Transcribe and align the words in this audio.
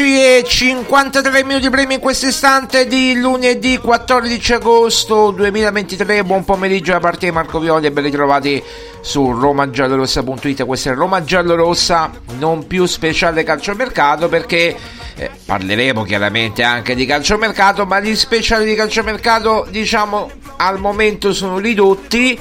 15 0.00 0.18
e 0.18 0.44
53 0.44 1.44
minuti 1.44 1.68
primi 1.68 1.94
in 1.94 2.00
questo 2.00 2.26
istante 2.26 2.86
di 2.86 3.20
lunedì 3.20 3.76
14 3.76 4.54
agosto 4.54 5.30
2023 5.30 6.24
buon 6.24 6.42
pomeriggio 6.42 6.92
da 6.92 7.00
parte 7.00 7.26
di 7.26 7.32
Marco 7.32 7.58
Violi 7.58 7.84
e 7.84 7.92
ben 7.92 8.04
ritrovati 8.04 8.62
su 9.02 9.30
romagiallorossa.it 9.30 10.64
questa 10.64 10.92
è 10.92 10.94
Roma 10.94 11.22
Giallorossa 11.22 12.10
non 12.38 12.66
più 12.66 12.86
speciale 12.86 13.42
calciomercato 13.42 14.30
perché 14.30 14.74
eh, 15.16 15.30
parleremo 15.44 16.02
chiaramente 16.04 16.62
anche 16.62 16.94
di 16.94 17.04
calciomercato 17.04 17.84
ma 17.84 18.00
gli 18.00 18.16
speciali 18.16 18.64
di 18.64 18.74
calciomercato 18.74 19.66
diciamo 19.68 20.30
al 20.56 20.78
momento 20.78 21.34
sono 21.34 21.58
ridotti 21.58 22.38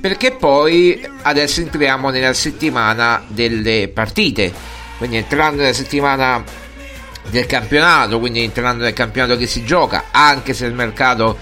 perché 0.00 0.32
poi 0.32 1.08
adesso 1.22 1.60
entriamo 1.60 2.10
nella 2.10 2.32
settimana 2.32 3.22
delle 3.28 3.88
partite. 3.94 4.78
Quindi 4.96 5.18
entrando 5.18 5.62
nella 5.62 5.72
settimana 5.72 6.42
del 7.28 7.46
campionato 7.46 8.18
quindi 8.18 8.42
entrando 8.42 8.84
nel 8.84 8.92
campionato 8.92 9.36
che 9.36 9.46
si 9.46 9.64
gioca 9.64 10.04
anche 10.10 10.54
se 10.54 10.66
il 10.66 10.74
mercato 10.74 11.36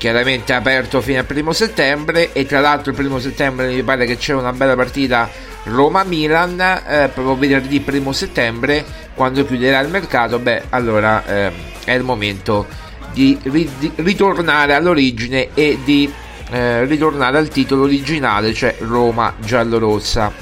chiaramente 0.00 0.54
aperto 0.54 1.02
fino 1.02 1.18
al 1.18 1.26
primo 1.26 1.52
settembre. 1.52 2.32
E 2.32 2.46
tra 2.46 2.60
l'altro 2.60 2.90
il 2.90 2.96
primo 2.96 3.18
settembre 3.18 3.68
mi 3.68 3.82
pare 3.82 4.06
che 4.06 4.16
c'è 4.16 4.32
una 4.32 4.52
bella 4.54 4.74
partita 4.74 5.28
Roma-Milan 5.64 6.58
eh, 6.58 7.10
proprio 7.12 7.36
venerdì 7.36 7.80
primo 7.80 8.12
settembre 8.12 8.82
quando 9.14 9.44
chiuderà 9.44 9.78
il 9.80 9.90
mercato. 9.90 10.38
Beh 10.38 10.62
allora 10.70 11.22
eh, 11.26 11.52
è 11.84 11.92
il 11.92 12.02
momento 12.02 12.66
di, 13.12 13.38
ri- 13.42 13.92
ritornare 13.96 14.72
all'origine 14.72 15.50
e 15.52 15.78
di 15.84 16.10
eh, 16.50 16.84
ritornare 16.86 17.36
al 17.36 17.48
titolo 17.48 17.82
originale 17.82 18.54
cioè 18.54 18.74
Roma 18.78 19.34
giallorossa. 19.38 20.32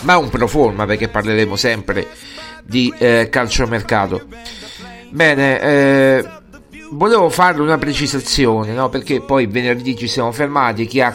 Ma 0.00 0.16
un 0.16 0.30
pro 0.30 0.46
forma 0.46 0.86
perché 0.86 1.08
parleremo 1.08 1.54
sempre 1.54 2.06
di 2.06 2.33
eh, 2.98 3.28
calciomercato 3.30 4.26
bene 5.10 5.60
eh, 5.60 6.28
volevo 6.90 7.28
fare 7.28 7.60
una 7.60 7.78
precisazione, 7.78 8.72
no? 8.72 8.88
perché 8.88 9.20
poi 9.20 9.46
venerdì 9.46 9.96
ci 9.96 10.08
siamo 10.08 10.32
fermati. 10.32 10.86
Chi 10.86 11.00
ha 11.00 11.14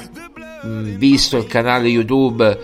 mh, 0.64 0.98
visto 0.98 1.38
il 1.38 1.46
canale 1.46 1.88
YouTube 1.88 2.58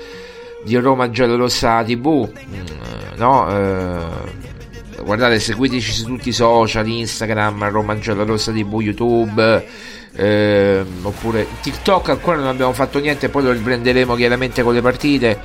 di 0.63 0.75
Roma 0.77 1.09
Giallorossa 1.09 1.83
TV, 1.83 2.27
mh, 2.27 3.17
no? 3.17 3.49
Eh, 3.49 5.03
guardate, 5.03 5.39
seguiteci 5.39 5.91
su 5.91 6.05
tutti 6.05 6.29
i 6.29 6.33
social, 6.33 6.87
Instagram, 6.87 7.69
Roma 7.69 7.97
Giallorossa 7.97 8.51
TV, 8.51 8.81
YouTube. 8.81 9.93
Eh, 10.17 10.85
oppure 11.01 11.45
TikTok 11.61 12.07
ancora 12.07 12.37
non 12.37 12.47
abbiamo 12.47 12.71
fatto 12.71 12.99
niente, 12.99 13.27
poi 13.27 13.43
lo 13.43 13.51
riprenderemo 13.51 14.15
chiaramente 14.15 14.63
con 14.63 14.73
le 14.73 14.81
partite. 14.81 15.39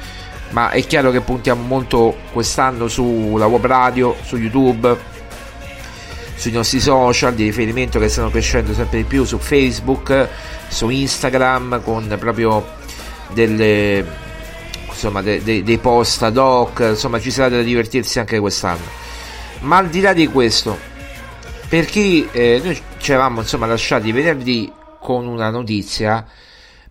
Ma 0.50 0.70
è 0.70 0.84
chiaro 0.84 1.10
che 1.10 1.20
puntiamo 1.20 1.62
molto 1.62 2.16
quest'anno 2.32 2.88
sulla 2.88 3.46
web 3.46 3.64
radio, 3.64 4.16
su 4.22 4.36
YouTube, 4.36 4.96
sui 6.34 6.50
nostri 6.50 6.80
social 6.80 7.34
di 7.34 7.44
riferimento 7.44 7.98
che 7.98 8.08
stanno 8.08 8.30
crescendo 8.30 8.72
sempre 8.72 8.98
di 8.98 9.04
più 9.04 9.24
su 9.24 9.38
Facebook, 9.38 10.28
su 10.68 10.88
Instagram 10.88 11.82
con 11.82 12.16
proprio 12.18 12.64
delle 13.32 14.04
insomma 14.88 15.22
de, 15.22 15.42
de, 15.42 15.62
dei 15.62 15.78
post 15.78 16.22
ad 16.22 16.36
hoc, 16.36 16.80
insomma 16.90 17.20
ci 17.20 17.30
sarà 17.30 17.48
da 17.48 17.62
divertirsi 17.62 18.18
anche 18.18 18.38
quest'anno. 18.38 18.84
Ma 19.60 19.76
al 19.76 19.88
di 19.88 20.00
là 20.00 20.12
di 20.12 20.26
questo, 20.26 20.76
per 21.68 21.84
chi 21.84 22.28
eh, 22.32 22.60
noi 22.62 22.80
ci 22.98 23.12
eravamo 23.12 23.40
insomma 23.40 23.66
lasciati 23.66 24.10
venerdì 24.12 24.70
con 24.98 25.26
una 25.26 25.50
notizia, 25.50 26.26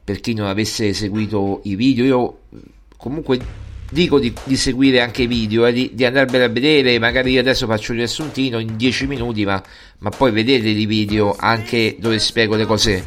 per 0.04 0.20
chi 0.22 0.34
non 0.34 0.48
avesse 0.48 0.94
seguito 0.94 1.62
i 1.64 1.76
video, 1.76 2.06
io 2.06 2.38
comunque 3.00 3.40
dico 3.90 4.20
di, 4.20 4.34
di, 4.44 4.58
seguire 4.58 5.02
anche 5.02 5.24
i 5.24 5.28
video, 5.28 5.66
eh, 5.66 5.72
di, 5.72 5.92
di 5.94 6.06
andarvene 6.06 6.44
a 6.44 6.50
vedere, 6.50 7.00
magari 7.00 7.32
io 7.32 7.40
adesso 7.40 7.66
faccio 7.66 7.94
un 7.94 8.00
riassuntino 8.00 8.60
in 8.60 8.76
10 8.76 9.08
minuti, 9.08 9.46
ma, 9.46 9.62
ma, 10.00 10.10
poi 10.10 10.32
vedete 10.32 10.68
i 10.68 10.86
video 10.86 11.34
anche 11.40 11.96
dove 11.98 12.20
spiego 12.20 12.56
le 12.56 12.66
cose 12.66 13.04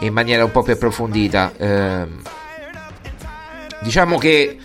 in 0.00 0.12
maniera 0.12 0.42
un 0.42 0.50
po' 0.50 0.62
più 0.62 0.72
approfondita. 0.72 1.52
Eh, 1.56 2.06
diciamo 3.82 4.16
che 4.16 4.56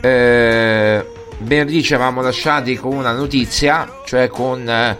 eh, 0.00 1.06
venerdì 1.38 1.82
ci 1.82 1.94
eravamo 1.94 2.20
lasciati 2.20 2.76
con 2.76 2.94
una 2.94 3.12
notizia, 3.12 4.00
cioè 4.04 4.26
con 4.26 4.68
eh, 4.68 4.96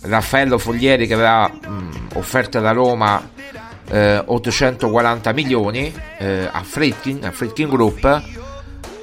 Raffaello 0.00 0.58
Foglieri 0.58 1.06
che 1.06 1.14
aveva 1.14 1.48
mh, 1.48 2.08
offerto 2.14 2.58
alla 2.58 2.72
Roma 2.72 3.30
eh, 3.90 4.22
840 4.24 5.32
milioni 5.32 5.92
eh, 6.18 6.48
a 6.50 6.62
Fritkin, 6.62 7.24
a 7.24 7.30
Fritkin 7.30 7.68
Group 7.68 8.22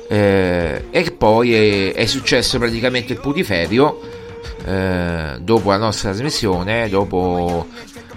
eh, 0.10 0.86
e 0.90 1.12
poi 1.12 1.54
è, 1.54 1.94
è, 1.94 2.06
successo 2.06 2.58
praticamente 2.58 3.14
il 3.14 3.20
putiferio 3.20 4.02
eh, 4.66 5.38
dopo 5.40 5.70
la 5.70 5.78
nostra 5.78 6.10
trasmissione 6.10 6.90
dopo 6.90 7.68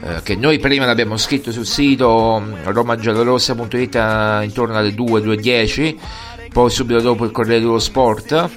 eh, 0.03 0.23
che 0.23 0.35
noi 0.35 0.59
prima 0.59 0.87
l'abbiamo 0.87 1.17
scritto 1.17 1.53
sul 1.53 1.67
sito 1.67 2.43
mm, 2.43 2.55
romagiallorossa.it 2.65 3.95
eh, 3.95 4.41
intorno 4.43 4.77
alle 4.77 4.95
2 4.95 5.21
2.10 5.21 5.97
poi 6.53 6.71
subito 6.71 7.01
dopo 7.01 7.25
il 7.25 7.31
Corriere 7.31 7.61
dello 7.61 7.79
Sport 7.79 8.51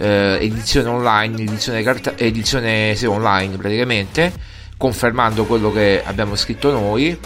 edizione 0.00 0.88
online 0.88 1.42
edizione, 1.42 1.82
carta- 1.82 2.16
edizione 2.16 2.94
sì, 2.94 3.06
online 3.06 3.56
praticamente 3.56 4.32
confermando 4.78 5.44
quello 5.44 5.70
che 5.70 6.02
abbiamo 6.02 6.36
scritto 6.36 6.70
noi. 6.70 7.18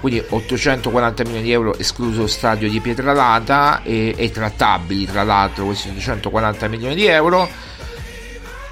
Quindi 0.00 0.24
840 0.28 1.24
milioni 1.24 1.44
di 1.44 1.52
euro 1.52 1.76
escluso 1.76 2.20
lo 2.22 2.26
stadio 2.26 2.68
di 2.68 2.80
Pietralata 2.80 3.82
e, 3.82 4.14
e 4.16 4.30
trattabili 4.30 5.06
tra 5.06 5.24
l'altro 5.24 5.66
questi 5.66 5.88
840 5.88 6.68
milioni 6.68 6.94
di 6.94 7.06
euro. 7.06 7.48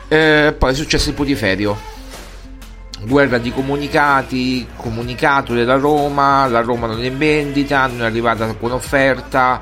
Eh, 0.08 0.54
poi 0.56 0.72
è 0.72 0.74
successo 0.74 1.08
il 1.08 1.14
putiferio. 1.14 1.94
Guerra 3.02 3.38
di 3.38 3.52
comunicati 3.52 4.66
comunicato 4.76 5.52
della 5.52 5.76
Roma 5.76 6.46
la 6.46 6.60
Roma 6.60 6.86
non 6.86 7.02
è 7.02 7.06
in 7.06 7.18
vendita 7.18 7.86
non 7.86 8.02
è 8.02 8.04
arrivata 8.04 8.44
alcuna 8.44 8.74
offerta. 8.74 9.60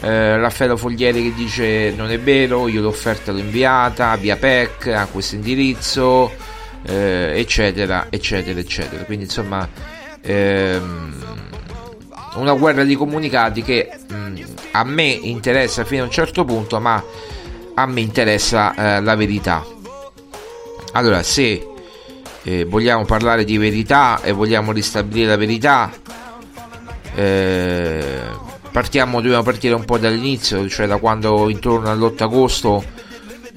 Eh, 0.00 0.36
Raffaello 0.36 0.76
Foglieri 0.76 1.22
che 1.22 1.34
dice 1.34 1.94
non 1.96 2.10
è 2.10 2.20
vero 2.20 2.68
io 2.68 2.82
l'offerta 2.82 3.32
l'ho 3.32 3.38
inviata 3.38 4.14
via 4.16 4.36
PEC 4.36 4.88
a 4.88 5.06
questo 5.06 5.36
indirizzo 5.36 6.30
eh, 6.86 7.32
eccetera, 7.34 8.06
eccetera, 8.10 8.58
eccetera. 8.58 9.04
Quindi 9.04 9.24
insomma 9.24 9.68
ehm, 10.20 11.14
una 12.36 12.52
guerra 12.52 12.84
di 12.84 12.94
comunicati 12.94 13.62
che 13.62 13.90
mh, 14.08 14.14
mm, 14.14 14.36
a 14.72 14.84
me 14.84 15.04
interessa 15.04 15.84
fino 15.84 16.02
a 16.02 16.04
un 16.06 16.10
certo 16.10 16.44
punto, 16.44 16.80
ma 16.80 17.02
a 17.74 17.86
me 17.86 18.00
interessa 18.00 18.74
eh, 18.74 19.00
la 19.02 19.14
verità. 19.14 19.64
Allora, 20.92 21.22
se 21.22 21.66
eh, 22.42 22.64
vogliamo 22.64 23.04
parlare 23.04 23.44
di 23.44 23.58
verità 23.58 24.20
e 24.22 24.32
vogliamo 24.32 24.72
ristabilire 24.72 25.28
la 25.28 25.36
verità, 25.36 25.90
eh, 27.14 28.20
partiamo, 28.70 29.20
dobbiamo 29.20 29.42
partire 29.42 29.74
un 29.74 29.84
po' 29.84 29.98
dall'inizio, 29.98 30.68
cioè 30.68 30.86
da 30.86 30.98
quando 30.98 31.48
intorno 31.48 31.90
all'8 31.90 32.22
agosto 32.22 32.84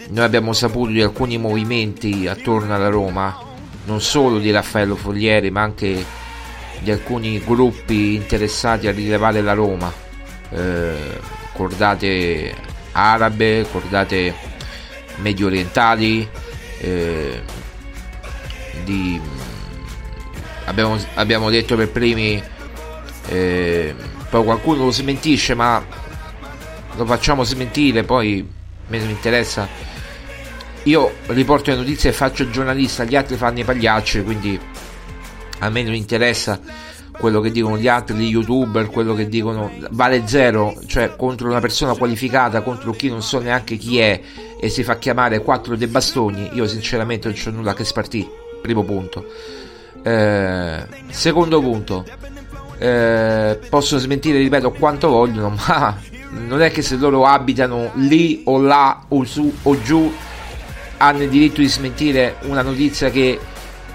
noi 0.10 0.26
abbiamo 0.26 0.54
saputo 0.54 0.92
di 0.92 1.02
alcuni 1.02 1.38
movimenti 1.38 2.28
attorno 2.28 2.74
alla 2.74 2.90
Roma, 2.90 3.38
non 3.86 4.02
solo 4.02 4.40
di 4.40 4.50
Raffaello 4.50 4.96
Foglieri, 4.96 5.52
ma 5.52 5.62
anche 5.62 6.04
di 6.80 6.92
alcuni 6.92 7.40
gruppi 7.44 8.16
interessati 8.16 8.88
a 8.88 8.92
rilevare 8.92 9.42
la 9.42 9.54
Roma, 9.54 9.92
eh, 10.50 11.20
cordate 11.54 12.56
arabe, 12.94 13.68
cordate 13.72 14.34
medio 15.18 15.48
orientali, 15.48 16.28
eh, 16.80 17.42
abbiamo, 20.66 20.98
abbiamo, 21.16 21.50
detto 21.52 21.76
per 21.76 21.90
primi, 21.90 22.42
eh, 23.28 23.94
poi 24.30 24.44
qualcuno 24.44 24.86
lo 24.86 24.92
smentisce, 24.92 25.54
ma 25.54 25.86
lo 26.96 27.06
facciamo 27.06 27.44
smentire, 27.44 28.04
poi 28.04 28.48
mi 28.88 28.98
interessa 28.98 29.68
io 30.84 31.12
riporto 31.28 31.72
le 31.72 31.78
notizie 31.78 32.10
e 32.10 32.14
faccio 32.14 32.44
il 32.44 32.52
giornalista, 32.52 33.04
gli 33.04 33.16
altri 33.16 33.36
fanno 33.36 33.60
i 33.60 33.64
pagliacci, 33.64 34.24
quindi 34.24 34.60
a 35.60 35.70
me 35.70 35.84
non 35.84 35.94
interessa 35.94 36.60
quello 37.12 37.42
che 37.42 37.52
dicono 37.52 37.78
gli 37.78 37.88
altri, 37.88 38.16
gli 38.16 38.30
youtuber, 38.30 38.88
quello 38.88 39.14
che 39.14 39.28
dicono 39.28 39.72
vale 39.92 40.26
zero, 40.26 40.74
cioè 40.88 41.16
contro 41.18 41.50
una 41.50 41.60
persona 41.60 41.94
qualificata, 41.94 42.62
contro 42.62 42.92
chi 42.92 43.10
non 43.10 43.22
so 43.22 43.40
neanche 43.40 43.76
chi 43.76 44.00
è 44.00 44.22
e 44.60 44.70
si 44.70 44.84
fa 44.84 44.98
chiamare 44.98 45.42
quattro 45.42 45.76
dei 45.76 45.88
bastoni, 45.88 46.52
io 46.54 46.66
sinceramente 46.66 47.28
non 47.28 47.38
c'ho 47.38 47.52
nulla 47.52 47.74
che 47.74 47.84
spartire, 47.84 48.30
primo 48.62 48.84
punto. 48.84 49.26
Eh, 50.02 50.86
secondo 51.10 51.60
punto, 51.60 52.06
eh, 52.78 53.60
possono 53.70 54.00
smentire, 54.00 54.38
ripeto, 54.38 54.72
quanto 54.72 55.10
vogliono, 55.10 55.58
ma 55.68 56.00
non 56.48 56.62
è 56.62 56.72
che 56.72 56.82
se 56.82 56.96
loro 56.96 57.26
abitano 57.26 57.92
lì 57.96 58.44
o 58.46 58.62
là 58.62 59.04
o 59.10 59.26
su 59.26 59.54
o 59.64 59.82
giù 59.82 60.10
hanno 61.00 61.24
il 61.24 61.30
diritto 61.30 61.62
di 61.62 61.68
smentire 61.68 62.36
una 62.42 62.62
notizia 62.62 63.10
che 63.10 63.40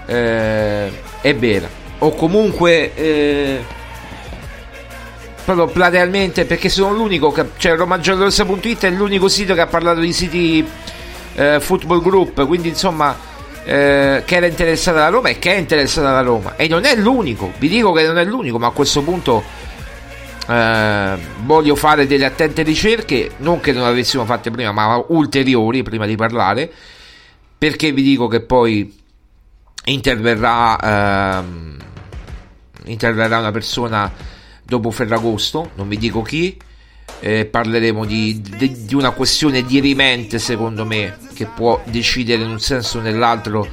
eh, 0.05 0.91
è 1.21 1.35
vera. 1.35 1.67
O 1.99 2.13
comunque 2.13 2.93
eh, 2.93 3.63
proprio 5.45 5.67
platealmente 5.67 6.45
perché 6.45 6.69
sono 6.69 6.93
l'unico 6.93 7.31
che 7.31 7.45
cioè 7.57 7.75
romagiallorossa.it 7.75 8.85
è 8.85 8.89
l'unico 8.89 9.27
sito 9.27 9.53
che 9.53 9.61
ha 9.61 9.67
parlato 9.67 9.99
di 9.99 10.11
siti 10.11 10.67
eh, 11.35 11.59
football 11.59 12.01
group 12.01 12.45
quindi 12.47 12.69
insomma 12.69 13.15
eh, 13.63 14.23
che 14.25 14.35
era 14.35 14.47
interessata 14.47 14.99
alla 14.99 15.09
Roma 15.09 15.29
e 15.29 15.39
che 15.39 15.53
è 15.53 15.57
interessata 15.57 16.09
alla 16.09 16.21
Roma. 16.21 16.55
E 16.55 16.67
non 16.67 16.83
è 16.83 16.95
l'unico 16.95 17.53
vi 17.59 17.69
dico 17.69 17.91
che 17.93 18.05
non 18.05 18.17
è 18.17 18.25
l'unico 18.25 18.57
ma 18.57 18.67
a 18.67 18.71
questo 18.71 19.03
punto 19.03 19.43
eh, 20.47 21.17
voglio 21.43 21.75
fare 21.75 22.07
delle 22.07 22.25
attente 22.25 22.63
ricerche 22.63 23.31
non 23.37 23.59
che 23.59 23.71
non 23.71 23.85
avessimo 23.85 24.25
fatte 24.25 24.51
prima 24.51 24.71
ma 24.71 25.03
ulteriori 25.07 25.83
prima 25.83 26.05
di 26.05 26.15
parlare 26.15 26.71
perché 27.57 27.91
vi 27.91 28.03
dico 28.03 28.27
che 28.27 28.41
poi 28.41 28.93
interverrà, 29.85 31.39
ehm, 31.39 31.77
interverrà 32.85 33.39
una 33.39 33.51
persona 33.51 34.11
dopo 34.63 34.91
Ferragosto, 34.91 35.71
non 35.75 35.87
vi 35.87 35.97
dico 35.97 36.21
chi, 36.21 36.57
eh, 37.19 37.45
parleremo 37.45 38.05
di, 38.05 38.41
di, 38.41 38.85
di, 38.85 38.95
una 38.95 39.11
questione 39.11 39.63
dirimente 39.63 40.39
secondo 40.39 40.85
me 40.85 41.17
che 41.33 41.45
può 41.45 41.81
decidere 41.85 42.43
in 42.43 42.49
un 42.49 42.59
senso 42.59 42.97
o 42.97 43.01
nell'altro 43.01 43.67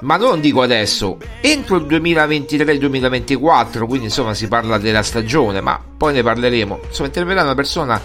ma 0.00 0.16
non 0.16 0.40
dico 0.40 0.60
adesso, 0.60 1.16
entro 1.40 1.76
il 1.76 1.86
2023-2024, 1.86 3.86
quindi 3.86 4.06
insomma 4.06 4.34
si 4.34 4.46
parla 4.46 4.76
della 4.76 5.02
stagione, 5.02 5.62
ma 5.62 5.82
poi 5.96 6.12
ne 6.12 6.22
parleremo. 6.22 6.80
Insomma, 6.86 7.08
interverrà 7.08 7.42
una 7.42 7.54
persona, 7.54 8.00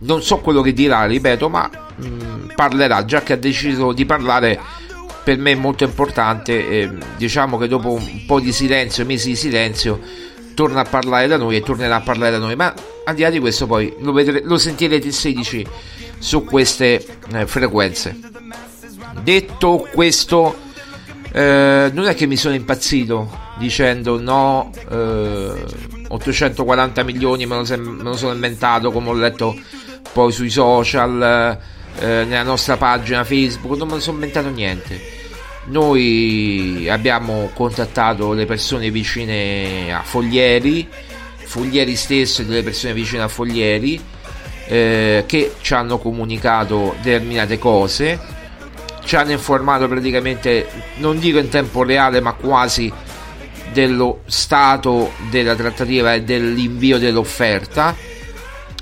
non 0.00 0.22
so 0.22 0.38
quello 0.38 0.62
che 0.62 0.72
dirà, 0.72 1.06
ripeto, 1.06 1.48
ma 1.48 1.68
mh, 1.96 2.54
parlerà, 2.54 3.04
già 3.04 3.22
che 3.22 3.34
ha 3.34 3.36
deciso 3.36 3.92
di 3.92 4.04
parlare, 4.04 4.58
per 5.22 5.38
me 5.38 5.52
è 5.52 5.56
molto 5.56 5.84
importante, 5.84 6.68
eh, 6.68 6.90
diciamo 7.16 7.56
che 7.56 7.68
dopo 7.68 7.92
un 7.92 8.24
po' 8.26 8.40
di 8.40 8.52
silenzio, 8.52 9.04
mesi 9.04 9.30
di 9.30 9.36
silenzio, 9.36 10.00
torna 10.54 10.80
a 10.80 10.84
parlare 10.84 11.26
da 11.26 11.36
noi 11.36 11.56
e 11.56 11.62
tornerà 11.62 11.96
a 11.96 12.00
parlare 12.00 12.32
da 12.32 12.38
noi, 12.38 12.56
ma 12.56 12.72
al 13.04 13.14
di 13.14 13.22
là 13.22 13.30
di 13.30 13.38
questo 13.38 13.66
poi 13.66 13.94
lo, 13.98 14.12
vedrete, 14.12 14.46
lo 14.46 14.56
sentirete 14.56 15.06
il 15.06 15.12
16 15.12 15.66
su 16.18 16.44
queste 16.44 17.04
eh, 17.32 17.46
frequenze. 17.46 18.18
Detto 19.22 19.88
questo, 19.92 20.56
eh, 21.32 21.90
non 21.92 22.06
è 22.06 22.14
che 22.14 22.26
mi 22.26 22.36
sono 22.36 22.54
impazzito 22.54 23.42
dicendo 23.58 24.20
no, 24.20 24.70
eh, 24.90 25.64
840 26.08 27.02
milioni 27.02 27.46
me 27.46 27.56
lo, 27.56 27.64
sem- 27.64 27.96
me 27.96 28.02
lo, 28.02 28.16
sono 28.16 28.32
inventato 28.32 28.90
come 28.90 29.10
ho 29.10 29.14
letto 29.14 29.56
poi 30.12 30.32
sui 30.32 30.50
social, 30.50 31.58
eh, 31.98 32.24
nella 32.24 32.42
nostra 32.42 32.76
pagina 32.76 33.24
Facebook, 33.24 33.76
non 33.76 33.88
lo 33.88 34.00
sono 34.00 34.16
inventato 34.16 34.48
niente. 34.48 35.22
Noi 35.66 36.86
abbiamo 36.90 37.50
contattato 37.54 38.32
le 38.32 38.44
persone 38.44 38.90
vicine 38.90 39.94
a 39.94 40.02
Foglieri, 40.02 40.86
Foglieri 41.36 41.96
stesso 41.96 42.42
e 42.42 42.44
delle 42.44 42.62
persone 42.62 42.92
vicine 42.92 43.22
a 43.22 43.28
Foglieri 43.28 44.00
eh, 44.66 45.24
che 45.26 45.54
ci 45.60 45.74
hanno 45.74 45.98
comunicato 45.98 46.94
determinate 47.00 47.58
cose, 47.58 48.18
ci 49.04 49.16
hanno 49.16 49.32
informato 49.32 49.88
praticamente, 49.88 50.68
non 50.96 51.18
dico 51.18 51.38
in 51.38 51.48
tempo 51.48 51.82
reale, 51.82 52.20
ma 52.20 52.32
quasi 52.32 52.92
dello 53.72 54.20
stato 54.26 55.12
della 55.30 55.54
trattativa 55.54 56.14
e 56.14 56.22
dell'invio 56.22 56.98
dell'offerta 56.98 57.94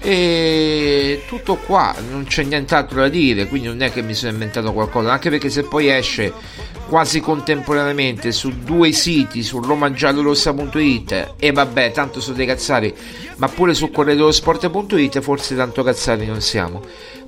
e 0.02 1.22
tutto 1.26 1.56
qua 1.56 1.94
non 2.10 2.24
c'è 2.24 2.42
nient'altro 2.42 3.00
da 3.00 3.08
dire 3.08 3.46
quindi 3.46 3.68
non 3.68 3.82
è 3.82 3.92
che 3.92 4.02
mi 4.02 4.14
sono 4.14 4.32
inventato 4.32 4.72
qualcosa 4.72 5.12
anche 5.12 5.30
perché 5.30 5.48
se 5.48 5.62
poi 5.62 5.88
esce 5.88 6.32
quasi 6.88 7.20
contemporaneamente 7.20 8.32
su 8.32 8.50
due 8.64 8.92
siti 8.92 9.42
su 9.42 9.60
romagiallorossa.it 9.60 11.34
e 11.38 11.52
vabbè 11.52 11.92
tanto 11.92 12.20
sono 12.20 12.36
dei 12.36 12.46
cazzari 12.46 12.94
ma 13.36 13.48
pure 13.48 13.74
su 13.74 13.90
corredorosport.it 13.90 15.20
forse 15.20 15.56
tanto 15.56 15.82
cazzari 15.82 16.26
non 16.26 16.40
siamo. 16.40 16.82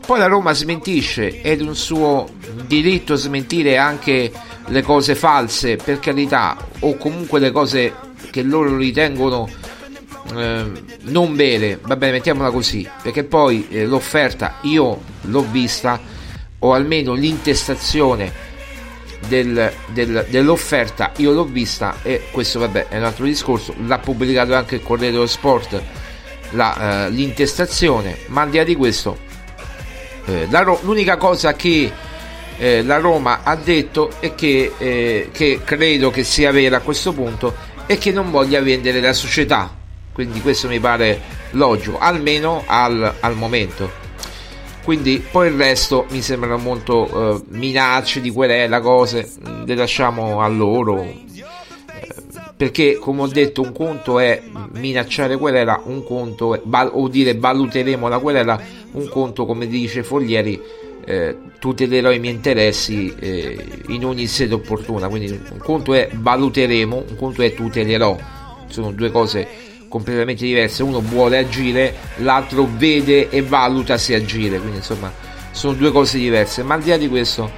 Poi 0.07 0.19
la 0.19 0.27
Roma 0.27 0.53
smentisce 0.53 1.41
ed 1.41 1.61
è 1.61 1.65
un 1.65 1.75
suo 1.75 2.29
diritto 2.67 3.17
smentire 3.17 3.79
anche 3.79 4.31
le 4.67 4.83
cose 4.83 5.15
false 5.15 5.77
per 5.77 5.99
carità 5.99 6.57
o 6.81 6.97
comunque 6.97 7.41
le 7.41 7.51
cose 7.51 7.95
che 8.31 8.43
loro 8.43 8.77
ritengono 8.77 9.49
eh, 10.35 10.65
non 11.03 11.35
vere 11.35 11.79
va 11.83 11.97
bene 11.97 12.13
mettiamola 12.13 12.51
così 12.51 12.89
perché 13.03 13.25
poi 13.25 13.67
eh, 13.69 13.85
l'offerta 13.85 14.59
io 14.63 15.01
l'ho 15.23 15.47
vista 15.51 16.01
o 16.61 16.73
almeno 16.73 17.13
l'intestazione 17.13 18.53
del, 19.29 19.73
del, 19.93 20.27
dell'offerta 20.29 21.13
io 21.17 21.33
l'ho 21.33 21.45
vista 21.45 21.97
e 22.03 22.23
questo 22.31 22.59
vabbè 22.59 22.89
è 22.89 22.99
un 22.99 23.05
altro 23.05 23.25
discorso. 23.25 23.75
L'ha 23.87 23.99
pubblicato 23.99 24.55
anche 24.55 24.77
il 24.77 24.83
Corriere 24.83 25.13
dello 25.13 25.27
Sport 25.27 25.83
la, 26.51 27.07
eh, 27.07 27.11
l'intestazione. 27.11 28.19
Ma 28.27 28.43
al 28.43 28.51
di 28.51 28.57
là 28.59 28.65
di 28.65 28.75
questo 28.75 29.19
eh, 30.27 30.47
Ro- 30.51 30.81
l'unica 30.83 31.17
cosa 31.17 31.55
che 31.55 31.93
eh, 32.57 32.83
la 32.83 32.99
Roma 32.99 33.41
ha 33.43 33.57
detto 33.57 34.13
è 34.21 34.35
che, 34.35 34.73
eh, 34.79 35.29
che 35.33 35.61
credo 35.65 36.11
che 36.11 36.25
sia 36.25 36.51
vera 36.51 36.79
a 36.79 36.81
questo 36.81 37.13
punto 37.13 37.55
è 37.87 37.99
che 37.99 38.13
non 38.13 38.31
voglia 38.31 38.63
vendere 38.63 39.01
la 39.01 39.13
società 39.13 39.83
quindi 40.15 40.41
questo 40.41 40.69
mi 40.69 40.79
pare 40.79 41.21
logico 41.51 41.99
almeno 41.99 42.63
al, 42.67 43.15
al 43.19 43.37
momento. 43.37 44.03
Quindi 44.85 45.25
poi 45.31 45.49
il 45.49 45.55
resto 45.55 46.07
mi 46.11 46.23
sembrano 46.23 46.59
molto 46.59 47.37
eh, 47.37 47.43
minacce 47.49 48.21
di 48.21 48.31
querela 48.31 48.81
cose 48.81 49.29
le 49.65 49.75
lasciamo 49.75 50.41
a 50.41 50.47
loro. 50.47 51.03
Eh, 51.03 51.25
perché 52.57 52.97
come 52.97 53.23
ho 53.23 53.27
detto 53.27 53.61
un 53.61 53.73
conto 53.73 54.21
è 54.21 54.41
minacciare 54.73 55.37
querela 55.37 55.81
un 55.87 56.05
conto 56.05 56.55
è, 56.55 56.61
o 56.93 57.09
dire 57.09 57.35
valuteremo 57.37 58.07
la 58.09 58.19
querela 58.19 58.61
un 58.93 59.09
conto 59.09 59.47
come 59.47 59.67
dice 59.67 60.05
Foglieri 60.05 60.61
eh, 61.07 61.37
tutelerò 61.59 62.13
i 62.13 62.21
miei 62.21 62.35
interessi 62.35 63.13
eh, 63.19 63.59
in 63.89 64.05
ogni 64.05 64.27
sede 64.29 64.55
opportuna. 64.55 65.09
Quindi 65.09 65.31
un 65.51 65.59
conto 65.59 65.93
è 65.93 66.09
valuteremo 66.13 67.05
un 67.09 67.17
conto 67.17 67.43
è 67.43 67.53
tutelerò. 67.53 68.17
Sono 68.69 68.93
due 68.93 69.11
cose 69.11 69.73
completamente 69.95 70.45
diverse, 70.45 70.83
uno 70.83 71.01
vuole 71.01 71.39
agire, 71.39 71.95
l'altro 72.17 72.69
vede 72.69 73.29
e 73.29 73.43
valuta 73.43 73.97
se 73.97 74.17
agire, 74.17 74.59
quindi 74.59 74.79
insomma 74.79 75.13
sono 75.53 75.75
due 75.75 75.93
cose 75.93 76.19
diverse, 76.19 76.65
ma 76.65 76.75
al 76.75 76.83
di 76.83 76.91
là 76.91 76.97
di 76.97 77.09
questo 77.09 77.49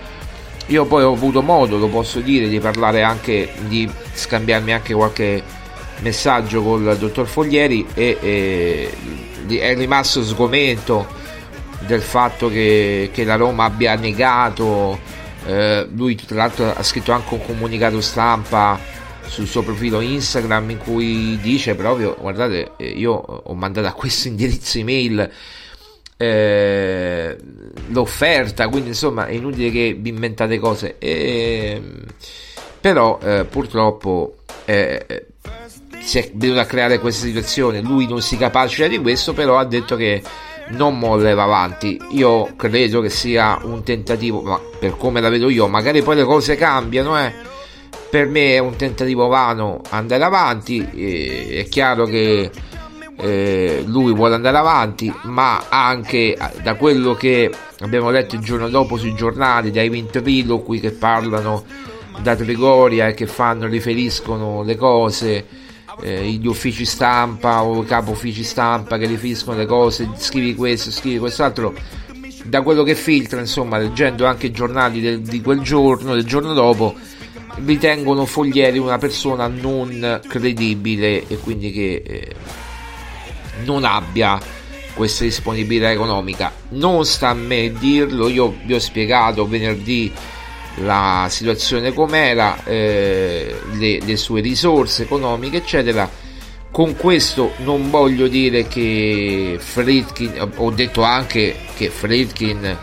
io 0.66 0.85
poi 0.85 1.02
ho 1.02 1.14
avuto 1.14 1.40
modo, 1.40 1.78
lo 1.78 1.88
posso 1.88 2.21
dire, 2.21 2.47
di 2.49 2.61
parlare 2.61 3.02
anche, 3.02 3.49
di 3.69 3.90
scambiarmi 4.12 4.71
anche 4.71 4.93
qualche 4.93 5.43
messaggio 6.00 6.62
col 6.62 6.99
dottor 6.99 7.26
Foglieri 7.26 7.87
e, 7.95 8.19
e 8.21 9.59
è 9.59 9.75
rimasto 9.75 10.23
sgomento 10.23 11.07
del 11.87 12.02
fatto 12.02 12.50
che, 12.50 13.09
che 13.14 13.25
la 13.25 13.37
Roma 13.37 13.64
abbia 13.64 13.95
negato, 13.95 14.99
eh, 15.47 15.88
lui 15.90 16.14
tra 16.16 16.37
l'altro 16.37 16.71
ha 16.71 16.83
scritto 16.83 17.12
anche 17.12 17.33
un 17.33 17.47
comunicato 17.47 18.02
stampa 18.02 18.96
sul 19.26 19.47
suo 19.47 19.62
profilo 19.62 20.00
Instagram 20.00 20.71
in 20.71 20.78
cui 20.78 21.38
dice 21.40 21.75
proprio 21.75 22.16
guardate 22.18 22.73
eh, 22.76 22.88
io 22.88 23.12
ho 23.12 23.54
mandato 23.54 23.87
a 23.87 23.92
questo 23.92 24.28
indirizzo 24.28 24.78
email 24.78 25.30
eh, 26.18 27.37
l'offerta 27.88 28.68
quindi 28.68 28.88
insomma 28.88 29.26
è 29.26 29.33
inutile 29.33 29.71
che 29.71 29.97
vi 29.99 30.11
inventate 30.11 30.59
cose. 30.59 30.97
E, 30.99 31.83
però 32.80 33.18
eh, 33.23 33.45
purtroppo 33.45 34.37
eh, 34.64 35.26
si 36.00 36.18
è 36.18 36.30
venuto 36.35 36.61
a 36.61 36.64
creare 36.64 36.99
questa 36.99 37.26
situazione. 37.26 37.80
Lui 37.80 38.06
non 38.06 38.23
si 38.23 38.37
capacita 38.37 38.87
di 38.87 38.99
questo 38.99 39.35
però 39.35 39.59
ha 39.59 39.64
detto 39.64 39.97
che 39.97 40.23
non 40.68 40.99
molleva 40.99 41.42
avanti. 41.42 41.99
Io 42.12 42.54
credo 42.56 43.00
che 43.00 43.11
sia 43.11 43.59
un 43.62 43.83
tentativo 43.83 44.40
ma 44.42 44.61
per 44.78 44.97
come 44.97 45.21
la 45.21 45.28
vedo 45.28 45.49
io 45.49 45.68
magari 45.68 46.02
poi 46.02 46.16
le 46.16 46.25
cose 46.25 46.56
cambiano 46.56 47.18
eh 47.18 47.46
per 48.10 48.26
me 48.26 48.54
è 48.54 48.58
un 48.58 48.76
tentativo 48.76 49.26
vano 49.26 49.80
andare 49.90 50.25
avanti, 50.25 50.88
eh, 50.94 51.64
è 51.64 51.68
chiaro 51.68 52.06
che 52.06 52.50
eh, 53.18 53.82
lui 53.86 54.12
vuole 54.12 54.34
andare 54.34 54.58
avanti, 54.58 55.12
ma 55.25 55.66
anche 55.68 56.34
eh, 56.34 56.38
da 56.62 56.75
quello 56.75 57.14
che 57.14 57.50
abbiamo 57.80 58.10
letto 58.10 58.34
il 58.34 58.42
giorno 58.42 58.68
dopo 58.68 58.96
sui 58.96 59.14
giornali, 59.14 59.70
dai 59.70 59.88
ventriloqui 59.88 60.80
che 60.80 60.92
parlano 60.92 61.64
da 62.20 62.36
Trigoria 62.36 63.08
e 63.08 63.14
che 63.14 63.26
fanno, 63.26 63.66
riferiscono 63.66 64.62
le 64.62 64.76
cose, 64.76 65.46
eh, 66.02 66.26
gli 66.26 66.46
uffici 66.46 66.84
stampa 66.84 67.62
o 67.62 67.82
i 67.82 67.86
capo 67.86 68.10
uffici 68.12 68.42
stampa 68.44 68.98
che 68.98 69.06
riferiscono 69.06 69.56
le 69.56 69.66
cose, 69.66 70.08
scrivi 70.16 70.54
questo, 70.54 70.90
scrivi 70.90 71.18
quest'altro, 71.18 71.75
da 72.44 72.62
quello 72.62 72.82
che 72.82 72.94
filtra, 72.94 73.40
insomma, 73.40 73.78
leggendo 73.78 74.26
anche 74.26 74.46
i 74.46 74.52
giornali 74.52 75.00
del, 75.00 75.20
di 75.20 75.40
quel 75.40 75.60
giorno, 75.60 76.14
del 76.14 76.25
giorno 76.25 76.52
dopo, 76.52 76.94
ritengono 77.64 78.26
Foglieri 78.26 78.78
una 78.78 78.98
persona 78.98 79.46
non 79.46 80.20
credibile 80.26 81.26
e 81.26 81.38
quindi 81.38 81.72
che 81.72 82.02
eh, 82.04 82.34
non 83.64 83.84
abbia 83.84 84.38
questa 84.94 85.25
disponibilità 85.25 85.90
economica. 85.90 86.52
Non 86.70 87.04
sta 87.04 87.28
a 87.28 87.34
me 87.34 87.72
dirlo, 87.78 88.28
io 88.28 88.56
vi 88.64 88.75
ho 88.75 88.78
spiegato 88.78 89.46
venerdì 89.46 90.12
la 90.76 91.26
situazione 91.30 91.92
com'era, 91.92 92.64
eh, 92.64 93.54
le, 93.72 94.00
le, 94.00 94.16
sue 94.16 94.40
risorse 94.40 95.02
economiche, 95.02 95.58
eccetera. 95.58 96.08
Con 96.70 96.96
questo 96.96 97.52
non 97.58 97.90
voglio 97.90 98.26
dire 98.26 98.66
che 98.66 99.56
Friedkin, 99.58 100.50
ho 100.56 100.70
detto 100.70 101.02
anche 101.02 101.56
che 101.75 101.88
Friedkin 101.88 102.78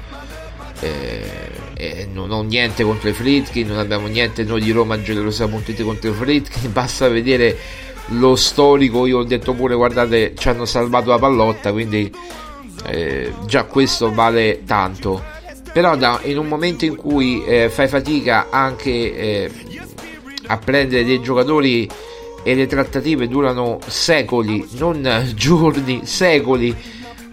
eh, 0.79 1.52
eh, 1.91 2.07
non 2.11 2.31
ho 2.31 2.41
niente 2.41 2.83
contro 2.83 3.09
i 3.09 3.13
Fritkin, 3.13 3.67
non 3.67 3.77
abbiamo 3.77 4.07
niente 4.07 4.43
noi 4.43 4.61
di 4.61 4.71
Roma 4.71 5.01
Generosa.it 5.01 5.83
contro 5.83 6.09
i 6.09 6.13
Fritkin, 6.13 6.71
basta 6.73 7.07
vedere 7.09 7.57
lo 8.07 8.35
storico, 8.35 9.05
io 9.05 9.19
ho 9.19 9.23
detto 9.23 9.53
pure 9.53 9.75
guardate 9.75 10.33
ci 10.35 10.49
hanno 10.49 10.65
salvato 10.65 11.09
la 11.09 11.19
pallotta, 11.19 11.71
quindi 11.71 12.11
eh, 12.85 13.33
già 13.45 13.63
questo 13.65 14.13
vale 14.13 14.63
tanto. 14.65 15.23
Però 15.71 15.95
da, 15.95 16.19
in 16.23 16.37
un 16.37 16.47
momento 16.47 16.85
in 16.85 16.95
cui 16.95 17.43
eh, 17.45 17.69
fai 17.69 17.87
fatica 17.87 18.47
anche 18.49 18.89
eh, 18.89 19.51
a 20.47 20.57
prendere 20.57 21.03
dei 21.03 21.21
giocatori 21.21 21.89
e 22.43 22.55
le 22.55 22.67
trattative 22.67 23.27
durano 23.27 23.79
secoli, 23.87 24.67
non 24.77 25.01
giorni, 25.35 26.01
secoli, 26.05 26.75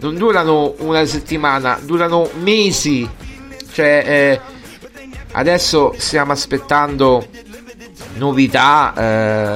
non 0.01 0.15
durano 0.17 0.75
una 0.79 1.05
settimana, 1.05 1.79
durano 1.85 2.31
mesi 2.41 3.07
cioè, 3.73 4.05
eh, 4.07 4.59
Adesso 5.33 5.95
stiamo 5.97 6.33
aspettando 6.33 7.25
novità 8.15 8.93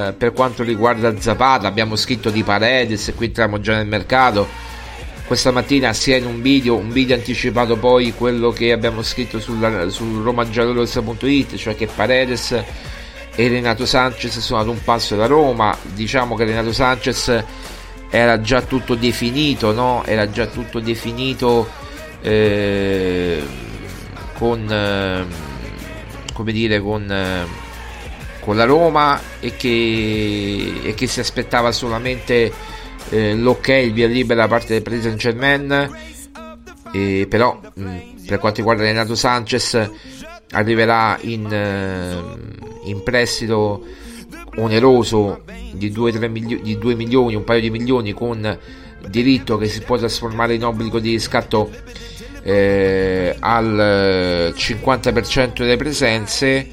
eh, 0.09 0.12
per 0.12 0.33
quanto 0.33 0.62
riguarda 0.62 1.18
Zapata. 1.21 1.66
Abbiamo 1.66 1.97
scritto 1.97 2.30
di 2.30 2.44
Paredes 2.44 3.12
qui 3.16 3.26
entriamo 3.26 3.59
già 3.61 3.75
nel 3.75 3.87
mercato. 3.87 4.47
Questa 5.26 5.50
mattina 5.50 5.92
sia 5.92 6.16
in 6.16 6.26
un 6.26 6.40
video, 6.40 6.76
un 6.76 6.90
video 6.90 7.16
anticipato 7.16 7.76
poi 7.76 8.12
quello 8.14 8.50
che 8.50 8.71
abbiamo 8.71 9.02
scritto 9.02 9.40
sulla, 9.40 9.88
su 9.88 10.23
romagiallorossa.it, 10.23 11.56
cioè 11.56 11.75
che 11.75 11.88
Paredes 11.92 12.52
e 13.35 13.49
Renato 13.49 13.85
Sanchez 13.85 14.38
sono 14.38 14.61
ad 14.61 14.68
un 14.68 14.80
passo 14.85 15.16
da 15.16 15.26
Roma. 15.26 15.76
Diciamo 15.83 16.37
che 16.37 16.44
Renato 16.44 16.73
Sanchez 16.73 17.44
era 18.11 18.40
già 18.40 18.61
tutto 18.61 18.94
definito, 18.94 19.73
no? 19.73 20.04
Era 20.04 20.30
già 20.30 20.47
tutto 20.47 20.78
definito 20.78 21.68
eh, 22.21 23.42
con, 24.34 24.70
eh, 24.70 25.24
come 26.32 26.52
dire, 26.52 26.80
con, 26.80 27.10
eh, 27.10 27.46
con, 28.40 28.56
la 28.56 28.64
Roma 28.64 29.20
e 29.40 29.56
che, 29.56 30.80
e 30.82 30.94
che 30.94 31.06
si 31.06 31.20
aspettava 31.20 31.72
solamente 31.72 32.52
eh, 33.10 33.34
l'ok, 33.34 33.68
il 33.68 33.92
via 33.92 34.06
libera 34.06 34.42
da 34.42 34.48
parte 34.48 34.74
del 34.74 34.82
Paris 34.82 35.02
Saint 35.02 35.18
Germain. 35.18 35.96
E 36.92 37.26
però 37.28 37.60
mh, 37.74 37.96
per 38.26 38.38
quanto 38.38 38.58
riguarda 38.58 38.82
Renato 38.82 39.14
Sanchez 39.14 39.90
arriverà 40.50 41.18
in, 41.22 41.52
eh, 41.52 42.88
in 42.88 43.02
prestito 43.02 43.82
oneroso 44.56 45.42
di 45.72 45.90
2, 45.90 46.28
milio- 46.28 46.60
di 46.60 46.78
2 46.78 46.94
milioni, 46.94 47.34
un 47.34 47.44
paio 47.44 47.60
di 47.60 47.70
milioni 47.70 48.12
con 48.12 48.58
diritto 49.08 49.56
che 49.58 49.68
si 49.68 49.80
può 49.80 49.96
trasformare 49.96 50.54
in 50.54 50.64
obbligo 50.64 50.98
di 50.98 51.10
riscatto 51.10 51.70
eh, 52.44 53.34
al 53.40 54.52
50% 54.54 55.54
delle 55.56 55.76
presenze 55.78 56.68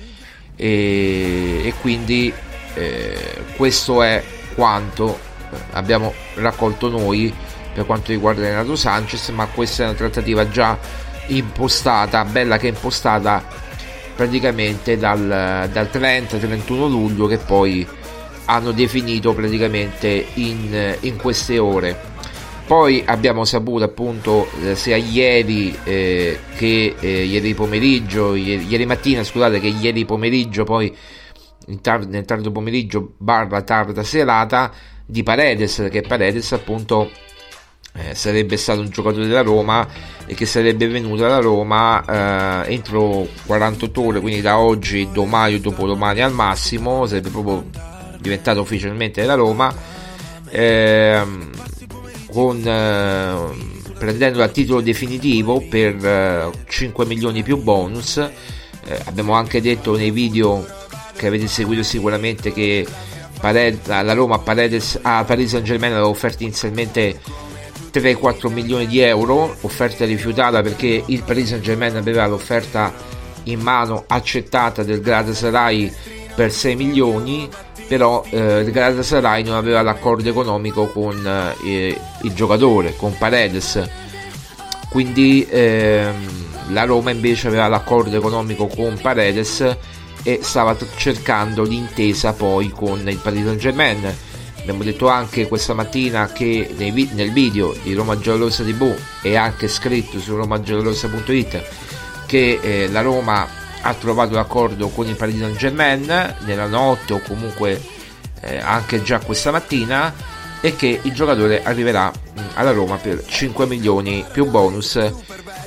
e, 0.58 1.62
e 1.64 1.74
quindi 1.80 2.32
eh, 2.74 3.36
questo 3.56 4.04
è 4.04 4.22
quanto 4.54 5.18
abbiamo 5.72 6.14
raccolto 6.36 6.90
noi 6.90 7.34
per 7.74 7.86
quanto 7.86 8.12
riguarda 8.12 8.42
Renato 8.42 8.76
Sanchez 8.76 9.30
ma 9.30 9.46
questa 9.48 9.84
è 9.84 9.86
una 9.88 9.96
trattativa 9.96 10.48
già 10.50 10.78
impostata 11.28 12.26
bella 12.26 12.58
che 12.58 12.68
impostata 12.68 13.42
praticamente 14.14 14.98
dal, 14.98 15.70
dal 15.72 15.90
30-31 15.92 16.90
luglio 16.90 17.28
che 17.28 17.38
poi 17.38 17.88
hanno 18.46 18.72
definito 18.72 19.34
praticamente 19.34 20.28
in, 20.34 20.98
in 21.00 21.16
queste 21.16 21.58
ore 21.60 22.11
poi 22.72 23.04
abbiamo 23.06 23.44
saputo 23.44 23.84
appunto 23.84 24.48
eh, 24.64 24.76
sia 24.78 24.96
ieri 24.96 25.78
eh, 25.84 26.40
che 26.56 26.96
eh, 26.98 27.26
ieri 27.26 27.54
pomeriggio 27.54 28.34
ieri, 28.34 28.66
ieri, 28.66 28.86
mattina 28.86 29.26
scusate 29.26 29.60
che 29.60 29.68
ieri 29.68 30.06
pomeriggio 30.06 30.64
poi 30.64 30.96
tar- 31.82 32.08
nel 32.08 32.24
tardo 32.24 32.50
pomeriggio 32.50 33.16
barra 33.18 33.62
tarda 33.64 34.04
serata 34.04 34.72
di 35.06 35.22
Paredes 35.22 35.86
che 35.92 36.00
Paredes 36.00 36.50
appunto 36.54 37.12
eh, 37.92 38.16
sarebbe 38.16 38.56
stato 38.56 38.80
un 38.80 38.88
giocatore 38.88 39.28
della 39.28 39.42
Roma 39.42 39.86
e 40.26 40.34
che 40.34 40.46
sarebbe 40.46 40.88
venuto 40.88 41.26
alla 41.26 41.40
Roma 41.40 42.64
eh, 42.64 42.74
entro 42.74 43.28
48 43.48 44.02
ore, 44.02 44.22
quindi 44.22 44.40
da 44.40 44.58
oggi, 44.58 45.10
domani 45.12 45.56
o 45.56 45.60
dopodomani 45.60 46.22
al 46.22 46.32
massimo, 46.32 47.06
sarebbe 47.06 47.32
proprio 47.32 47.66
diventato 48.18 48.62
ufficialmente 48.62 49.20
della 49.20 49.34
Roma, 49.34 49.76
eh, 50.50 51.22
con, 52.32 52.66
eh, 52.66 53.94
prendendo 53.98 54.42
a 54.42 54.48
titolo 54.48 54.82
definitivo 54.82 55.64
per 55.70 56.52
5 56.66 57.04
eh, 57.04 57.08
milioni 57.08 57.44
più 57.44 57.58
bonus. 57.58 58.18
Eh, 58.18 59.00
abbiamo 59.06 59.34
anche 59.34 59.62
detto 59.62 59.96
nei 59.96 60.12
video 60.12 60.66
che 61.16 61.28
avete 61.28 61.48
seguito 61.48 61.84
sicuramente 61.84 62.52
che 62.52 62.86
Paredes, 63.40 63.88
la 63.88 64.14
Roma 64.14 64.40
Paredes, 64.40 65.00
a 65.02 65.24
Paris 65.24 65.50
Saint 65.50 65.66
Germain 65.66 65.94
aveva 65.94 66.08
offerto 66.08 66.44
inizialmente 66.44 67.20
3-4 67.92 68.52
milioni 68.52 68.86
di 68.86 69.00
euro, 69.00 69.56
offerta 69.62 70.06
rifiutata 70.06 70.62
perché 70.62 71.04
il 71.06 71.24
Paris 71.24 71.50
Saint 71.50 71.64
Germain 71.64 71.96
aveva 71.96 72.28
l'offerta 72.28 72.94
in 73.46 73.60
mano 73.60 74.04
accettata 74.08 74.84
del 74.84 75.02
Galatasaray 75.02 75.92
per 76.36 76.52
6 76.52 76.76
milioni, 76.76 77.50
però 77.92 78.24
eh, 78.30 78.62
il 78.62 78.72
Galatasaray 78.72 79.44
non 79.44 79.56
aveva 79.56 79.82
l'accordo 79.82 80.30
economico 80.30 80.88
con 80.88 81.28
eh, 81.62 82.00
il 82.22 82.34
giocatore, 82.34 82.96
con 82.96 83.18
Paredes. 83.18 83.86
Quindi 84.90 85.46
ehm, 85.50 86.70
la 86.70 86.86
Roma 86.86 87.12
invece 87.12 87.50
aveva 87.50 87.68
l'accordo 87.68 88.16
economico 88.16 88.68
con 88.68 88.98
Paredes 89.02 89.76
e 90.24 90.40
stava 90.42 90.78
cercando 90.96 91.64
l'intesa 91.64 92.32
poi 92.32 92.70
con 92.70 93.06
il 93.10 93.18
Paris 93.18 93.44
Saint 93.44 93.60
Germain 93.60 94.16
abbiamo 94.60 94.84
detto 94.84 95.10
anche 95.10 95.48
questa 95.48 95.74
mattina 95.74 96.32
che 96.32 96.74
nel 96.78 97.32
video 97.34 97.76
di 97.82 97.94
Roma 97.94 98.18
Giallorossa 98.20 98.64
TV 98.64 98.96
è 99.24 99.36
anche 99.36 99.68
scritto 99.68 100.20
su 100.20 100.36
romagiallorossa.it 100.36 101.64
che 102.28 102.60
eh, 102.62 102.88
la 102.90 103.02
Roma 103.02 103.61
ha 103.82 103.94
trovato 103.94 104.34
l'accordo 104.34 104.90
con 104.90 105.08
il 105.08 105.16
Paris 105.16 105.40
Saint 105.40 105.58
Germain 105.58 106.36
nella 106.46 106.68
notte 106.68 107.14
o 107.14 107.22
comunque 107.22 107.82
eh, 108.42 108.58
anche 108.58 109.02
già 109.02 109.20
questa 109.20 109.52
mattina 109.52 110.14
e 110.62 110.76
che 110.76 111.00
il 111.02 111.14
giocatore 111.14 111.64
arriverà 111.64 112.12
mm, 112.12 112.46
alla 112.54 112.72
Roma 112.72 112.98
per 112.98 113.26
5 113.26 113.66
milioni 113.66 114.24
più 114.32 114.46
bonus 114.46 114.96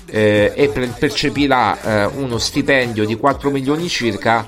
eh, 0.07 0.53
e 0.55 0.69
percepirà 0.97 1.81
eh, 1.81 2.05
uno 2.17 2.39
stipendio 2.39 3.05
di 3.05 3.17
4 3.17 3.51
milioni 3.51 3.89
circa 3.89 4.47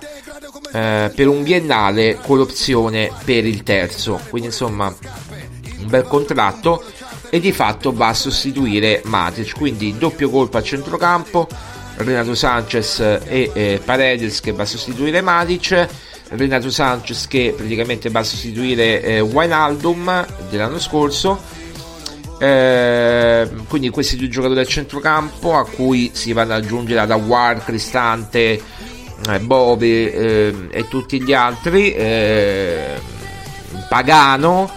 eh, 0.72 1.10
per 1.14 1.28
un 1.28 1.42
biennale 1.42 2.18
con 2.22 2.38
l'opzione 2.38 3.10
per 3.24 3.44
il 3.44 3.62
terzo. 3.62 4.20
Quindi 4.28 4.48
insomma 4.48 4.94
un 5.78 5.88
bel 5.88 6.04
contratto 6.04 6.84
e 7.30 7.40
di 7.40 7.52
fatto 7.52 7.92
va 7.92 8.08
a 8.08 8.14
sostituire 8.14 9.02
Matic. 9.04 9.56
Quindi 9.56 9.96
doppio 9.98 10.30
colpo 10.30 10.58
a 10.58 10.62
centrocampo. 10.62 11.48
Renato 11.96 12.34
Sanchez 12.34 13.00
e 13.00 13.50
eh, 13.52 13.80
Paredes 13.84 14.40
che 14.40 14.52
va 14.52 14.62
a 14.62 14.66
sostituire 14.66 15.20
Matic. 15.20 15.88
Renato 16.28 16.70
Sanchez 16.70 17.26
che 17.28 17.54
praticamente 17.56 18.10
va 18.10 18.20
a 18.20 18.24
sostituire 18.24 19.02
eh, 19.02 19.20
Wijnaldum 19.20 20.26
dell'anno 20.50 20.78
scorso. 20.78 21.40
Eh, 22.38 23.48
quindi 23.68 23.88
questi 23.88 24.16
due 24.16 24.28
giocatori 24.28 24.60
a 24.60 24.64
centrocampo 24.64 25.56
a 25.56 25.64
cui 25.64 26.10
si 26.12 26.32
vanno 26.32 26.54
ad 26.54 26.64
aggiungere 26.64 27.00
ad 27.00 27.10
Awar, 27.10 27.64
Cristante, 27.64 28.60
eh, 29.28 29.38
Bovi 29.40 30.10
eh, 30.10 30.54
e 30.70 30.88
tutti 30.88 31.22
gli 31.22 31.32
altri, 31.32 31.94
eh, 31.94 33.00
Pagano, 33.88 34.70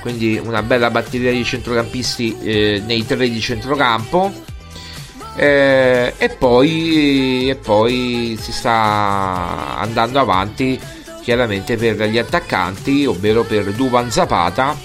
quindi 0.00 0.40
una 0.42 0.62
bella 0.62 0.90
batteria 0.90 1.32
di 1.32 1.44
centrocampisti 1.44 2.38
eh, 2.40 2.82
nei 2.86 3.04
tre 3.04 3.28
di 3.28 3.40
centrocampo. 3.40 4.52
Eh, 5.36 6.14
e 6.16 6.28
poi, 6.30 7.48
e 7.50 7.56
poi 7.56 8.38
si 8.40 8.52
sta 8.52 9.76
andando 9.78 10.20
avanti 10.20 10.80
chiaramente 11.22 11.76
per 11.76 12.02
gli 12.04 12.18
attaccanti, 12.18 13.06
ovvero 13.06 13.42
per 13.44 13.72
Duvan 13.72 14.10
Zapata 14.10 14.76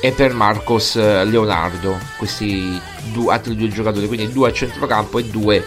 e 0.00 0.12
per 0.12 0.32
Marcos 0.32 0.96
Leonardo, 0.96 1.98
questi 2.16 2.80
due, 3.12 3.32
altri 3.32 3.54
due 3.54 3.68
giocatori, 3.68 4.06
quindi 4.06 4.32
due 4.32 4.48
a 4.48 4.52
centrocampo 4.52 5.18
e 5.18 5.24
due 5.24 5.64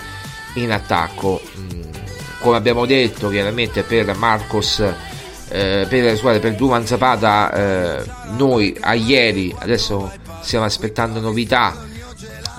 in 0.56 0.72
attacco. 0.72 1.42
Mm 1.58 1.84
come 2.44 2.58
abbiamo 2.58 2.86
detto 2.86 3.30
chiaramente 3.30 3.84
per 3.84 4.14
Marcos 4.18 4.80
eh, 5.48 5.86
per, 5.88 6.18
scusate, 6.18 6.40
per 6.40 6.56
Duman 6.56 6.86
Zapata 6.86 7.54
eh, 7.54 8.04
noi 8.36 8.76
a 8.82 8.94
ieri 8.96 9.56
adesso 9.60 10.12
stiamo 10.42 10.66
aspettando 10.66 11.22
novità 11.22 11.74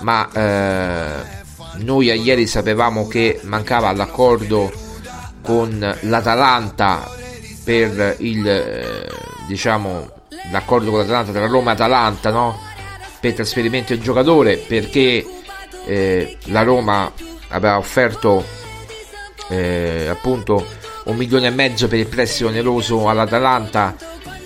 ma 0.01 0.27
eh, 0.33 1.34
noi 1.77 2.09
a 2.09 2.13
ieri 2.13 2.47
sapevamo 2.47 3.07
che 3.07 3.39
mancava 3.43 3.91
l'accordo 3.91 4.71
con 5.41 5.97
l'Atalanta 6.01 7.09
per 7.63 8.15
il 8.19 8.47
eh, 8.47 9.07
diciamo 9.47 10.09
l'accordo 10.51 10.89
con 10.89 10.99
l'Atalanta 10.99 11.31
tra 11.31 11.47
Roma 11.47 11.71
e 11.71 11.73
Atalanta 11.73 12.29
no? 12.31 12.59
per 13.19 13.33
trasferimento 13.33 13.93
del 13.93 14.03
giocatore 14.03 14.57
perché 14.57 15.25
eh, 15.85 16.37
la 16.45 16.63
Roma 16.63 17.11
aveva 17.49 17.77
offerto 17.77 18.43
eh, 19.49 20.07
appunto 20.09 20.65
un 21.05 21.15
milione 21.15 21.47
e 21.47 21.51
mezzo 21.51 21.87
per 21.87 21.99
il 21.99 22.07
prestito 22.07 22.49
oneroso 22.49 23.07
all'Atalanta 23.07 23.95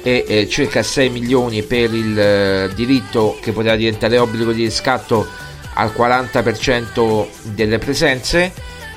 e 0.02 0.26
eh, 0.28 0.50
circa 0.50 0.84
6 0.84 1.10
milioni 1.10 1.64
per 1.64 1.94
il 1.94 2.20
eh, 2.20 2.70
diritto 2.74 3.38
che 3.42 3.52
poteva 3.52 3.76
diventare 3.76 4.18
obbligo 4.18 4.52
di 4.52 4.64
riscatto 4.64 5.28
al 5.74 5.94
40% 5.96 7.28
delle 7.54 7.78
presenze 7.78 8.52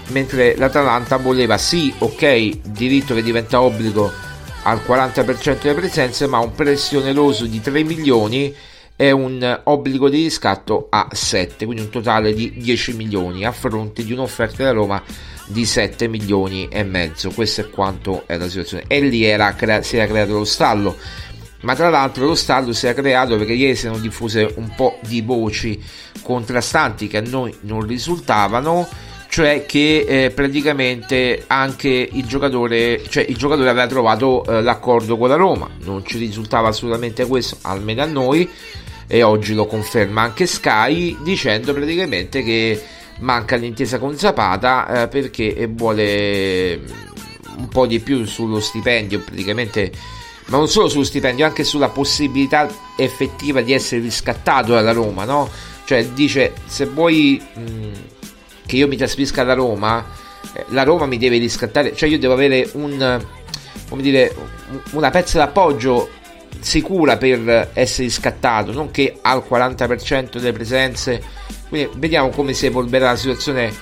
mentre 0.08 0.56
l'Atalanta 0.56 1.16
voleva 1.16 1.58
sì 1.58 1.92
ok 1.98 2.58
diritto 2.64 3.14
che 3.14 3.22
diventa 3.22 3.62
obbligo 3.62 4.12
al 4.64 4.80
40% 4.86 5.62
delle 5.62 5.74
presenze 5.74 6.26
ma 6.26 6.38
un 6.38 6.52
prestito 6.52 7.00
oneroso 7.00 7.46
di 7.46 7.60
3 7.60 7.82
milioni 7.84 8.54
e 8.94 9.10
un 9.10 9.60
obbligo 9.64 10.08
di 10.08 10.22
riscatto 10.22 10.86
a 10.90 11.08
7 11.10 11.64
quindi 11.64 11.82
un 11.82 11.90
totale 11.90 12.34
di 12.34 12.52
10 12.56 12.94
milioni 12.94 13.44
a 13.44 13.52
fronte 13.52 14.04
di 14.04 14.12
un'offerta 14.12 14.64
da 14.64 14.72
Roma 14.72 15.02
di 15.46 15.64
7 15.64 16.08
milioni 16.08 16.68
e 16.68 16.82
mezzo. 16.82 17.30
Questo 17.30 17.62
è 17.62 17.70
quanto 17.70 18.24
è 18.26 18.36
la 18.36 18.48
situazione. 18.48 18.84
E 18.86 19.00
lì 19.00 19.24
era, 19.24 19.54
si 19.82 19.96
era 19.96 20.06
creato 20.06 20.32
lo 20.32 20.44
stallo. 20.44 20.96
Ma 21.62 21.74
tra 21.74 21.90
l'altro 21.90 22.26
lo 22.26 22.34
stallo 22.34 22.72
si 22.72 22.86
era 22.86 23.00
creato 23.00 23.36
perché 23.36 23.52
ieri 23.52 23.76
si 23.76 23.86
erano 23.86 24.00
diffuse 24.00 24.52
un 24.56 24.74
po' 24.74 24.98
di 25.06 25.20
voci 25.20 25.80
contrastanti 26.22 27.08
che 27.08 27.18
a 27.18 27.22
noi 27.22 27.54
non 27.62 27.86
risultavano 27.86 28.88
cioè 29.32 29.64
che 29.64 30.04
eh, 30.06 30.30
praticamente 30.30 31.44
anche 31.46 31.88
il 31.88 32.26
giocatore, 32.26 33.02
cioè 33.08 33.24
il 33.26 33.38
giocatore 33.38 33.70
aveva 33.70 33.86
trovato 33.86 34.44
eh, 34.44 34.60
l'accordo 34.60 35.16
con 35.16 35.30
la 35.30 35.36
Roma, 35.36 35.70
non 35.84 36.04
ci 36.04 36.18
risultava 36.18 36.68
assolutamente 36.68 37.24
questo, 37.24 37.56
almeno 37.62 38.02
a 38.02 38.04
noi, 38.04 38.46
e 39.06 39.22
oggi 39.22 39.54
lo 39.54 39.64
conferma 39.64 40.20
anche 40.20 40.44
Sky, 40.44 41.16
dicendo 41.22 41.72
praticamente 41.72 42.42
che 42.42 42.78
manca 43.20 43.56
l'intesa 43.56 43.98
con 43.98 44.18
Zapata 44.18 45.04
eh, 45.04 45.08
perché 45.08 45.66
vuole 45.66 46.78
un 47.56 47.68
po' 47.68 47.86
di 47.86 48.00
più 48.00 48.26
sullo 48.26 48.60
stipendio, 48.60 49.20
praticamente, 49.20 49.92
ma 50.46 50.56
non 50.56 50.68
solo 50.68 50.88
sullo 50.88 51.04
stipendio, 51.04 51.44
anche 51.44 51.64
sulla 51.64 51.88
possibilità 51.88 52.68
effettiva 52.96 53.60
di 53.60 53.72
essere 53.72 54.00
riscattato 54.00 54.72
dalla 54.72 54.92
Roma, 54.92 55.24
no? 55.24 55.48
Cioè 55.84 56.06
dice 56.08 56.52
se 56.66 56.86
vuoi... 56.86 57.40
Mh, 57.54 58.20
che 58.72 58.76
io 58.76 58.88
mi 58.88 58.96
trasferisca 58.96 59.44
da 59.44 59.52
Roma, 59.52 60.02
eh, 60.54 60.64
la 60.68 60.82
Roma 60.82 61.04
mi 61.06 61.18
deve 61.18 61.36
riscattare, 61.38 61.94
cioè 61.94 62.08
io 62.08 62.18
devo 62.18 62.32
avere 62.32 62.68
un, 62.72 63.22
come 63.88 64.02
dire, 64.02 64.34
una 64.92 65.10
pezza 65.10 65.38
d'appoggio 65.38 66.08
sicura 66.58 67.16
per 67.16 67.70
essere 67.74 68.04
riscattato, 68.04 68.72
non 68.72 68.90
che 68.90 69.18
al 69.20 69.44
40% 69.46 70.38
delle 70.38 70.52
presenze. 70.52 71.22
Quindi 71.68 71.90
vediamo 71.96 72.30
come 72.30 72.52
si 72.54 72.66
evolverà 72.66 73.10
la 73.10 73.16
situazione 73.16 73.72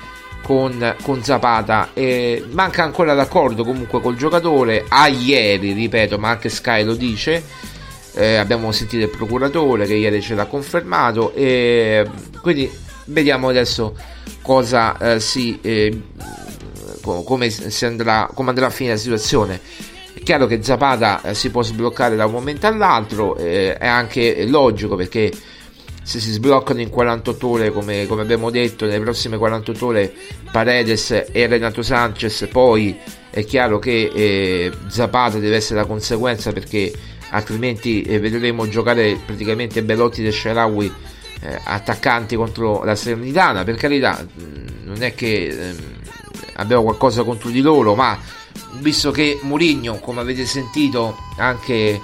con, 0.42 0.96
con 1.02 1.22
Zapata. 1.22 1.90
E 1.94 2.44
manca 2.50 2.82
ancora 2.82 3.14
l'accordo 3.14 3.64
comunque 3.64 4.00
col 4.00 4.16
giocatore. 4.16 4.84
A 4.88 5.08
ieri, 5.08 5.72
ripeto, 5.72 6.18
ma 6.18 6.30
anche 6.30 6.48
Sky 6.48 6.84
lo 6.84 6.94
dice. 6.94 7.42
Eh, 8.14 8.36
abbiamo 8.36 8.72
sentito 8.72 9.04
il 9.04 9.10
procuratore 9.10 9.86
che 9.86 9.94
ieri 9.94 10.20
ce 10.20 10.34
l'ha 10.34 10.46
confermato. 10.46 11.32
E 11.34 12.08
quindi 12.40 12.70
vediamo 13.06 13.48
adesso 13.48 13.94
cosa 14.42 14.96
eh, 14.98 15.20
si 15.20 15.58
eh, 15.62 16.02
come, 17.02 17.50
si 17.50 17.84
andrà, 17.84 18.28
come 18.32 18.50
andrà 18.50 18.66
a 18.66 18.70
finire 18.70 18.94
la 18.94 19.00
situazione. 19.00 19.60
È 20.12 20.20
chiaro 20.22 20.46
che 20.46 20.62
Zapata 20.62 21.22
eh, 21.22 21.34
si 21.34 21.50
può 21.50 21.62
sbloccare 21.62 22.16
da 22.16 22.26
un 22.26 22.32
momento 22.32 22.66
all'altro, 22.66 23.36
eh, 23.36 23.76
è 23.76 23.86
anche 23.86 24.46
logico 24.46 24.96
perché 24.96 25.32
se 26.10 26.18
si 26.18 26.32
sbloccano 26.32 26.80
in 26.80 26.90
48 26.90 27.46
ore, 27.46 27.70
come, 27.70 28.04
come, 28.08 28.22
abbiamo 28.22 28.50
detto, 28.50 28.84
nelle 28.84 28.98
prossime 28.98 29.38
48 29.38 29.86
ore 29.86 30.12
Paredes 30.50 31.26
e 31.30 31.46
Renato 31.46 31.82
Sanchez, 31.82 32.48
poi 32.50 32.98
è 33.30 33.44
chiaro 33.44 33.78
che 33.78 34.10
eh, 34.12 34.72
Zapata 34.88 35.38
deve 35.38 35.54
essere 35.54 35.78
la 35.78 35.86
conseguenza 35.86 36.50
perché 36.50 36.92
altrimenti 37.30 38.02
eh, 38.02 38.18
vedremo 38.18 38.68
giocare 38.68 39.20
praticamente 39.24 39.84
Belotti 39.84 40.26
e 40.26 40.32
Sharawi 40.32 40.92
eh, 41.42 41.60
attaccanti 41.62 42.34
contro 42.34 42.82
la 42.82 42.96
Serenitana. 42.96 43.62
Per 43.62 43.76
carità, 43.76 44.20
mm, 44.20 44.86
non 44.86 45.00
è 45.04 45.14
che 45.14 45.46
eh, 45.46 45.74
abbiamo 46.54 46.82
qualcosa 46.82 47.22
contro 47.22 47.50
di 47.50 47.60
loro, 47.60 47.94
ma 47.94 48.18
visto 48.80 49.12
che 49.12 49.38
Mourinho, 49.42 50.00
come 50.00 50.22
avete 50.22 50.44
sentito 50.44 51.16
anche 51.36 52.00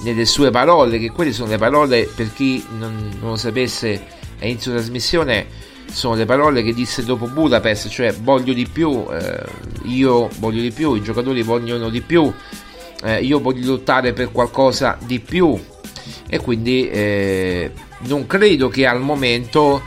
nelle 0.00 0.24
sue 0.24 0.50
parole, 0.50 0.98
che 0.98 1.10
quelle 1.10 1.32
sono 1.32 1.50
le 1.50 1.58
parole 1.58 2.08
per 2.14 2.32
chi 2.32 2.64
non, 2.76 3.10
non 3.20 3.30
lo 3.30 3.36
sapesse 3.36 4.02
a 4.40 4.46
inizio 4.46 4.72
trasmissione, 4.72 5.46
sono 5.90 6.14
le 6.14 6.24
parole 6.24 6.62
che 6.62 6.74
disse 6.74 7.04
dopo 7.04 7.26
Budapest, 7.26 7.88
cioè 7.88 8.12
voglio 8.14 8.52
di 8.52 8.66
più, 8.66 9.06
eh, 9.10 9.42
io 9.84 10.28
voglio 10.38 10.60
di 10.60 10.70
più, 10.70 10.94
i 10.94 11.02
giocatori 11.02 11.42
vogliono 11.42 11.88
di 11.88 12.00
più, 12.00 12.32
eh, 13.02 13.22
io 13.22 13.40
voglio 13.40 13.70
lottare 13.70 14.12
per 14.12 14.30
qualcosa 14.30 14.98
di 15.04 15.18
più 15.20 15.58
e 16.28 16.38
quindi 16.38 16.88
eh, 16.88 17.72
non 18.00 18.26
credo 18.26 18.68
che 18.68 18.86
al 18.86 19.00
momento 19.00 19.80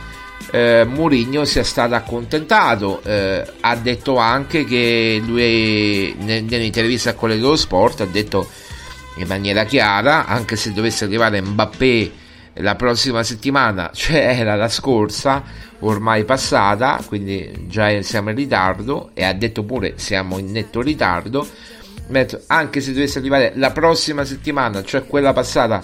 eh, 0.50 0.84
Mourinho 0.84 1.44
sia 1.44 1.64
stato 1.64 1.94
accontentato. 1.94 3.00
Eh, 3.04 3.44
ha 3.60 3.76
detto 3.76 4.16
anche 4.16 4.64
che 4.64 5.22
lui 5.24 6.14
nell'intervista 6.18 7.10
a 7.10 7.14
Quelle 7.14 7.36
dello 7.36 7.56
Sport 7.56 8.02
ha 8.02 8.06
detto 8.06 8.48
in 9.16 9.26
maniera 9.26 9.64
chiara, 9.64 10.26
anche 10.26 10.56
se 10.56 10.72
dovesse 10.72 11.04
arrivare 11.04 11.40
Mbappé 11.40 12.12
la 12.54 12.74
prossima 12.74 13.22
settimana, 13.22 13.90
cioè 13.94 14.36
era 14.38 14.54
la 14.54 14.68
scorsa, 14.68 15.42
ormai 15.80 16.24
passata, 16.24 17.02
quindi 17.06 17.66
già 17.68 18.00
siamo 18.02 18.30
in 18.30 18.36
ritardo 18.36 19.10
e 19.14 19.24
ha 19.24 19.32
detto 19.32 19.64
pure 19.64 19.94
siamo 19.96 20.38
in 20.38 20.50
netto 20.50 20.80
ritardo, 20.80 21.46
anche 22.46 22.80
se 22.80 22.92
dovesse 22.92 23.18
arrivare 23.18 23.52
la 23.56 23.70
prossima 23.70 24.24
settimana, 24.24 24.82
cioè 24.82 25.06
quella 25.06 25.32
passata 25.32 25.82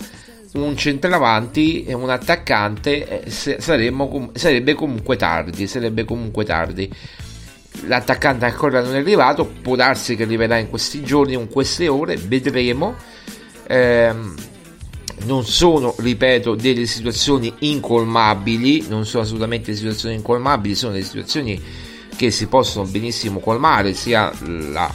un 0.52 0.76
centravanti 0.76 1.84
e 1.84 1.92
un 1.92 2.08
attaccante 2.08 3.24
eh, 3.24 3.30
saremmo, 3.30 4.30
sarebbe 4.34 4.72
comunque 4.72 5.16
tardi 5.16 5.66
sarebbe 5.66 6.04
comunque 6.04 6.44
tardi 6.44 6.90
l'attaccante 7.86 8.44
ancora 8.44 8.82
non 8.82 8.94
è 8.94 8.98
arrivato 8.98 9.44
può 9.44 9.76
darsi 9.76 10.16
che 10.16 10.24
arriverà 10.24 10.58
in 10.58 10.68
questi 10.68 11.02
giorni 11.02 11.36
o 11.36 11.40
in 11.40 11.48
queste 11.48 11.88
ore 11.88 12.16
vedremo 12.16 12.94
ehm, 13.66 14.34
non 15.24 15.44
sono 15.44 15.94
ripeto 15.98 16.54
delle 16.54 16.86
situazioni 16.86 17.52
incolmabili 17.60 18.86
non 18.88 19.04
sono 19.06 19.22
assolutamente 19.22 19.74
situazioni 19.74 20.14
incolmabili 20.14 20.74
sono 20.74 20.92
delle 20.92 21.04
situazioni 21.04 21.60
che 22.16 22.30
si 22.30 22.46
possono 22.46 22.86
benissimo 22.86 23.38
colmare 23.38 23.94
sia 23.94 24.32
la, 24.40 24.90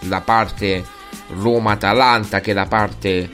la 0.00 0.20
parte 0.20 0.84
Roma-Atalanta 1.28 2.40
che 2.40 2.52
la 2.52 2.66
parte 2.66 3.28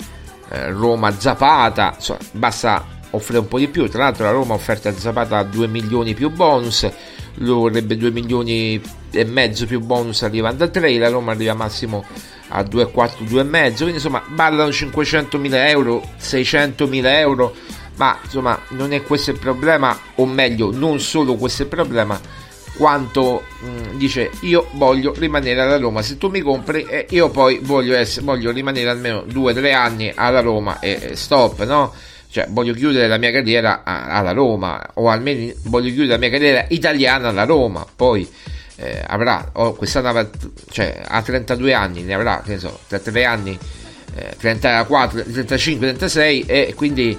eh, 0.49 0.71
Roma 0.71 1.19
Zapata, 1.19 1.95
insomma, 1.97 2.19
basta 2.33 2.85
offrire 3.11 3.41
un 3.41 3.49
po' 3.49 3.59
di 3.59 3.69
più. 3.69 3.89
Tra 3.89 4.05
l'altro 4.05 4.25
la 4.25 4.31
Roma 4.31 4.53
ha 4.53 4.57
offerto 4.57 4.89
a 4.89 4.93
Zapata 4.93 5.43
2 5.43 5.67
milioni 5.67 6.15
più 6.15 6.31
bonus, 6.31 6.89
lui 7.35 7.55
vorrebbe 7.55 7.97
2 7.97 8.11
milioni 8.11 8.81
e 9.11 9.25
mezzo 9.25 9.67
più 9.67 9.81
bonus 9.81 10.23
arrivando 10.23 10.65
a 10.65 10.69
3, 10.69 10.99
la 10.99 11.09
Roma 11.09 11.33
arriva 11.33 11.55
massimo 11.55 12.05
a 12.49 12.63
2,4, 12.63 13.25
2,5, 13.25 13.75
quindi 13.77 13.93
insomma 13.95 14.23
ballano 14.29 14.71
500 14.71 15.39
mila 15.39 15.69
euro, 15.69 16.03
600 16.17 16.87
mila 16.87 17.19
euro, 17.19 17.55
ma 17.97 18.19
insomma 18.23 18.59
non 18.69 18.93
è 18.93 19.03
questo 19.03 19.31
il 19.31 19.39
problema, 19.39 19.99
o 20.17 20.27
meglio 20.27 20.71
non 20.73 21.01
solo 21.01 21.37
questo 21.37 21.63
è 21.63 21.65
il 21.65 21.71
problema, 21.71 22.21
quanto 22.77 23.45
mh, 23.61 23.67
mm, 23.67 23.99
dice 23.99 24.31
io 24.41 24.69
voglio 24.73 25.13
rimanere 25.17 25.61
alla 25.61 25.79
Roma 25.79 26.01
se 26.03 26.17
tu 26.17 26.29
mi 26.29 26.41
compri 26.41 26.85
eh, 26.85 27.07
io 27.11 27.29
poi 27.29 27.59
voglio, 27.63 27.95
essere, 27.95 28.25
voglio 28.25 28.51
rimanere 28.51 28.89
almeno 28.89 29.25
2-3 29.29 29.75
anni 29.75 30.13
alla 30.15 30.41
Roma 30.41 30.81
e, 30.81 30.99
e 31.11 31.17
stop 31.17 31.65
no? 31.65 31.93
Cioè 32.33 32.47
voglio 32.49 32.73
chiudere 32.73 33.09
la 33.09 33.19
mia 33.19 33.31
carriera 33.31 33.83
a, 33.85 34.07
alla 34.07 34.33
Roma 34.33 34.83
o 34.95 35.11
almeno 35.11 35.53
voglio 35.65 35.89
chiudere 35.89 36.13
la 36.13 36.17
mia 36.17 36.31
carriera 36.31 36.65
italiana 36.69 37.29
alla 37.29 37.45
Roma. 37.45 37.87
Poi 37.95 38.27
eh, 38.77 39.05
avrà 39.07 39.51
oh, 39.53 39.75
quest'anno 39.75 40.31
cioè, 40.71 41.03
ha 41.07 41.21
32 41.21 41.75
anni 41.75 42.03
ne 42.03 42.15
avrà 42.15 42.41
che 42.43 42.53
ne 42.53 42.59
so 42.59 42.81
33 42.89 43.25
anni 43.27 43.59
eh, 44.15 44.35
34 44.39 45.23
35 45.25 45.87
36 45.89 46.45
e 46.47 46.73
quindi 46.75 47.19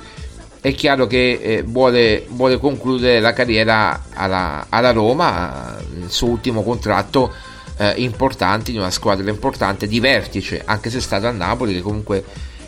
è 0.59 0.73
chiaro 0.73 1.05
che 1.05 1.39
eh, 1.41 1.61
vuole, 1.61 2.25
vuole, 2.29 2.57
concludere 2.57 3.19
la 3.19 3.33
carriera 3.33 4.05
alla, 4.13 4.65
alla 4.69 4.91
Roma, 4.91 5.77
il 6.01 6.09
suo 6.09 6.29
ultimo 6.29 6.63
contratto 6.63 7.33
eh, 7.75 7.93
importante 7.97 8.71
in 8.71 8.77
una 8.77 8.89
squadra 8.89 9.29
importante 9.29 9.87
di 9.87 9.99
vertice, 9.99 10.61
anche 10.63 10.89
se 10.89 10.99
è 10.99 11.01
stato 11.01 11.27
a 11.27 11.31
Napoli, 11.31 11.73
che 11.73 11.81
comunque 11.81 12.23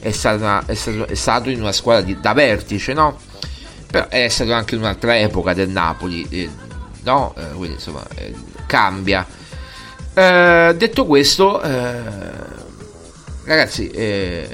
è, 0.05 0.11
stata, 0.11 0.63
è, 0.67 0.75
stato, 0.75 1.07
è 1.07 1.15
stato, 1.15 1.49
in 1.49 1.59
una 1.61 1.71
squadra 1.71 2.03
di, 2.03 2.19
da 2.19 2.33
vertice, 2.33 2.93
no? 2.93 3.17
Però 3.89 4.07
è 4.07 4.27
stato 4.27 4.53
anche 4.53 4.75
in 4.75 4.81
un'altra 4.81 5.17
epoca 5.17 5.55
del 5.55 5.69
Napoli, 5.69 6.27
eh, 6.29 6.47
no? 7.01 7.33
Eh, 7.35 7.55
quindi 7.55 7.73
insomma 7.73 8.05
eh, 8.13 8.31
cambia. 8.67 9.25
Eh, 10.13 10.75
detto 10.77 11.05
questo, 11.07 11.59
ragazzi, 13.45 13.91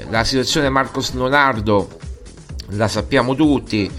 la 0.08 0.24
situazione 0.24 0.70
Marcos 0.70 1.12
Leonardo 1.12 1.98
la 2.70 2.88
sappiamo 2.88 3.34
tutti. 3.34 3.90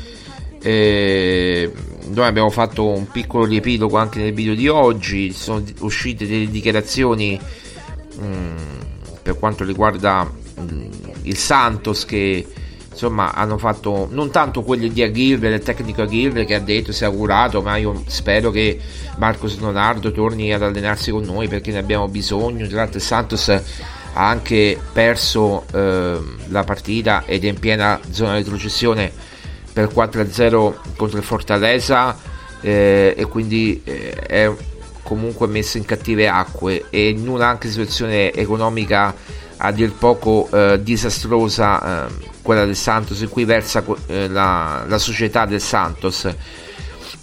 Eh, 0.59 1.71
noi 2.07 2.25
abbiamo 2.25 2.49
fatto 2.49 2.87
un 2.87 3.07
piccolo 3.11 3.45
riepilogo 3.45 3.95
anche 3.97 4.17
nel 4.17 4.33
video 4.33 4.55
di 4.55 4.67
oggi. 4.67 5.31
Sono 5.31 5.63
uscite 5.81 6.25
delle 6.25 6.49
dichiarazioni 6.49 7.39
mh, 8.17 8.25
mm, 8.25 8.57
per 9.21 9.37
quanto 9.37 9.63
riguarda 9.63 10.41
il 11.23 11.37
Santos 11.37 12.05
che 12.05 12.45
insomma 12.89 13.33
hanno 13.33 13.57
fatto 13.57 14.07
non 14.11 14.29
tanto 14.29 14.61
quelli 14.61 14.91
di 14.91 15.01
Aguirre, 15.01 15.49
del 15.49 15.63
tecnico 15.63 16.03
Aguirre 16.03 16.45
che 16.45 16.55
ha 16.55 16.59
detto 16.59 16.91
si 16.91 17.03
è 17.03 17.07
augurato, 17.07 17.61
ma 17.61 17.75
io 17.77 18.03
spero 18.07 18.51
che 18.51 18.79
Marcos 19.17 19.59
Leonardo 19.59 20.11
torni 20.11 20.53
ad 20.53 20.61
allenarsi 20.61 21.11
con 21.11 21.23
noi 21.23 21.47
perché 21.47 21.71
ne 21.71 21.79
abbiamo 21.79 22.07
bisogno. 22.07 22.67
Tra 22.67 22.77
l'altro 22.77 22.97
il 22.97 23.03
Santos 23.03 23.49
ha 23.49 23.61
anche 24.29 24.79
perso 24.93 25.65
eh, 25.73 26.19
la 26.47 26.63
partita 26.63 27.23
ed 27.25 27.43
è 27.43 27.47
in 27.47 27.59
piena 27.59 27.99
zona 28.11 28.33
di 28.33 28.43
retrocessione 28.43 29.11
per 29.73 29.89
4-0 29.91 30.73
contro 30.95 31.17
il 31.17 31.23
Fortaleza 31.23 32.15
eh, 32.61 33.15
e 33.17 33.25
quindi 33.25 33.81
eh, 33.83 34.11
è 34.11 34.51
comunque 35.01 35.47
messo 35.47 35.77
in 35.77 35.85
cattive 35.85 36.27
acque 36.27 36.85
e 36.89 37.09
in 37.09 37.27
una 37.27 37.47
anche 37.47 37.69
situazione 37.69 38.31
economica 38.31 39.13
a 39.65 39.71
dir 39.71 39.93
poco 39.93 40.49
eh, 40.51 40.81
disastrosa 40.83 42.07
eh, 42.07 42.13
quella 42.41 42.65
del 42.65 42.75
Santos 42.75 43.21
in 43.21 43.29
cui 43.29 43.45
versa 43.45 43.83
eh, 44.07 44.27
la, 44.27 44.83
la, 44.85 44.97
società 44.97 45.45
del 45.45 45.61
Santos. 45.61 46.29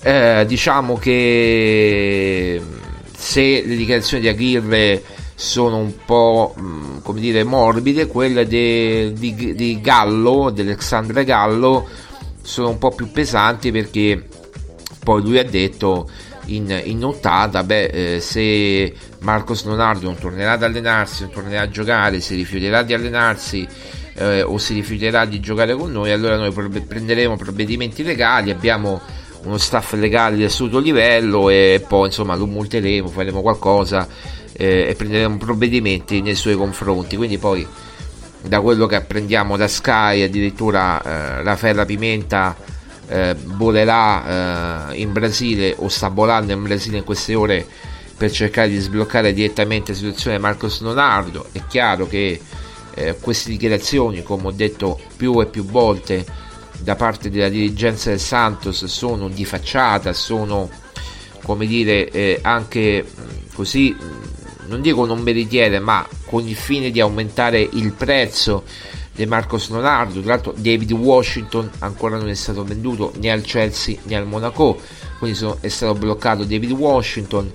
Eh, 0.02 0.44
diciamo 0.46 0.96
che 0.96 2.60
se 3.14 3.62
le 3.66 3.76
dichiarazioni 3.76 4.22
di 4.22 4.28
Aguirre 4.28 5.02
sono 5.34 5.76
un 5.76 5.92
po' 6.06 6.54
mh, 6.56 7.02
come 7.02 7.20
dire 7.20 7.44
morbide 7.44 8.06
quelle 8.06 8.46
de, 8.46 9.12
di, 9.12 9.54
di 9.54 9.80
Gallo 9.82 10.48
di 10.50 10.62
Alexandre 10.62 11.24
Gallo 11.24 11.86
sono 12.40 12.70
un 12.70 12.78
po' 12.78 12.90
più 12.90 13.10
pesanti 13.10 13.70
perché 13.70 14.26
poi 15.04 15.22
lui 15.22 15.38
ha 15.38 15.44
detto 15.44 16.08
in, 16.54 16.80
in 16.84 16.98
nottata, 16.98 17.62
beh, 17.62 17.84
eh, 17.84 18.20
se 18.20 18.92
Marcos 19.20 19.64
Leonardo 19.64 20.06
non 20.06 20.18
tornerà 20.18 20.52
ad 20.52 20.62
allenarsi, 20.62 21.22
non 21.22 21.32
tornerà 21.32 21.62
a 21.62 21.68
giocare, 21.68 22.20
si 22.20 22.34
rifiuterà 22.34 22.82
di 22.82 22.94
allenarsi 22.94 23.66
eh, 24.14 24.42
o 24.42 24.58
si 24.58 24.74
rifiuterà 24.74 25.24
di 25.24 25.40
giocare 25.40 25.74
con 25.74 25.90
noi, 25.90 26.10
allora 26.10 26.36
noi 26.36 26.52
prenderemo 26.52 27.36
provvedimenti 27.36 28.02
legali, 28.02 28.50
abbiamo 28.50 29.00
uno 29.42 29.56
staff 29.56 29.94
legale 29.94 30.36
di 30.36 30.44
assoluto 30.44 30.78
livello 30.78 31.48
e 31.48 31.82
poi 31.86 32.06
insomma 32.06 32.34
lo 32.34 32.46
multeremo, 32.46 33.08
faremo 33.08 33.40
qualcosa 33.40 34.06
eh, 34.52 34.88
e 34.88 34.94
prenderemo 34.94 35.38
provvedimenti 35.38 36.20
nei 36.20 36.34
suoi 36.34 36.56
confronti. 36.56 37.16
Quindi 37.16 37.38
poi 37.38 37.66
da 38.42 38.60
quello 38.60 38.86
che 38.86 38.96
apprendiamo 38.96 39.56
da 39.56 39.68
Sky 39.68 40.22
addirittura 40.22 41.02
eh, 41.02 41.42
Raffaella 41.42 41.84
Pimenta 41.84 42.56
eh, 43.10 43.34
volerà 43.56 44.92
eh, 44.92 45.00
in 45.00 45.12
Brasile 45.12 45.74
o 45.76 45.88
sta 45.88 46.08
volando 46.08 46.52
in 46.52 46.62
Brasile 46.62 46.98
in 46.98 47.04
queste 47.04 47.34
ore 47.34 47.66
per 48.16 48.30
cercare 48.30 48.68
di 48.68 48.78
sbloccare 48.78 49.32
direttamente 49.32 49.90
la 49.92 49.98
situazione 49.98 50.36
di 50.36 50.42
Marcos 50.42 50.80
Leonardo. 50.80 51.46
È 51.50 51.60
chiaro 51.66 52.06
che 52.06 52.40
eh, 52.94 53.16
queste 53.20 53.50
dichiarazioni, 53.50 54.22
come 54.22 54.48
ho 54.48 54.52
detto 54.52 55.00
più 55.16 55.40
e 55.40 55.46
più 55.46 55.64
volte 55.64 56.24
da 56.78 56.94
parte 56.94 57.30
della 57.30 57.48
dirigenza 57.48 58.10
del 58.10 58.20
Santos, 58.20 58.84
sono 58.84 59.28
di 59.28 59.44
facciata, 59.44 60.12
sono 60.12 60.70
come 61.42 61.66
dire 61.66 62.10
eh, 62.10 62.38
anche 62.42 63.04
così, 63.54 63.96
non 64.66 64.80
dico 64.80 65.04
non 65.04 65.24
veritiere, 65.24 65.80
ma 65.80 66.06
con 66.26 66.46
il 66.46 66.54
fine 66.54 66.90
di 66.90 67.00
aumentare 67.00 67.60
il 67.72 67.92
prezzo 67.92 68.64
di 69.24 69.26
Marcos 69.26 69.70
Leonardo. 69.70 70.20
Tra 70.20 70.34
l'altro, 70.34 70.54
David 70.56 70.92
Washington 70.92 71.70
ancora 71.80 72.16
non 72.16 72.28
è 72.28 72.34
stato 72.34 72.64
venduto 72.64 73.12
né 73.16 73.30
al 73.30 73.42
Chelsea 73.42 73.96
né 74.04 74.16
al 74.16 74.26
Monaco, 74.26 74.78
quindi 75.18 75.36
sono, 75.36 75.58
è 75.60 75.68
stato 75.68 75.94
bloccato 75.94 76.44
David 76.44 76.72
Washington. 76.72 77.52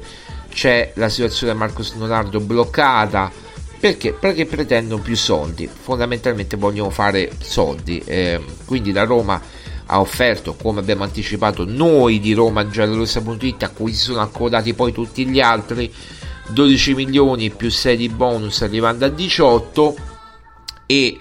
C'è 0.50 0.92
la 0.96 1.10
situazione 1.10 1.54
di 1.54 1.60
Marcos 1.60 1.96
Leonardo 1.96 2.40
bloccata 2.40 3.32
perché? 3.80 4.14
Perché 4.14 4.46
pretendono 4.46 5.02
più 5.02 5.16
soldi, 5.16 5.68
fondamentalmente 5.68 6.56
vogliono 6.58 6.90
fare 6.90 7.32
soldi. 7.40 8.02
Eh, 8.06 8.42
quindi 8.66 8.92
la 8.92 9.04
Roma 9.04 9.40
ha 9.88 10.00
offerto, 10.00 10.56
come 10.56 10.80
abbiamo 10.80 11.04
anticipato 11.04 11.66
noi 11.68 12.20
di 12.20 12.34
Roma 12.34 12.68
giallorossa.it, 12.68 13.64
a 13.64 13.70
cui 13.70 13.94
si 13.94 14.04
sono 14.06 14.22
accodati 14.22 14.74
poi 14.74 14.92
tutti 14.92 15.28
gli 15.28 15.40
altri, 15.40 15.94
12 16.50 16.96
milioni 16.96 17.52
più 17.52 17.70
6 17.70 17.98
di 17.98 18.10
bonus 18.10 18.62
arrivando 18.62 19.06
a 19.06 19.10
18 19.10 19.96
e 20.88 21.20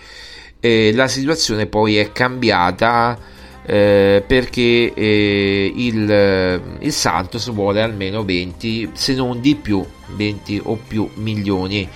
eh, 0.65 0.93
la 0.95 1.09
situazione 1.09 1.67
poi 1.67 1.99
è 1.99 2.11
cambiata 2.11 3.19
eh, 3.67 4.25
perché 4.27 4.95
eh, 4.95 5.73
il, 5.77 6.63
il, 6.81 6.93
Santos 6.93 7.53
vuole 7.53 7.83
almeno 7.83 8.25
20 8.25 8.93
se 8.95 9.13
non 9.13 9.43
di 9.43 9.57
più 9.57 9.85
20 10.17 10.63
o 10.65 10.79
più 10.89 11.07
milioni 11.17 11.87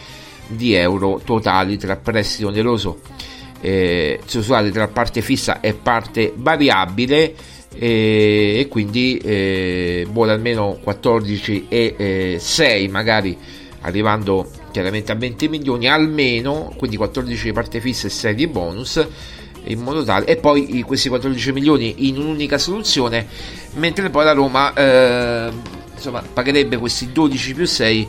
di 0.49 0.75
euro 0.75 1.19
totali 1.25 1.79
tra 1.79 1.97
prestito 1.97 2.49
oneroso 2.49 3.01
eh, 3.63 4.21
scusate, 4.27 4.71
tra 4.71 4.89
parte 4.89 5.23
fissa 5.23 5.61
e 5.61 5.73
parte 5.73 6.35
variabile 6.37 7.35
eh, 7.75 8.59
e 8.61 8.69
quindi 8.69 9.17
eh, 9.17 10.07
vuole 10.11 10.33
almeno 10.33 10.79
14 10.83 11.67
e 11.71 12.37
6 12.39 12.85
eh, 12.85 12.89
magari 12.91 13.35
arrivando 13.81 14.58
chiaramente 14.79 15.11
a 15.11 15.17
20 15.17 15.49
milioni 15.49 15.88
almeno, 15.88 16.73
quindi 16.77 16.97
14 16.97 17.45
di 17.47 17.53
parte 17.53 17.81
fissa 17.81 18.07
e 18.07 18.11
6 18.11 18.35
di 18.35 18.47
bonus 18.47 19.07
in 19.64 19.81
modo 19.81 20.05
tale 20.05 20.25
e 20.27 20.37
poi 20.37 20.83
questi 20.87 21.09
14 21.09 21.53
milioni 21.53 22.07
in 22.09 22.17
un'unica 22.17 22.59
soluzione 22.59 23.27
mentre 23.75 24.09
poi 24.09 24.25
la 24.25 24.33
Roma 24.33 24.73
eh, 24.73 25.51
insomma 25.93 26.23
pagherebbe 26.23 26.77
questi 26.77 27.11
12 27.11 27.55
più 27.55 27.67
6 27.67 28.09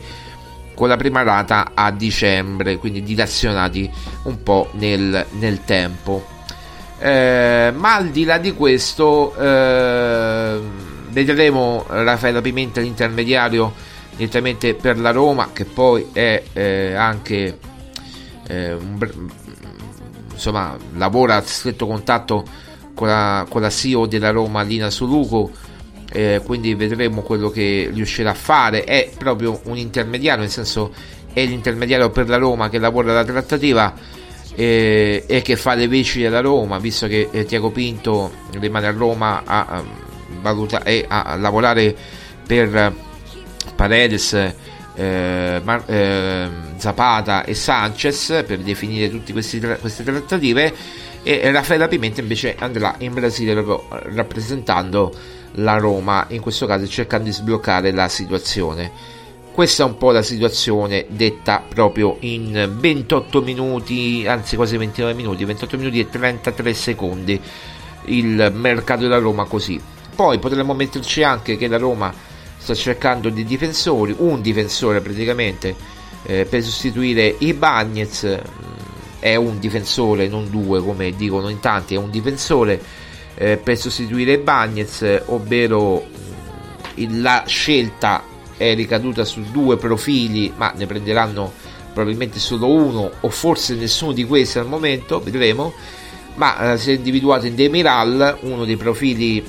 con 0.74 0.86
la 0.86 0.96
prima 0.96 1.22
rata 1.22 1.72
a 1.74 1.90
dicembre 1.90 2.76
quindi 2.76 3.02
dilazionati 3.02 3.90
un 4.22 4.42
po' 4.44 4.70
nel, 4.74 5.26
nel 5.38 5.64
tempo. 5.64 6.24
Eh, 7.00 7.72
ma 7.74 7.96
al 7.96 8.10
di 8.10 8.24
là 8.24 8.38
di 8.38 8.54
questo 8.54 9.34
eh, 9.34 10.60
vedremo 11.08 11.84
Raffaele 11.88 12.40
Pimenta 12.40 12.80
l'intermediario 12.80 13.89
direttamente 14.20 14.74
per 14.74 14.98
la 14.98 15.12
Roma 15.12 15.48
che 15.52 15.64
poi 15.64 16.08
è 16.12 16.42
eh, 16.52 16.94
anche 16.94 17.58
eh, 18.46 18.74
un, 18.74 19.10
insomma 20.32 20.76
lavora 20.96 21.36
a 21.36 21.40
stretto 21.40 21.86
contatto 21.86 22.44
con 22.94 23.08
la, 23.08 23.46
con 23.48 23.62
la 23.62 23.70
CEO 23.70 24.04
della 24.04 24.30
Roma 24.30 24.60
Lina 24.60 24.90
Soluco 24.90 25.50
eh, 26.12 26.42
quindi 26.44 26.74
vedremo 26.74 27.22
quello 27.22 27.50
che 27.50 27.88
riuscirà 27.92 28.30
a 28.30 28.34
fare. 28.34 28.82
È 28.84 29.10
proprio 29.16 29.60
un 29.64 29.78
intermediario 29.78 30.42
nel 30.42 30.50
senso 30.50 30.92
è 31.32 31.44
l'intermediario 31.44 32.10
per 32.10 32.28
la 32.28 32.36
Roma 32.36 32.68
che 32.68 32.78
lavora 32.78 33.14
la 33.14 33.24
trattativa 33.24 33.94
eh, 34.54 35.24
e 35.26 35.40
che 35.40 35.56
fa 35.56 35.74
le 35.74 35.88
veci 35.88 36.20
della 36.20 36.40
Roma 36.40 36.78
visto 36.78 37.06
che 37.06 37.28
eh, 37.30 37.44
Tiago 37.44 37.70
Pinto 37.70 38.32
rimane 38.58 38.88
a 38.88 38.90
Roma 38.90 39.44
a, 39.44 39.64
a, 39.66 39.84
valuta, 40.42 40.82
e 40.82 41.06
a 41.08 41.36
lavorare 41.36 41.96
per 42.44 43.08
Paredes, 43.80 44.34
eh, 44.94 45.60
Mar- 45.64 45.84
eh, 45.86 46.48
Zapata 46.76 47.44
e 47.44 47.54
Sanchez 47.54 48.44
per 48.46 48.58
definire 48.58 49.08
tutte 49.08 49.32
queste 49.32 50.04
trattative 50.04 50.74
e 51.22 51.50
Raffaella 51.50 51.88
Pimenta 51.88 52.20
invece 52.20 52.56
andrà 52.58 52.96
in 52.98 53.14
Brasile 53.14 53.54
proprio 53.54 53.86
rappresentando 54.14 55.10
la 55.52 55.78
Roma, 55.78 56.26
in 56.28 56.42
questo 56.42 56.66
caso 56.66 56.86
cercando 56.86 57.24
di 57.24 57.32
sbloccare 57.32 57.90
la 57.92 58.08
situazione. 58.08 58.90
Questa 59.50 59.82
è 59.82 59.86
un 59.86 59.96
po' 59.96 60.10
la 60.10 60.20
situazione 60.20 61.06
detta 61.08 61.64
proprio 61.66 62.18
in 62.20 62.74
28 62.78 63.40
minuti, 63.40 64.26
anzi 64.26 64.56
quasi 64.56 64.76
29 64.76 65.14
minuti, 65.14 65.42
28 65.46 65.78
minuti 65.78 66.00
e 66.00 66.10
33 66.10 66.74
secondi 66.74 67.40
il 68.04 68.52
mercato 68.54 69.00
della 69.00 69.16
Roma 69.16 69.44
così. 69.44 69.80
Poi 70.14 70.38
potremmo 70.38 70.74
metterci 70.74 71.22
anche 71.22 71.56
che 71.56 71.66
la 71.66 71.78
Roma 71.78 72.28
sta 72.60 72.74
cercando 72.74 73.30
di 73.30 73.44
difensori, 73.44 74.14
un 74.18 74.40
difensore 74.42 75.00
praticamente 75.00 75.74
eh, 76.24 76.44
per 76.44 76.62
sostituire 76.62 77.34
i 77.38 77.54
Bagnets, 77.54 78.24
mm, 78.24 79.18
è 79.18 79.34
un 79.34 79.58
difensore, 79.58 80.28
non 80.28 80.50
due 80.50 80.82
come 80.82 81.10
dicono 81.12 81.48
in 81.48 81.60
tanti, 81.60 81.94
è 81.94 81.98
un 81.98 82.10
difensore 82.10 82.80
eh, 83.34 83.56
per 83.56 83.78
sostituire 83.78 84.38
Bagnets, 84.38 85.22
ovvero 85.26 86.06
mm, 86.98 87.22
la 87.22 87.44
scelta 87.46 88.22
è 88.56 88.74
ricaduta 88.74 89.24
su 89.24 89.42
due 89.50 89.78
profili, 89.78 90.52
ma 90.54 90.72
ne 90.76 90.86
prenderanno 90.86 91.50
probabilmente 91.94 92.38
solo 92.38 92.68
uno 92.68 93.10
o 93.20 93.30
forse 93.30 93.74
nessuno 93.74 94.12
di 94.12 94.24
questi 94.24 94.58
al 94.58 94.66
momento, 94.66 95.20
vedremo. 95.20 95.72
Ma 96.34 96.72
eh, 96.72 96.78
si 96.78 96.90
è 96.90 96.94
individuato 96.94 97.46
in 97.46 97.54
Demiral, 97.54 98.38
uno 98.42 98.64
dei 98.64 98.76
profili 98.76 99.44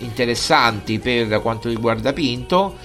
interessanti 0.00 0.98
per 0.98 1.40
quanto 1.40 1.68
riguarda 1.68 2.12
Pinto, 2.12 2.76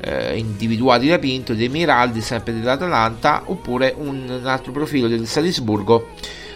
eh, 0.00 0.36
individuati 0.36 1.08
da 1.08 1.18
Pinto, 1.18 1.54
dei 1.54 1.68
Miraldi, 1.68 2.20
sempre 2.20 2.52
dell'Atalanta, 2.52 3.42
oppure 3.46 3.94
un, 3.96 4.40
altro 4.44 4.72
profilo 4.72 5.08
del 5.08 5.26
Salisburgo, 5.26 6.08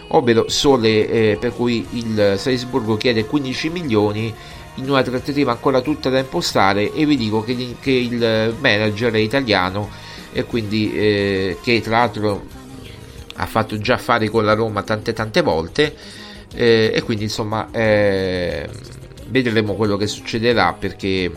ovvero 0.09 0.49
Sole, 0.49 1.09
eh, 1.09 1.37
per 1.39 1.53
cui 1.53 1.85
il 1.91 2.35
Salisburgo 2.37 2.97
chiede 2.97 3.25
15 3.25 3.69
milioni 3.69 4.33
in 4.75 4.89
una 4.89 5.03
trattativa 5.03 5.51
ancora 5.51 5.81
tutta 5.81 6.09
da 6.09 6.19
impostare 6.19 6.91
e 6.93 7.05
vi 7.05 7.15
dico 7.15 7.41
che, 7.43 7.75
che 7.79 7.91
il 7.91 8.55
manager 8.59 9.13
è 9.13 9.19
italiano 9.19 9.89
e 10.33 10.43
quindi 10.43 10.93
eh, 10.93 11.57
che 11.61 11.79
tra 11.81 11.99
l'altro 11.99 12.43
ha 13.35 13.45
fatto 13.45 13.77
già 13.77 13.93
affari 13.93 14.27
con 14.27 14.43
la 14.43 14.53
Roma 14.53 14.83
tante 14.83 15.13
tante 15.13 15.41
volte 15.41 15.95
eh, 16.53 16.91
e 16.93 17.01
quindi 17.03 17.23
insomma 17.23 17.69
eh, 17.71 18.67
vedremo 19.27 19.75
quello 19.75 19.97
che 19.97 20.07
succederà 20.07 20.73
perché 20.73 21.31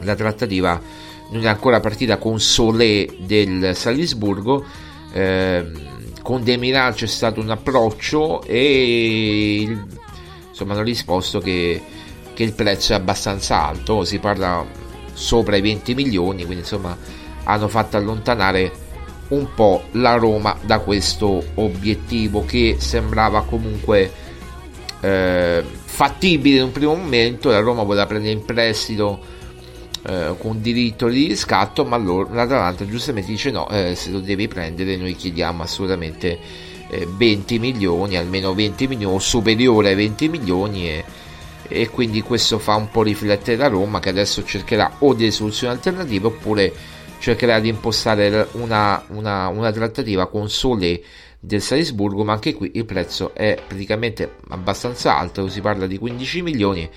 la 0.00 0.14
trattativa 0.14 0.80
non 1.30 1.44
è 1.44 1.48
ancora 1.48 1.80
partita 1.80 2.18
con 2.18 2.40
Solé 2.40 3.08
del 3.20 3.74
Salisburgo. 3.74 4.64
Eh, 5.12 5.90
con 6.22 6.44
Demiral 6.44 6.94
c'è 6.94 7.06
stato 7.06 7.40
un 7.40 7.50
approccio 7.50 8.42
e 8.44 9.60
il, 9.62 9.86
insomma 10.48 10.74
hanno 10.74 10.82
risposto 10.82 11.40
che, 11.40 11.82
che, 12.32 12.42
il 12.42 12.52
prezzo 12.52 12.92
è 12.92 12.96
abbastanza 12.96 13.66
alto. 13.66 14.04
Si 14.04 14.18
parla 14.18 14.64
sopra 15.12 15.56
i 15.56 15.60
20 15.60 15.94
milioni, 15.94 16.44
quindi 16.44 16.62
insomma 16.62 16.96
hanno 17.44 17.68
fatto 17.68 17.96
allontanare 17.96 18.70
un 19.28 19.48
po' 19.54 19.84
la 19.92 20.14
Roma 20.16 20.56
da 20.62 20.78
questo 20.80 21.42
obiettivo 21.54 22.44
che 22.44 22.76
sembrava 22.78 23.42
comunque 23.44 24.21
eh, 25.02 25.64
fattibile 25.84 26.58
in 26.58 26.62
un 26.64 26.72
primo 26.72 26.94
momento, 26.94 27.50
la 27.50 27.58
Roma 27.58 27.82
voleva 27.82 28.06
prendere 28.06 28.32
in 28.32 28.44
prestito 28.44 29.20
eh, 30.06 30.34
con 30.38 30.60
diritto 30.62 31.08
di 31.08 31.26
riscatto, 31.26 31.84
ma 31.84 31.96
allora 31.96 32.32
l'Atalanta 32.32 32.86
giustamente 32.86 33.30
dice 33.30 33.50
no, 33.50 33.68
eh, 33.68 33.94
se 33.96 34.10
lo 34.10 34.20
devi 34.20 34.46
prendere 34.46 34.96
noi 34.96 35.16
chiediamo 35.16 35.62
assolutamente 35.62 36.38
20 37.16 37.54
eh, 37.54 37.58
milioni, 37.58 38.16
almeno 38.16 38.54
20 38.54 38.86
milioni, 38.86 39.14
o 39.14 39.18
superiore 39.18 39.88
ai 39.88 39.94
20 39.96 40.28
milioni 40.28 40.88
e, 40.88 41.04
e 41.66 41.88
quindi 41.88 42.22
questo 42.22 42.58
fa 42.58 42.76
un 42.76 42.88
po' 42.90 43.02
riflettere 43.02 43.56
la 43.56 43.68
Roma 43.68 43.98
che 43.98 44.10
adesso 44.10 44.44
cercherà 44.44 44.96
o 44.98 45.14
delle 45.14 45.30
soluzioni 45.30 45.72
alternative 45.72 46.26
oppure 46.28 46.72
cercherà 47.18 47.60
di 47.60 47.68
impostare 47.68 48.48
una, 48.52 49.04
una, 49.08 49.48
una 49.48 49.72
trattativa 49.72 50.26
con 50.26 50.48
Sole 50.48 51.00
del 51.44 51.60
Salisburgo, 51.60 52.22
ma 52.22 52.34
anche 52.34 52.54
qui 52.54 52.70
il 52.74 52.84
prezzo 52.84 53.34
è 53.34 53.60
praticamente 53.66 54.36
abbastanza 54.50 55.18
alto, 55.18 55.48
si 55.48 55.60
parla 55.60 55.88
di 55.88 55.98
15 55.98 56.40
milioni. 56.42 56.88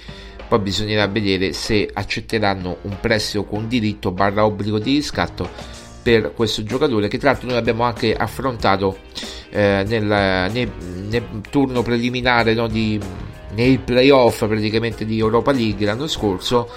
Poi 0.48 0.60
bisognerà 0.60 1.08
vedere 1.08 1.52
se 1.54 1.90
accetteranno 1.92 2.78
un 2.84 2.98
prestito 3.02 3.46
con 3.46 3.68
diritto 3.68 4.12
barra 4.12 4.46
obbligo 4.46 4.78
di 4.78 4.94
riscatto 4.94 5.50
per 6.04 6.34
questo 6.36 6.64
giocatore 6.64 7.08
che 7.08 7.18
tra 7.18 7.32
l'altro 7.32 7.48
noi 7.48 7.58
abbiamo 7.58 7.82
anche 7.82 8.14
affrontato 8.14 9.00
eh, 9.50 9.84
nel, 9.88 10.04
nel, 10.04 10.72
nel, 11.10 11.24
turno 11.50 11.82
preliminare 11.82 12.54
no, 12.54 12.68
di, 12.68 13.00
nei 13.56 13.80
playoff 13.80 14.46
praticamente 14.46 15.04
di 15.04 15.18
Europa 15.18 15.52
League 15.52 15.84
l'anno 15.84 16.06
scorso 16.06 16.70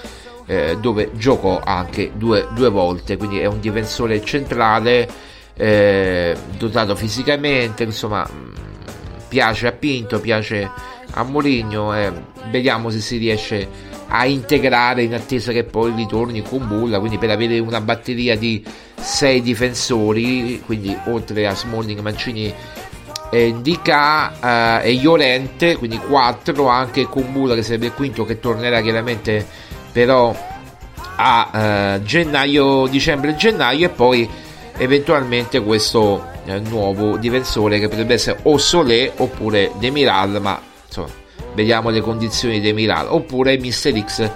eh, 0.47 0.77
dove 0.81 1.11
giocò 1.13 1.61
anche 1.63 2.13
due, 2.15 2.47
due, 2.55 2.69
volte 2.69 3.17
quindi 3.17 3.37
è 3.37 3.45
un 3.45 3.59
difensore 3.59 4.23
centrale 4.25 5.07
eh, 5.61 6.37
dotato 6.57 6.95
fisicamente 6.95 7.83
insomma 7.83 8.27
piace 9.27 9.67
a 9.67 9.73
Pinto 9.73 10.21
piace 10.21 10.71
a 11.11 11.23
Mourinho 11.23 11.93
vediamo 12.49 12.89
se 12.89 13.01
si 13.01 13.17
riesce 13.17 13.67
a 14.07 14.25
integrare 14.25 15.03
in 15.03 15.13
attesa 15.13 15.51
che 15.51 15.65
poi 15.65 15.93
ritorni 15.93 16.41
con 16.41 16.65
Bulla 16.65 16.99
quindi 16.99 17.17
per 17.17 17.29
avere 17.29 17.59
una 17.59 17.81
batteria 17.81 18.37
di 18.37 18.63
sei 18.95 19.41
difensori 19.41 20.61
quindi 20.65 20.97
oltre 21.07 21.45
a 21.45 21.53
Smalling, 21.53 21.99
Mancini 21.99 22.53
e 23.29 23.47
Indica 23.47 24.79
eh, 24.81 24.89
e 24.89 24.91
Iolente 24.93 25.75
quindi 25.75 25.97
4 25.97 26.67
anche 26.67 27.03
con 27.03 27.31
che 27.53 27.63
sarebbe 27.63 27.87
il 27.87 27.93
quinto 27.93 28.23
che 28.23 28.39
tornerà 28.39 28.79
chiaramente 28.79 29.45
però 29.91 30.33
a 31.17 31.49
eh, 31.53 32.03
gennaio 32.03 32.87
dicembre 32.87 33.35
gennaio 33.35 33.87
e 33.87 33.89
poi 33.89 34.47
eventualmente 34.79 35.61
questo 35.61 36.25
eh, 36.45 36.59
nuovo 36.59 37.17
difensore 37.17 37.79
che 37.79 37.89
potrebbe 37.89 38.13
essere 38.13 38.39
o 38.43 38.57
Solé 38.57 39.11
oppure 39.17 39.71
Demiral 39.77 40.39
ma 40.41 40.59
insomma 40.85 41.09
vediamo 41.53 41.89
le 41.89 41.99
condizioni 41.99 42.61
dei 42.61 42.71
Milan 42.73 43.07
oppure 43.09 43.57
Mister 43.57 43.93
X 44.01 44.31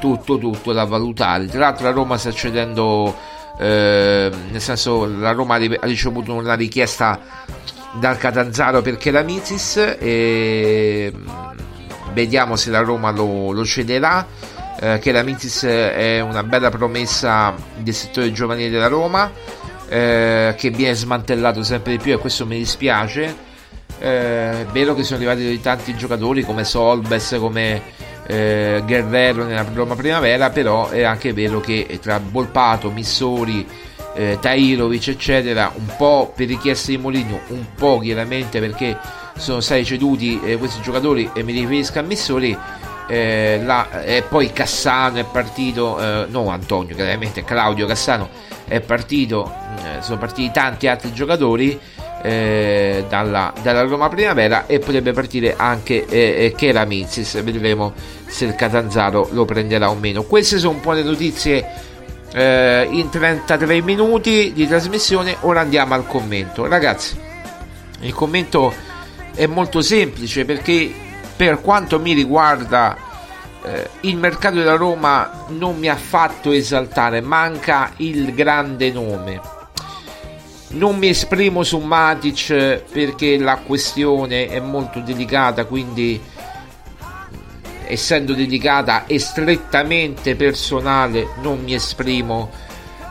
tutto 0.00 0.38
tutto 0.38 0.72
da 0.72 0.84
valutare. 0.84 1.46
Tra 1.46 1.60
l'altro 1.60 1.84
la 1.84 1.92
Roma 1.92 2.16
sta 2.16 2.32
cedendo 2.32 3.14
eh, 3.58 4.30
nel 4.50 4.60
senso 4.60 5.06
la 5.06 5.32
Roma 5.32 5.56
ha 5.56 5.86
ricevuto 5.86 6.32
una 6.32 6.54
richiesta 6.54 7.20
dal 7.92 8.16
Catanzaro 8.16 8.80
perché 8.82 9.10
la 9.10 9.22
e 9.98 11.12
mm, 11.14 11.28
vediamo 12.14 12.56
se 12.56 12.70
la 12.70 12.80
Roma 12.80 13.10
lo, 13.10 13.52
lo 13.52 13.64
cederà. 13.64 14.26
Eh, 14.76 14.98
che 14.98 15.12
è 15.94 16.20
una 16.20 16.42
bella 16.42 16.68
promessa 16.68 17.54
del 17.76 17.94
settore 17.94 18.32
giovanile 18.32 18.70
della 18.70 18.88
Roma 18.88 19.30
eh, 19.88 20.54
che 20.56 20.70
viene 20.70 20.94
smantellato 20.94 21.62
sempre 21.62 21.92
di 21.92 21.98
più 21.98 22.12
e 22.12 22.18
questo 22.18 22.46
mi 22.46 22.56
dispiace 22.56 23.52
eh, 23.98 24.62
è 24.62 24.66
vero 24.72 24.94
che 24.94 25.04
sono 25.04 25.16
arrivati 25.16 25.60
tanti 25.60 25.96
giocatori 25.96 26.42
come 26.42 26.64
Solbes, 26.64 27.36
come 27.38 27.82
eh, 28.26 28.82
Guerrero 28.84 29.44
nella 29.44 29.64
Roma 29.72 29.94
Primavera, 29.94 30.50
però 30.50 30.88
è 30.88 31.02
anche 31.02 31.32
vero 31.32 31.60
che 31.60 31.98
tra 32.02 32.20
Volpato, 32.22 32.90
Missori, 32.90 33.66
eh, 34.14 34.38
Tairovic, 34.40 35.08
eccetera, 35.08 35.72
un 35.74 35.94
po' 35.96 36.32
per 36.34 36.48
richiesta 36.48 36.90
di 36.90 36.98
Moligno, 36.98 37.40
un 37.48 37.64
po' 37.76 37.98
chiaramente 38.00 38.60
perché 38.60 38.98
sono 39.36 39.60
stati 39.60 39.84
ceduti 39.84 40.40
eh, 40.44 40.56
questi 40.56 40.80
giocatori 40.80 41.30
e 41.32 41.42
mi 41.42 41.52
riferisco 41.52 41.98
a 41.98 42.02
Missori. 42.02 42.56
Eh, 43.06 43.60
la, 43.62 44.02
e 44.02 44.22
poi 44.22 44.52
Cassano 44.52 45.18
è 45.18 45.24
partito, 45.24 46.00
eh, 46.00 46.26
no 46.28 46.48
Antonio, 46.48 46.94
chiaramente 46.94 47.44
Claudio 47.44 47.86
Cassano 47.86 48.28
è 48.66 48.80
partito, 48.80 49.52
eh, 49.76 50.02
sono 50.02 50.18
partiti 50.18 50.50
tanti 50.50 50.86
altri 50.86 51.12
giocatori 51.12 51.78
eh, 52.22 53.04
dalla, 53.06 53.52
dalla, 53.60 53.82
Roma 53.82 54.08
Primavera 54.08 54.66
e 54.66 54.78
potrebbe 54.78 55.12
partire 55.12 55.54
anche 55.58 56.06
eh, 56.06 56.46
eh 56.46 56.54
Kera 56.56 56.86
Mizis 56.86 57.42
vedremo 57.42 57.92
se 58.24 58.46
il 58.46 58.54
Catanzaro 58.54 59.28
lo 59.32 59.44
prenderà 59.44 59.90
o 59.90 59.94
meno. 59.94 60.22
Queste 60.22 60.58
sono 60.58 60.72
un 60.72 60.80
po' 60.80 60.92
le 60.92 61.02
notizie 61.02 61.66
eh, 62.32 62.88
in 62.90 63.10
33 63.10 63.82
minuti 63.82 64.52
di 64.54 64.66
trasmissione 64.66 65.36
ora 65.40 65.60
andiamo 65.60 65.92
al 65.92 66.06
commento. 66.06 66.66
Ragazzi 66.66 67.14
il 68.00 68.14
commento 68.14 68.72
è 69.34 69.46
molto 69.46 69.82
semplice 69.82 70.46
perché 70.46 70.94
per 71.36 71.60
quanto 71.60 71.98
mi 71.98 72.12
riguarda 72.12 72.96
eh, 73.64 73.88
il 74.00 74.16
mercato 74.16 74.56
della 74.56 74.76
Roma 74.76 75.44
non 75.48 75.78
mi 75.78 75.88
ha 75.88 75.96
fatto 75.96 76.50
esaltare 76.52 77.20
manca 77.20 77.92
il 77.96 78.34
grande 78.34 78.90
nome 78.90 79.54
non 80.74 80.96
mi 80.96 81.08
esprimo 81.08 81.62
su 81.62 81.78
Matic 81.78 82.82
perché 82.90 83.38
la 83.38 83.56
questione 83.56 84.48
è 84.48 84.60
molto 84.60 85.00
delicata, 85.00 85.66
quindi 85.66 86.20
essendo 87.86 88.32
delicata 88.32 89.06
e 89.06 89.18
strettamente 89.18 90.34
personale 90.36 91.28
non 91.42 91.62
mi 91.62 91.74
esprimo. 91.74 92.50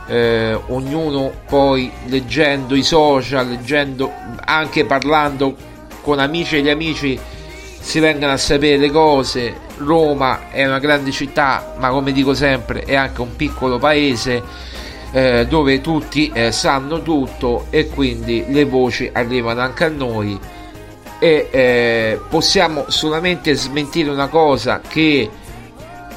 Eh, 0.06 0.52
ognuno 0.66 1.32
poi 1.48 1.90
leggendo 2.06 2.74
i 2.74 2.82
social, 2.82 3.48
leggendo 3.48 4.12
anche 4.44 4.84
parlando 4.84 5.56
con 6.02 6.18
amici 6.18 6.58
e 6.58 6.60
gli 6.62 6.68
amici 6.68 7.18
si 7.84 8.00
vengono 8.00 8.32
a 8.32 8.38
sapere 8.38 8.78
le 8.78 8.90
cose. 8.90 9.54
Roma 9.76 10.50
è 10.50 10.64
una 10.64 10.78
grande 10.78 11.10
città, 11.10 11.74
ma 11.78 11.90
come 11.90 12.12
dico 12.12 12.32
sempre 12.32 12.80
è 12.80 12.94
anche 12.94 13.20
un 13.20 13.36
piccolo 13.36 13.78
paese 13.78 14.42
eh, 15.12 15.46
dove 15.46 15.82
tutti 15.82 16.30
eh, 16.32 16.50
sanno 16.50 17.02
tutto 17.02 17.66
e 17.68 17.88
quindi 17.88 18.46
le 18.48 18.64
voci 18.64 19.08
arrivano 19.12 19.60
anche 19.60 19.84
a 19.84 19.88
noi 19.88 20.38
e 21.18 21.48
eh, 21.50 22.20
possiamo 22.28 22.86
solamente 22.88 23.54
smentire 23.54 24.10
una 24.10 24.28
cosa 24.28 24.80
che 24.80 25.28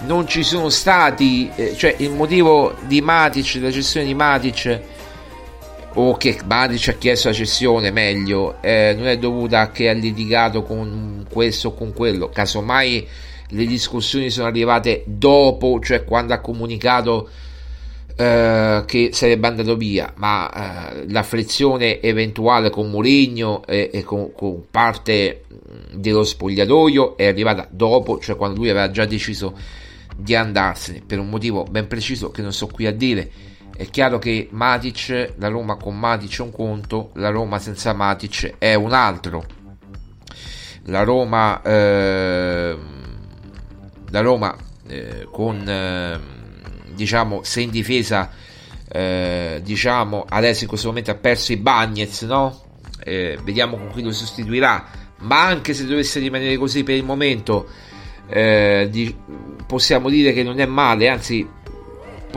non 0.06 0.28
ci 0.28 0.44
sono 0.44 0.70
stati 0.70 1.52
eh, 1.56 1.76
cioè 1.76 1.96
il 2.00 2.12
motivo 2.12 2.76
di 2.86 3.02
Matic 3.02 3.60
la 3.62 3.72
cessione 3.72 4.06
di 4.06 4.16
Matic 4.16 4.82
o 5.94 6.18
che 6.18 6.40
Matic 6.46 6.90
ha 6.90 6.94
chiesto 6.94 7.30
la 7.30 7.34
cessione 7.34 7.92
meglio 7.92 8.62
eh, 8.62 8.94
non 8.98 9.08
è 9.08 9.18
dovuta 9.18 9.72
che 9.72 9.90
ha 9.90 9.94
litigato 9.94 10.64
con 10.64 11.26
questo 11.30 11.70
o 11.70 11.74
con 11.74 11.94
quello 11.94 12.30
casomai 12.30 13.08
le 13.50 13.66
discussioni 13.66 14.30
sono 14.30 14.48
arrivate 14.48 15.04
dopo 15.06 15.80
cioè 15.82 16.04
quando 16.04 16.34
ha 16.34 16.40
comunicato 16.40 17.30
eh, 18.20 18.82
che 18.88 19.10
sarebbe 19.14 19.46
andato 19.46 19.78
via, 19.78 20.12
ma 20.16 20.50
eh, 20.50 21.12
la 21.12 21.22
frizione 21.22 22.02
eventuale 22.02 22.72
con 22.72 22.90
Mourinho 22.90 23.64
e, 23.68 23.92
e 23.94 24.04
con, 24.04 24.34
con, 24.34 24.64
parte 24.72 25.44
dello 25.92 26.24
spogliatoio 26.24 27.16
è 27.16 27.28
arrivata 27.28 27.68
dopo, 27.70 28.20
cioè 28.20 28.36
quando 28.36 28.58
lui 28.58 28.72
aveva 28.72 28.90
già 28.90 29.06
deciso 29.06 29.56
di 30.16 30.34
andarsene 30.34 31.04
per 31.06 31.20
un 31.20 31.30
motivo 31.30 31.64
ben 31.70 31.86
preciso 31.86 32.32
che 32.32 32.42
non 32.42 32.52
sto 32.52 32.66
qui 32.66 32.88
a 32.88 32.92
dire. 32.92 33.30
È 33.78 33.88
chiaro 33.92 34.18
che 34.18 34.48
Matic, 34.50 35.36
la 35.38 35.50
Roma 35.50 35.76
con 35.76 36.00
Matic 36.00 36.40
è 36.40 36.42
un 36.42 36.52
conto, 36.52 37.12
la 37.14 37.30
Roma 37.30 37.60
senza 37.60 37.94
Matic 37.94 38.56
è 38.58 38.74
un 38.74 38.92
altro. 38.92 39.46
La 40.86 41.04
Roma, 41.04 41.62
eh, 41.62 42.76
la 44.10 44.22
Roma 44.22 44.56
eh, 44.88 45.28
con 45.32 45.64
ehm, 45.64 46.22
diciamo, 46.96 47.44
se 47.44 47.62
in 47.62 47.70
difesa, 47.70 48.32
eh, 48.90 49.62
diciamo, 49.64 50.26
adesso 50.28 50.64
in 50.64 50.70
questo 50.70 50.88
momento 50.88 51.12
ha 51.12 51.16
perso 51.16 51.52
i 51.52 51.58
Bagnets, 51.58 52.24
no? 52.24 52.60
Eh, 53.04 53.38
vediamo 53.44 53.78
con 53.78 53.92
chi 53.94 54.02
lo 54.02 54.12
sostituirà, 54.12 54.88
ma 55.20 55.46
anche 55.46 55.76
se 55.76 55.86
dovesse 55.86 56.20
rimanere 56.20 56.58
così 56.58 56.82
per 56.82 56.96
il 56.96 57.04
momento, 57.04 57.68
eh, 58.28 58.88
di, 58.90 59.16
possiamo 59.68 60.10
dire 60.10 60.34
che 60.34 60.42
non 60.42 60.60
è 60.60 60.66
male, 60.66 61.10
anzi 61.10 61.48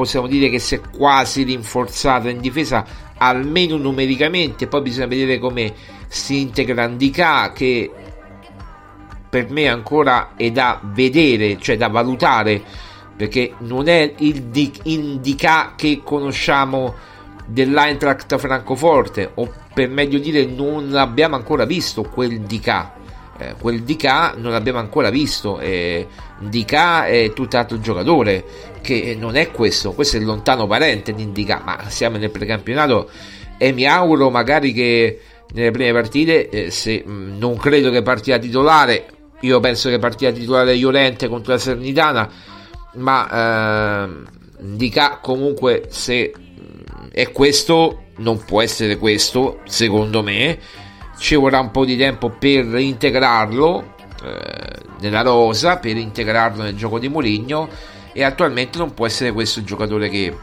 possiamo 0.00 0.26
dire 0.26 0.48
che 0.48 0.58
si 0.58 0.76
è 0.76 0.80
quasi 0.80 1.42
rinforzata 1.42 2.30
in 2.30 2.40
difesa, 2.40 2.86
almeno 3.18 3.76
numericamente, 3.76 4.66
poi 4.66 4.80
bisogna 4.80 5.06
vedere 5.06 5.38
come 5.38 5.74
si 6.08 6.40
integra 6.40 6.84
Andicà 6.84 7.52
che 7.52 7.90
per 9.28 9.50
me 9.50 9.68
ancora 9.68 10.32
è 10.36 10.50
da 10.50 10.80
vedere, 10.82 11.58
cioè 11.60 11.76
da 11.76 11.88
valutare 11.88 12.62
perché 13.14 13.52
non 13.58 13.88
è 13.88 14.14
il, 14.20 14.44
di, 14.44 14.72
il 14.84 15.20
Dica 15.20 15.74
che 15.76 16.00
conosciamo 16.02 16.94
dell'Eintracht 17.44 18.38
Francoforte 18.38 19.32
o 19.34 19.52
per 19.74 19.90
meglio 19.90 20.18
dire 20.18 20.46
non 20.46 20.94
abbiamo 20.94 21.36
ancora 21.36 21.66
visto 21.66 22.02
quel 22.04 22.40
Dica 22.40 22.94
eh, 23.36 23.54
quel 23.60 23.82
Dica 23.82 24.32
non 24.36 24.52
l'abbiamo 24.52 24.78
ancora 24.78 25.10
visto 25.10 25.58
eh, 25.58 26.06
Dica 26.40 27.06
è 27.06 27.32
tutt'altro 27.32 27.78
giocatore 27.80 28.44
che 28.80 29.14
non 29.18 29.36
è 29.36 29.50
questo 29.50 29.92
questo 29.92 30.16
è 30.16 30.20
il 30.20 30.26
lontano 30.26 30.66
parente 30.66 31.12
di 31.12 31.32
Dica 31.32 31.60
ma 31.64 31.88
siamo 31.88 32.16
nel 32.16 32.30
precampionato. 32.30 33.10
E 33.58 33.72
mi 33.72 33.86
auguro 33.86 34.30
magari 34.30 34.72
che 34.72 35.20
nelle 35.52 35.70
prime 35.70 35.92
partite 35.92 36.48
eh, 36.48 36.70
se 36.70 37.02
mh, 37.04 37.36
non 37.38 37.56
credo 37.56 37.90
che 37.90 38.02
partirà 38.02 38.38
titolare 38.38 39.06
io 39.40 39.60
penso 39.60 39.88
che 39.88 39.98
partirà 39.98 40.32
titolare 40.32 40.74
Iolente 40.74 41.28
contro 41.28 41.52
la 41.52 41.58
Sernitana 41.58 42.30
ma 42.94 44.04
eh, 44.04 44.38
Dica 44.60 45.18
comunque 45.20 45.86
se 45.88 46.32
e 47.12 47.32
questo 47.32 48.04
non 48.16 48.42
può 48.44 48.62
essere 48.62 48.96
questo 48.96 49.60
secondo 49.64 50.22
me. 50.22 50.58
Ci 51.18 51.34
vorrà 51.34 51.60
un 51.60 51.70
po' 51.70 51.84
di 51.84 51.96
tempo 51.96 52.30
per 52.30 52.64
integrarlo 52.78 53.94
eh, 54.24 54.69
nella 55.00 55.22
rosa 55.22 55.78
per 55.78 55.96
integrarlo 55.96 56.62
nel 56.62 56.76
gioco 56.76 56.98
di 56.98 57.08
Moligno 57.08 57.68
e 58.12 58.22
attualmente 58.24 58.78
non 58.78 58.94
può 58.94 59.06
essere 59.06 59.32
questo 59.32 59.60
il 59.60 59.64
giocatore 59.64 60.08
che, 60.08 60.36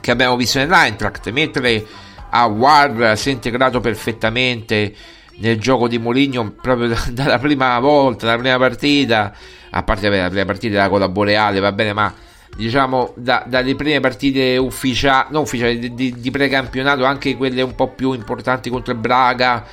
che 0.00 0.10
abbiamo 0.10 0.36
visto 0.36 0.58
nell'Eintracht. 0.58 1.30
Mentre 1.30 1.84
a 2.30 2.44
War 2.46 3.16
si 3.16 3.30
è 3.30 3.32
integrato 3.32 3.80
perfettamente 3.80 4.94
nel 5.38 5.60
gioco 5.60 5.88
di 5.88 5.98
Moligno 5.98 6.52
proprio 6.52 6.88
da, 6.94 7.04
dalla 7.10 7.38
prima 7.38 7.78
volta, 7.78 8.26
dalla 8.26 8.38
prima 8.38 8.58
partita 8.58 9.34
a 9.70 9.82
parte 9.82 10.08
la 10.08 10.28
prima 10.28 10.44
partita 10.44 10.88
con 10.88 11.00
la 11.00 11.08
Boreale 11.08 11.60
va 11.60 11.72
bene 11.72 11.92
ma 11.92 12.12
diciamo 12.56 13.12
da, 13.16 13.44
dalle 13.46 13.74
prime 13.74 14.00
partite 14.00 14.56
ufficiali, 14.56 15.28
non 15.30 15.42
ufficiali 15.42 15.78
di, 15.78 15.94
di, 15.94 16.14
di, 16.18 16.30
precampionato, 16.30 17.04
anche 17.04 17.36
quelle 17.36 17.60
un 17.60 17.74
po' 17.74 17.88
più 17.88 18.12
importanti 18.12 18.70
contro 18.70 18.94
il 18.94 18.98
Braga, 18.98 19.64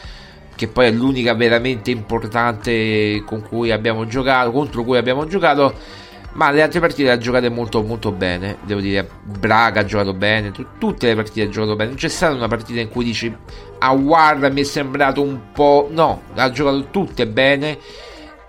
che 0.56 0.68
poi 0.68 0.88
è 0.88 0.92
l'unica 0.92 1.34
veramente 1.34 1.92
importante 1.92 3.24
con 3.26 3.42
cui 3.42 3.72
abbiamo 3.72 4.06
giocato, 4.06 4.52
contro 4.52 4.84
cui 4.84 4.98
abbiamo 4.98 5.26
giocato. 5.26 5.74
Ma 6.34 6.50
le 6.50 6.64
altre 6.64 6.80
partite 6.80 7.04
le 7.04 7.12
ha 7.12 7.18
giocate 7.20 7.50
molto 7.50 7.84
molto 7.84 8.12
bene, 8.12 8.58
devo 8.64 8.80
dire, 8.80 9.08
Braga 9.22 9.82
ha 9.82 9.86
giocato 9.86 10.16
bene, 10.16 10.50
t- 10.50 10.66
tutte 10.80 11.06
le 11.08 11.16
partite 11.16 11.44
ha 11.44 11.50
giocato 11.50 11.76
bene, 11.76 11.90
non 11.90 12.00
c'è 12.00 12.08
stata 12.08 12.34
una 12.34 12.48
partita 12.48 12.80
in 12.80 12.90
cui 12.90 13.04
dici 13.04 13.32
a 13.78 13.92
War 13.92 14.52
mi 14.52 14.62
è 14.62 14.64
sembrato 14.64 15.22
un 15.22 15.52
po'... 15.54 15.90
no, 15.92 16.24
ha 16.34 16.50
giocato 16.50 16.88
tutte 16.90 17.28
bene 17.28 17.78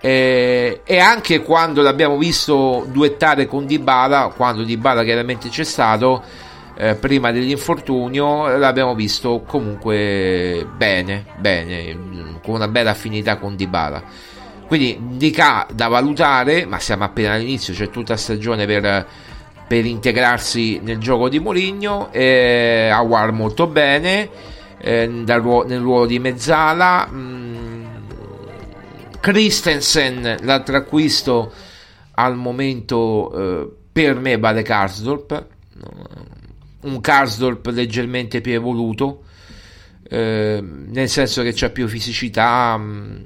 eh, 0.05 0.81
e 0.83 0.99
anche 0.99 1.41
quando 1.41 1.81
l'abbiamo 1.81 2.15
visto 2.15 2.85
duettare 2.91 3.47
con 3.47 3.65
Dybala, 3.65 4.33
quando 4.35 4.61
Dybala 4.61 5.03
chiaramente 5.03 5.49
c'è 5.49 5.63
stato, 5.63 6.21
eh, 6.77 6.95
prima 6.95 7.31
dell'infortunio, 7.31 8.57
l'abbiamo 8.57 8.95
visto 8.95 9.41
comunque 9.45 10.67
bene, 10.75 11.25
bene, 11.37 12.39
con 12.43 12.55
una 12.55 12.67
bella 12.67 12.91
affinità 12.91 13.37
con 13.37 13.55
Dybala. 13.55 14.03
Quindi 14.67 14.99
Dica 15.17 15.67
da 15.71 15.87
valutare, 15.87 16.65
ma 16.65 16.79
siamo 16.79 17.03
appena 17.03 17.33
all'inizio, 17.33 17.73
c'è 17.73 17.89
tutta 17.89 18.17
stagione 18.17 18.65
per, 18.65 19.05
per 19.67 19.85
integrarsi 19.85 20.79
nel 20.83 20.97
gioco 20.97 21.29
di 21.29 21.39
Moligno, 21.39 22.11
eh, 22.11 22.89
Awar 22.91 23.31
molto 23.31 23.67
bene, 23.67 24.29
eh, 24.79 25.07
nel 25.07 25.41
ruolo 25.41 26.05
di 26.05 26.19
mezzala. 26.19 27.05
Mh, 27.05 27.17
mm, 27.17 27.85
Christensen, 29.21 30.37
l'altro 30.41 30.77
acquisto 30.77 31.51
al 32.15 32.35
momento 32.35 33.31
eh, 33.33 33.71
per 33.91 34.19
me 34.19 34.37
vale 34.37 34.61
Karsdorp, 34.61 35.45
un 36.85 37.01
Karsdorp 37.01 37.67
leggermente 37.67 38.41
più 38.41 38.53
evoluto, 38.53 39.23
eh, 40.07 40.59
nel 40.61 41.09
senso 41.09 41.43
che 41.43 41.51
c'ha 41.53 41.69
più 41.69 41.87
fisicità, 41.87 42.77
mh, 42.77 42.83
mm, 42.83 43.25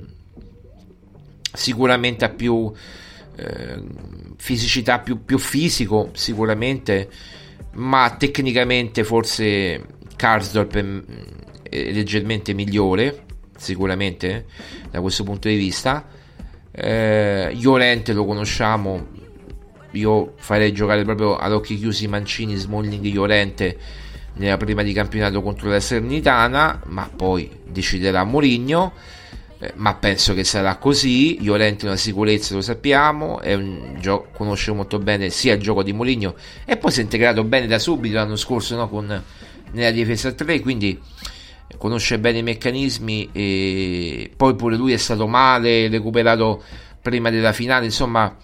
sicuramente 1.54 2.26
ha 2.26 2.30
più 2.30 2.72
eh, 3.36 3.82
fisicità, 4.38 5.00
più, 5.00 5.24
più 5.24 5.38
fisico, 5.38 6.10
sicuramente, 6.14 7.10
ma 7.74 8.16
tecnicamente 8.18 9.04
forse 9.04 9.86
Karsdorp 10.16 10.76
è, 10.76 10.86
è 11.70 11.92
leggermente 11.92 12.54
migliore 12.54 13.28
sicuramente 13.60 14.46
da 14.90 15.02
questo 15.02 15.24
punto 15.24 15.48
di 15.48 15.56
vista. 15.56 16.08
Eh, 16.72 17.52
Llorente 17.56 18.14
lo 18.14 18.26
conosciamo, 18.26 19.08
io 19.92 20.34
farei 20.38 20.72
giocare 20.72 21.04
proprio 21.04 21.36
ad 21.36 21.52
occhi 21.52 21.78
chiusi 21.78 22.08
Mancini, 22.08 22.56
Smalling, 22.56 23.06
Llorente 23.06 23.78
nella 24.34 24.58
prima 24.58 24.84
di 24.84 24.94
campionato 24.94 25.42
contro 25.42 25.70
la 25.70 25.80
Sernitana, 25.80 26.82
ma 26.88 27.10
poi 27.14 27.50
deciderà 27.66 28.24
Mourinho. 28.24 28.94
Eh, 29.62 29.74
ma 29.76 29.96
penso 29.96 30.34
che 30.34 30.46
sarà 30.46 30.78
così. 30.78 31.44
Llorente 31.44 31.86
è 31.86 31.88
una 31.90 31.98
sicurezza, 31.98 32.56
lo 32.56 32.62
sappiamo. 32.62 33.42
Gioco, 34.00 34.30
conosce 34.32 34.72
molto 34.72 35.00
bene 35.00 35.30
sia 35.30 35.56
il 35.56 35.62
gioco 35.62 35.84
di 35.84 35.92
Mourinho 35.92 36.36
e 36.66 36.78
poi 36.78 36.92
si 36.92 37.02
è 37.02 37.04
integrato 37.04 37.44
bene 37.44 37.68
da 37.68 37.80
subito 37.80 38.16
l'anno 38.16 38.38
scorso 38.38 38.76
no, 38.76 38.88
con, 38.88 39.24
nella 39.72 39.92
difesa 39.92 40.32
3. 40.32 40.62
Quindi 40.62 40.98
conosce 41.78 42.20
bene 42.20 42.40
i 42.40 42.44
meccanismi 42.44 43.30
e 43.34 44.32
poi 44.36 44.56
pure 44.56 44.78
lui 44.78 44.94
è 44.94 44.98
stato 44.98 45.28
male, 45.28 45.90
recuperato 45.90 46.64
prima 47.02 47.30
della 47.30 47.54
finale, 47.54 47.86
insomma, 47.86 48.36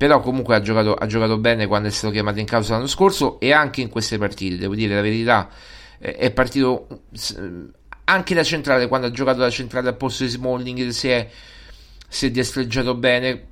però 0.00 0.20
comunque 0.20 0.54
ha 0.54 0.62
giocato, 0.62 0.94
ha 0.94 1.04
giocato 1.04 1.36
bene 1.36 1.66
quando 1.66 1.88
è 1.88 1.90
stato 1.90 2.10
chiamato 2.10 2.38
in 2.38 2.46
causa 2.46 2.72
l'anno 2.72 2.86
scorso 2.86 3.38
e 3.38 3.52
anche 3.52 3.82
in 3.82 3.90
queste 3.90 4.16
partite, 4.16 4.56
devo 4.56 4.74
dire 4.74 4.94
la 4.94 5.02
verità, 5.02 5.50
è 5.98 6.30
partito 6.30 7.02
anche 8.04 8.34
da 8.34 8.42
centrale, 8.42 8.88
quando 8.88 9.08
ha 9.08 9.10
giocato 9.10 9.40
da 9.40 9.50
centrale 9.50 9.88
al 9.88 9.98
posto 9.98 10.24
di 10.24 10.30
Smalling 10.30 10.88
si 10.88 11.10
è, 11.10 11.28
si 12.08 12.24
è 12.24 12.30
destreggiato 12.30 12.94
bene, 12.94 13.44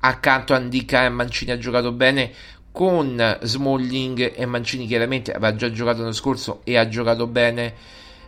accanto 0.00 0.52
a 0.52 0.56
Andica 0.56 1.04
e 1.04 1.10
Mancini 1.10 1.52
ha 1.52 1.58
giocato 1.58 1.92
bene, 1.92 2.32
con 2.72 3.38
Smalling 3.42 4.32
e 4.34 4.46
Mancini 4.46 4.88
chiaramente 4.88 5.30
aveva 5.30 5.54
già 5.54 5.70
giocato 5.70 6.00
l'anno 6.00 6.10
scorso 6.10 6.62
e 6.64 6.76
ha 6.76 6.88
giocato 6.88 7.28
bene. 7.28 7.72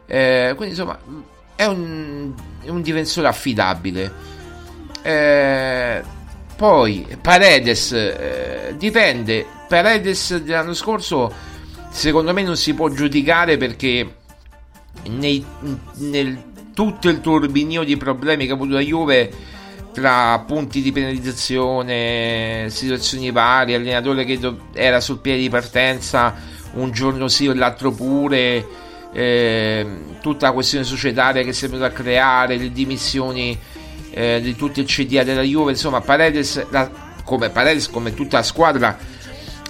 Eh, 0.07 0.53
quindi 0.55 0.77
insomma 0.77 0.97
è 1.57 1.65
un, 1.65 2.33
è 2.63 2.69
un 2.69 2.81
difensore 2.81 3.27
affidabile. 3.27 4.13
Eh, 5.03 6.15
poi 6.57 7.07
Paredes 7.21 7.93
eh, 7.93 8.75
dipende. 8.77 9.47
Paredes 9.69 10.39
dell'anno 10.39 10.75
scorso 10.75 11.33
secondo 11.91 12.33
me 12.33 12.43
non 12.43 12.57
si 12.57 12.75
può 12.75 12.89
giudicare 12.89 13.57
perché 13.57 14.17
nei, 15.09 15.45
nel 15.95 16.43
tutto 16.75 17.09
il 17.09 17.21
turbinio 17.21 17.85
di 17.85 17.97
problemi 17.97 18.47
che 18.47 18.53
ha 18.53 18.55
avuto 18.55 18.75
la 18.75 18.81
Juve 18.81 19.31
tra 19.93 20.39
punti 20.47 20.83
di 20.83 20.93
penalizzazione, 20.93 22.67
situazioni 22.69 23.31
varie, 23.31 23.77
allenatore 23.77 24.25
che 24.25 24.39
era 24.75 25.01
sul 25.01 25.21
piede 25.21 25.41
di 25.41 25.49
partenza 25.49 26.35
un 26.75 26.91
giorno 26.91 27.29
sì 27.29 27.47
e 27.47 27.55
l'altro 27.55 27.93
pure 27.93 28.67
eh, 29.13 29.87
tutta 30.21 30.49
la 30.49 30.53
questione 30.53 30.85
societaria 30.85 31.43
che 31.43 31.55
si 31.55 31.65
è 31.65 31.69
venuta 31.69 31.87
a 31.87 31.91
creare, 31.91 32.59
le 32.59 32.71
dimissioni 32.71 33.59
eh, 34.11 34.41
di 34.41 34.55
tutto 34.57 34.81
il 34.81 34.87
CDA 34.87 35.25
della 35.25 35.43
Juve, 35.43 35.73
insomma 35.73 36.01
Paredes, 36.01 36.67
la, 36.71 36.91
come 37.25 37.51
Paredes, 37.51 37.89
come 37.89 38.15
tutta 38.15 38.39
la 38.39 38.43
squadra, 38.43 38.97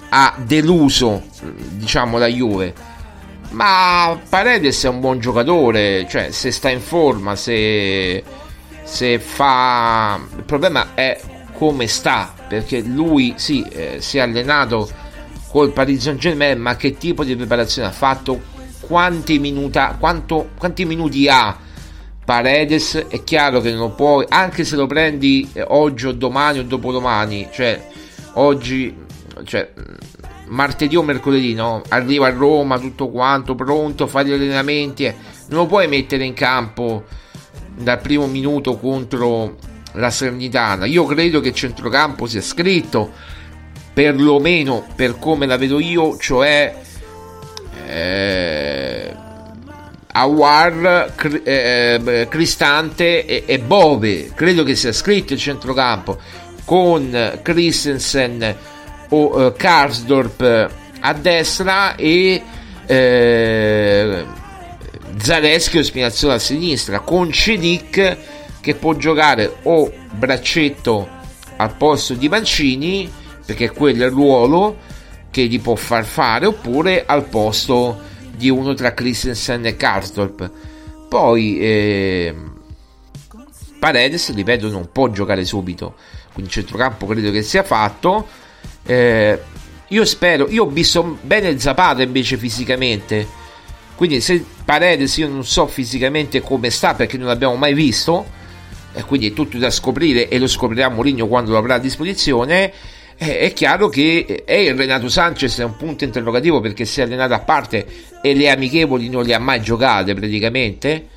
ha 0.09 0.35
deluso 0.43 1.23
diciamo 1.71 2.17
la 2.17 2.27
Juve. 2.27 2.73
Ma 3.49 4.19
Paredes 4.27 4.83
è 4.83 4.89
un 4.89 4.99
buon 4.99 5.19
giocatore, 5.19 6.05
cioè 6.09 6.31
se 6.31 6.51
sta 6.51 6.69
in 6.69 6.81
forma, 6.81 7.35
se, 7.35 8.23
se 8.83 9.19
fa... 9.19 10.19
Il 10.35 10.43
problema 10.43 10.93
è 10.93 11.19
come 11.53 11.87
sta, 11.87 12.33
perché 12.47 12.81
lui 12.81 13.33
sì, 13.37 13.63
eh, 13.63 13.97
si 13.99 14.17
è 14.17 14.21
allenato 14.21 14.89
col 15.49 15.71
Paris 15.71 16.03
Saint 16.03 16.19
Germain, 16.19 16.59
ma 16.59 16.75
che 16.75 16.97
tipo 16.97 17.23
di 17.23 17.35
preparazione 17.35 17.87
ha 17.87 17.91
fatto? 17.91 18.55
quanti, 18.87 19.37
minuta, 19.37 19.97
quanto, 19.99 20.51
quanti 20.57 20.85
minuti 20.85 21.27
ha 21.27 21.55
Paredes 22.27 23.05
è 23.07 23.23
chiaro 23.23 23.61
che 23.61 23.71
non 23.71 23.95
puoi 23.95 24.25
anche 24.27 24.65
se 24.65 24.75
lo 24.75 24.85
prendi 24.85 25.49
eh, 25.53 25.63
oggi 25.65 26.07
o 26.07 26.11
domani 26.11 26.59
o 26.59 26.63
dopodomani 26.63 27.47
cioè 27.53 27.81
oggi 28.33 28.93
cioè 29.45 29.71
martedì 30.47 30.97
o 30.97 31.03
mercoledì 31.03 31.53
no? 31.53 31.81
arriva 31.87 32.27
a 32.27 32.31
Roma 32.31 32.79
tutto 32.79 33.07
quanto 33.07 33.55
pronto 33.55 34.07
fa 34.07 34.23
gli 34.23 34.33
allenamenti 34.33 35.05
eh. 35.05 35.15
non 35.47 35.61
lo 35.61 35.65
puoi 35.67 35.87
mettere 35.87 36.25
in 36.25 36.33
campo 36.33 37.05
dal 37.77 38.01
primo 38.01 38.27
minuto 38.27 38.75
contro 38.75 39.55
la 39.93 40.09
Sernitana 40.09 40.85
io 40.85 41.05
credo 41.05 41.39
che 41.39 41.47
il 41.47 41.55
centrocampo 41.55 42.25
sia 42.25 42.41
scritto 42.41 43.09
perlomeno 43.93 44.85
per 44.97 45.17
come 45.17 45.45
la 45.45 45.55
vedo 45.55 45.79
io 45.79 46.17
cioè 46.17 46.75
eh, 47.87 49.15
Awar, 50.17 51.13
eh, 51.43 52.27
Cristante 52.29 53.25
e, 53.25 53.43
e, 53.45 53.59
Bove. 53.59 54.31
Credo 54.33 54.63
che 54.63 54.75
sia 54.75 54.91
scritto 54.91 55.33
il 55.33 55.39
centrocampo 55.39 56.17
con 56.65 57.39
Christensen 57.43 58.55
o 59.09 59.45
eh, 59.45 59.53
Karsdorp 59.53 60.71
a 60.99 61.13
destra 61.13 61.95
e 61.95 62.41
eh, 62.87 64.25
Zaleschi 65.17 65.77
o 65.77 65.83
Spinazzola 65.83 66.33
a 66.33 66.39
sinistra 66.39 66.99
con 66.99 67.31
Cedic 67.31 68.17
che 68.59 68.75
può 68.75 68.95
giocare 68.95 69.57
o 69.63 69.91
braccetto 70.11 71.07
al 71.57 71.75
posto 71.75 72.15
di 72.15 72.27
Mancini 72.27 73.09
perché 73.45 73.69
quello 73.69 74.03
è 74.03 74.07
il 74.07 74.11
ruolo 74.11 74.77
che 75.29 75.45
gli 75.45 75.61
può 75.61 75.75
far 75.75 76.05
fare 76.05 76.47
oppure 76.47 77.03
al 77.05 77.25
posto 77.25 77.99
di 77.99 78.16
uno 78.49 78.73
tra 78.73 78.93
Christensen 78.93 79.65
e 79.65 79.75
Karsdorp 79.75 80.51
poi 81.07 81.59
eh, 81.59 82.35
Paredes 83.79 84.33
ripeto 84.33 84.69
non 84.69 84.89
può 84.91 85.09
giocare 85.09 85.45
subito. 85.45 85.95
Quindi 86.33 86.51
centrocampo 86.51 87.05
credo 87.05 87.31
che 87.31 87.41
sia 87.41 87.63
fatto. 87.63 88.27
Eh, 88.83 89.39
io 89.87 90.05
spero 90.05 90.49
io 90.49 90.65
ho 90.65 90.69
visto 90.69 91.17
bene 91.21 91.57
Zapata 91.59 92.01
invece 92.01 92.37
fisicamente. 92.37 93.45
Quindi 93.95 94.21
se 94.21 94.43
Paredes 94.65 95.17
io 95.17 95.27
non 95.27 95.45
so 95.45 95.65
fisicamente 95.67 96.41
come 96.41 96.69
sta 96.69 96.93
perché 96.93 97.17
non 97.17 97.27
l'abbiamo 97.27 97.55
mai 97.55 97.73
visto. 97.73 98.35
E 98.93 99.03
quindi 99.03 99.29
è 99.29 99.33
tutto 99.33 99.57
da 99.57 99.69
scoprire 99.69 100.27
e 100.27 100.39
lo 100.39 100.47
scoprirà 100.47 100.89
Mourinho 100.89 101.27
quando 101.27 101.51
lo 101.51 101.57
avrà 101.57 101.75
a 101.75 101.79
disposizione 101.79 102.73
è 103.17 103.51
chiaro 103.53 103.89
che 103.89 104.43
è 104.45 104.53
il 104.53 104.75
Renato 104.75 105.09
Sanchez 105.09 105.57
è 105.59 105.63
un 105.63 105.75
punto 105.75 106.03
interrogativo 106.03 106.59
perché 106.59 106.85
si 106.85 107.01
è 107.01 107.03
allenato 107.03 107.33
a 107.33 107.39
parte 107.39 107.85
e 108.21 108.35
le 108.35 108.49
amichevoli 108.49 109.09
non 109.09 109.23
le 109.23 109.33
ha 109.33 109.39
mai 109.39 109.59
giocate 109.59 110.13
praticamente 110.13 111.07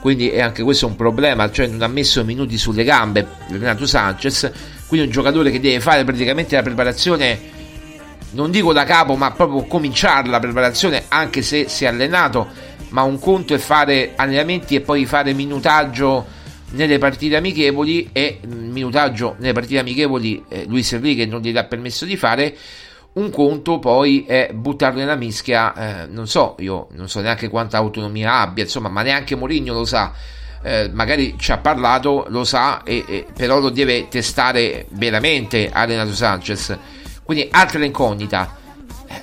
quindi 0.00 0.30
è 0.30 0.40
anche 0.40 0.62
questo 0.62 0.86
un 0.86 0.96
problema 0.96 1.50
cioè 1.50 1.66
non 1.66 1.82
ha 1.82 1.88
messo 1.88 2.24
minuti 2.24 2.56
sulle 2.56 2.82
gambe 2.82 3.26
Renato 3.50 3.86
Sanchez 3.86 4.50
quindi 4.86 5.08
un 5.08 5.12
giocatore 5.12 5.50
che 5.50 5.60
deve 5.60 5.80
fare 5.80 6.02
praticamente 6.02 6.56
la 6.56 6.62
preparazione 6.62 7.38
non 8.30 8.50
dico 8.50 8.72
da 8.72 8.84
capo 8.84 9.14
ma 9.16 9.30
proprio 9.32 9.64
cominciare 9.64 10.28
la 10.28 10.40
preparazione 10.40 11.04
anche 11.08 11.42
se 11.42 11.68
si 11.68 11.84
è 11.84 11.88
allenato 11.88 12.48
ma 12.88 13.02
un 13.02 13.18
conto 13.18 13.52
è 13.52 13.58
fare 13.58 14.12
allenamenti 14.16 14.76
e 14.76 14.80
poi 14.80 15.04
fare 15.04 15.34
minutaggio 15.34 16.38
nelle 16.70 16.98
partite 16.98 17.36
amichevoli 17.36 18.10
e 18.12 18.40
il 18.42 18.48
minutaggio 18.48 19.34
nelle 19.38 19.52
partite 19.52 19.80
amichevoli 19.80 20.44
eh, 20.48 20.64
Luis 20.66 20.92
Enrique 20.92 21.26
non 21.26 21.40
gli 21.40 21.52
dà 21.52 21.64
permesso 21.64 22.04
di 22.04 22.16
fare. 22.16 22.56
Un 23.12 23.30
conto 23.30 23.80
poi 23.80 24.24
è 24.24 24.50
buttarlo 24.54 25.00
nella 25.00 25.16
mischia 25.16 25.74
eh, 25.74 26.06
non 26.06 26.28
so 26.28 26.54
io 26.60 26.86
non 26.92 27.08
so 27.08 27.20
neanche 27.20 27.48
quanta 27.48 27.76
autonomia 27.76 28.38
abbia 28.38 28.62
insomma 28.62 28.88
ma 28.88 29.02
neanche 29.02 29.34
Mourinho 29.34 29.72
lo 29.72 29.84
sa. 29.84 30.12
Eh, 30.62 30.90
magari 30.92 31.36
ci 31.38 31.52
ha 31.52 31.58
parlato 31.58 32.26
lo 32.28 32.44
sa 32.44 32.82
e, 32.82 33.02
e, 33.08 33.26
però 33.34 33.58
lo 33.58 33.70
deve 33.70 34.08
testare 34.08 34.86
veramente 34.90 35.70
a 35.72 35.84
Renato 35.84 36.14
Sanchez. 36.14 36.78
Quindi 37.22 37.48
altra 37.50 37.84
incognita. 37.84 38.58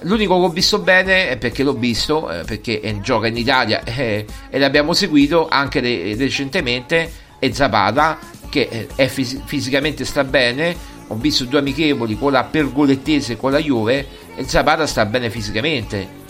L'unico 0.02 0.38
che 0.38 0.45
ho 0.45 0.50
visto 0.50 0.80
bene 0.80 1.30
è 1.30 1.38
perché 1.38 1.64
l'ho 1.64 1.74
visto 1.74 2.30
eh, 2.30 2.43
perché 2.43 2.82
eh, 2.82 3.00
gioca 3.00 3.28
in 3.28 3.38
Italia 3.38 3.84
eh, 3.86 4.26
e 4.50 4.60
l'abbiamo 4.60 4.91
seguito 4.91 5.48
anche 5.48 5.80
re- 5.80 6.14
recentemente 6.16 7.10
è 7.40 7.52
Zapata 7.52 8.18
che 8.50 8.68
eh, 8.70 8.88
è 8.96 9.08
fis- 9.08 9.42
fisicamente 9.46 10.06
sta 10.06 10.24
bene. 10.24 10.96
Ho 11.08 11.16
visto 11.16 11.46
due 11.46 11.60
amichevoli 11.60 12.18
con 12.18 12.32
la 12.32 12.44
pergolettese 12.44 13.34
e 13.34 13.38
con 13.38 13.52
la 13.52 13.60
Juve 13.60 14.08
e 14.36 14.44
Zapata 14.48 14.86
sta 14.86 15.06
bene 15.06 15.30
fisicamente. 15.30 16.26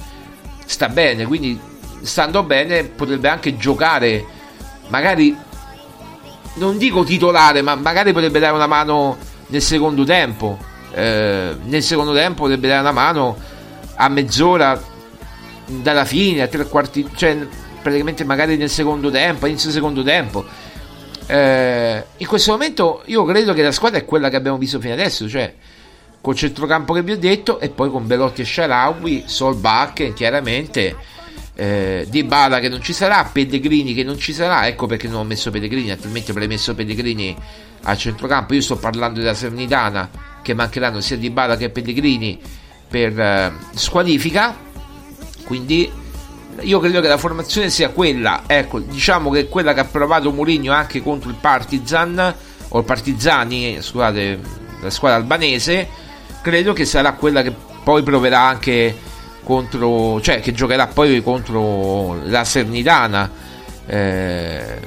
Sta 0.65 0.89
bene 0.89 1.25
quindi 1.25 1.59
stando 2.01 2.43
bene 2.43 2.83
potrebbe 2.83 3.29
anche 3.29 3.57
giocare. 3.57 4.25
Magari 4.89 5.35
non 6.55 6.77
dico 6.77 7.03
titolare 7.03 7.61
ma 7.61 7.75
magari 7.75 8.13
potrebbe 8.13 8.39
dare 8.39 8.53
una 8.53 8.67
mano 8.67 9.17
nel 9.47 9.61
secondo 9.61 10.03
tempo. 10.03 10.57
Eh, 10.93 11.55
nel 11.63 11.83
secondo 11.83 12.13
tempo 12.13 12.43
potrebbe 12.43 12.67
dare 12.67 12.81
una 12.81 12.91
mano 12.91 13.37
a 13.95 14.07
mezz'ora 14.09 14.79
dalla 15.65 16.05
fine 16.05 16.41
a 16.41 16.47
tre 16.47 16.65
quarti 16.65 17.07
cioè 17.15 17.37
praticamente 17.81 18.23
magari 18.23 18.55
nel 18.55 18.69
secondo 18.69 19.11
tempo 19.11 19.45
inizio 19.47 19.69
secondo 19.69 20.01
tempo 20.01 20.45
eh, 21.27 22.05
in 22.17 22.25
questo 22.25 22.51
momento 22.51 23.03
io 23.05 23.25
credo 23.25 23.53
che 23.53 23.61
la 23.61 23.71
squadra 23.71 23.99
è 23.99 24.05
quella 24.05 24.29
che 24.29 24.37
abbiamo 24.37 24.57
visto 24.57 24.79
fino 24.79 24.93
adesso, 24.93 25.27
cioè 25.27 25.53
col 26.21 26.35
centrocampo 26.35 26.93
che 26.93 27.03
vi 27.03 27.11
ho 27.11 27.17
detto 27.17 27.59
e 27.59 27.69
poi 27.69 27.89
con 27.89 28.07
Belotti 28.07 28.41
e 28.41 28.45
Sharawi, 28.45 29.23
Solbach 29.25 30.13
chiaramente, 30.13 30.95
eh, 31.55 32.05
Di 32.09 32.23
Bala 32.23 32.59
che 32.59 32.69
non 32.69 32.81
ci 32.81 32.93
sarà, 32.93 33.29
Pellegrini 33.31 33.93
che 33.93 34.03
non 34.03 34.17
ci 34.17 34.33
sarà, 34.33 34.67
ecco 34.67 34.87
perché 34.87 35.07
non 35.07 35.19
ho 35.19 35.23
messo 35.23 35.51
Pellegrini, 35.51 35.91
altrimenti 35.91 36.31
avrei 36.31 36.47
messo 36.47 36.73
Pellegrini 36.73 37.35
al 37.83 37.97
centrocampo, 37.97 38.53
io 38.53 38.61
sto 38.61 38.77
parlando 38.77 39.19
della 39.19 39.33
Sernitana 39.33 40.09
che 40.41 40.53
mancheranno 40.53 41.01
sia 41.01 41.17
Di 41.17 41.29
Bala 41.29 41.57
che 41.57 41.69
Pellegrini 41.69 42.39
per 42.87 43.19
eh, 43.19 43.51
squalifica, 43.73 44.55
quindi 45.43 45.91
io 46.61 46.79
credo 46.79 47.01
che 47.01 47.07
la 47.07 47.17
formazione 47.17 47.69
sia 47.69 47.89
quella, 47.89 48.43
ecco, 48.47 48.79
diciamo 48.79 49.29
che 49.29 49.47
quella 49.47 49.73
che 49.73 49.81
ha 49.81 49.85
provato 49.85 50.31
Mourinho 50.31 50.71
anche 50.71 51.01
contro 51.01 51.29
il 51.29 51.35
Partizan 51.39 52.35
o 52.69 52.79
il 52.79 52.83
Partizani, 52.83 53.77
scusate, 53.79 54.39
la 54.81 54.89
squadra 54.89 55.17
albanese, 55.17 55.87
credo 56.41 56.73
che 56.73 56.85
sarà 56.85 57.13
quella 57.13 57.41
che 57.41 57.53
poi 57.83 58.03
proverà 58.03 58.41
anche 58.41 58.95
contro, 59.43 60.19
cioè 60.21 60.41
che 60.41 60.51
giocherà 60.51 60.87
poi 60.87 61.23
contro 61.23 62.19
la 62.23 62.43
Sernitana. 62.43 63.31
Eh, 63.85 64.79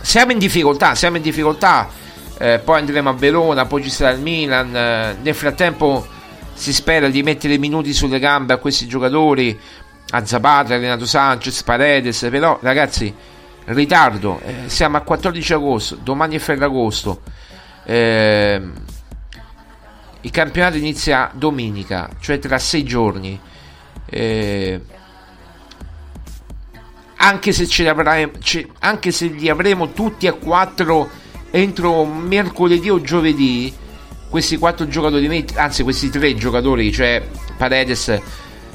siamo 0.00 0.32
in 0.32 0.38
difficoltà, 0.38 0.94
siamo 0.94 1.16
in 1.16 1.22
difficoltà. 1.22 1.88
Eh, 2.38 2.58
poi 2.58 2.78
andremo 2.78 3.10
a 3.10 3.12
Verona, 3.12 3.66
poi 3.66 3.82
ci 3.82 3.90
sarà 3.90 4.10
il 4.10 4.20
Milan. 4.20 4.74
Eh, 4.74 5.16
nel 5.20 5.34
frattempo 5.34 6.06
si 6.54 6.72
spera 6.72 7.08
di 7.08 7.22
mettere 7.22 7.58
minuti 7.58 7.92
sulle 7.92 8.18
gambe 8.18 8.54
a 8.54 8.56
questi 8.56 8.86
giocatori 8.86 9.58
Zapata, 10.24 10.76
Renato 10.76 11.06
Sanchez, 11.06 11.62
Paredes, 11.62 12.26
però 12.30 12.58
ragazzi, 12.60 13.12
ritardo, 13.66 14.40
eh, 14.44 14.54
siamo 14.66 14.98
a 14.98 15.00
14 15.00 15.52
agosto, 15.54 15.96
domani 15.96 16.36
è 16.36 16.38
Ferragosto, 16.38 17.22
eh, 17.84 18.62
il 20.20 20.30
campionato 20.30 20.76
inizia 20.76 21.30
domenica, 21.32 22.10
cioè 22.20 22.38
tra 22.38 22.58
sei 22.58 22.84
giorni. 22.84 23.40
Eh, 24.06 24.80
anche 27.16 27.52
se, 27.52 27.82
l'avrai, 27.82 28.30
ce, 28.40 28.68
anche 28.80 29.10
se 29.10 29.26
li 29.26 29.48
avremo 29.48 29.92
tutti 29.92 30.26
a 30.26 30.34
4 30.34 31.22
entro 31.50 32.04
mercoledì 32.04 32.90
o 32.90 33.00
giovedì, 33.00 33.72
questi 34.28 34.56
quattro 34.58 34.88
giocatori, 34.88 35.46
anzi 35.54 35.82
questi 35.84 36.10
tre 36.10 36.34
giocatori, 36.34 36.90
cioè 36.92 37.22
Paredes, 37.56 38.20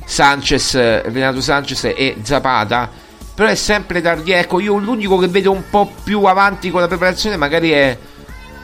Sanchez, 0.10 0.74
Renato 0.74 1.40
Sanchez 1.40 1.84
e 1.84 2.18
Zapata. 2.24 2.90
Però 3.36 3.48
è 3.48 3.54
sempre 3.54 4.02
tardi. 4.02 4.32
Ecco, 4.32 4.60
io 4.60 4.76
l'unico 4.78 5.18
che 5.18 5.28
vedo 5.28 5.52
un 5.52 5.62
po' 5.70 5.92
più 6.04 6.24
avanti 6.24 6.72
con 6.72 6.82
la 6.82 6.88
preparazione 6.88 7.38
magari 7.38 7.70
è, 7.70 7.96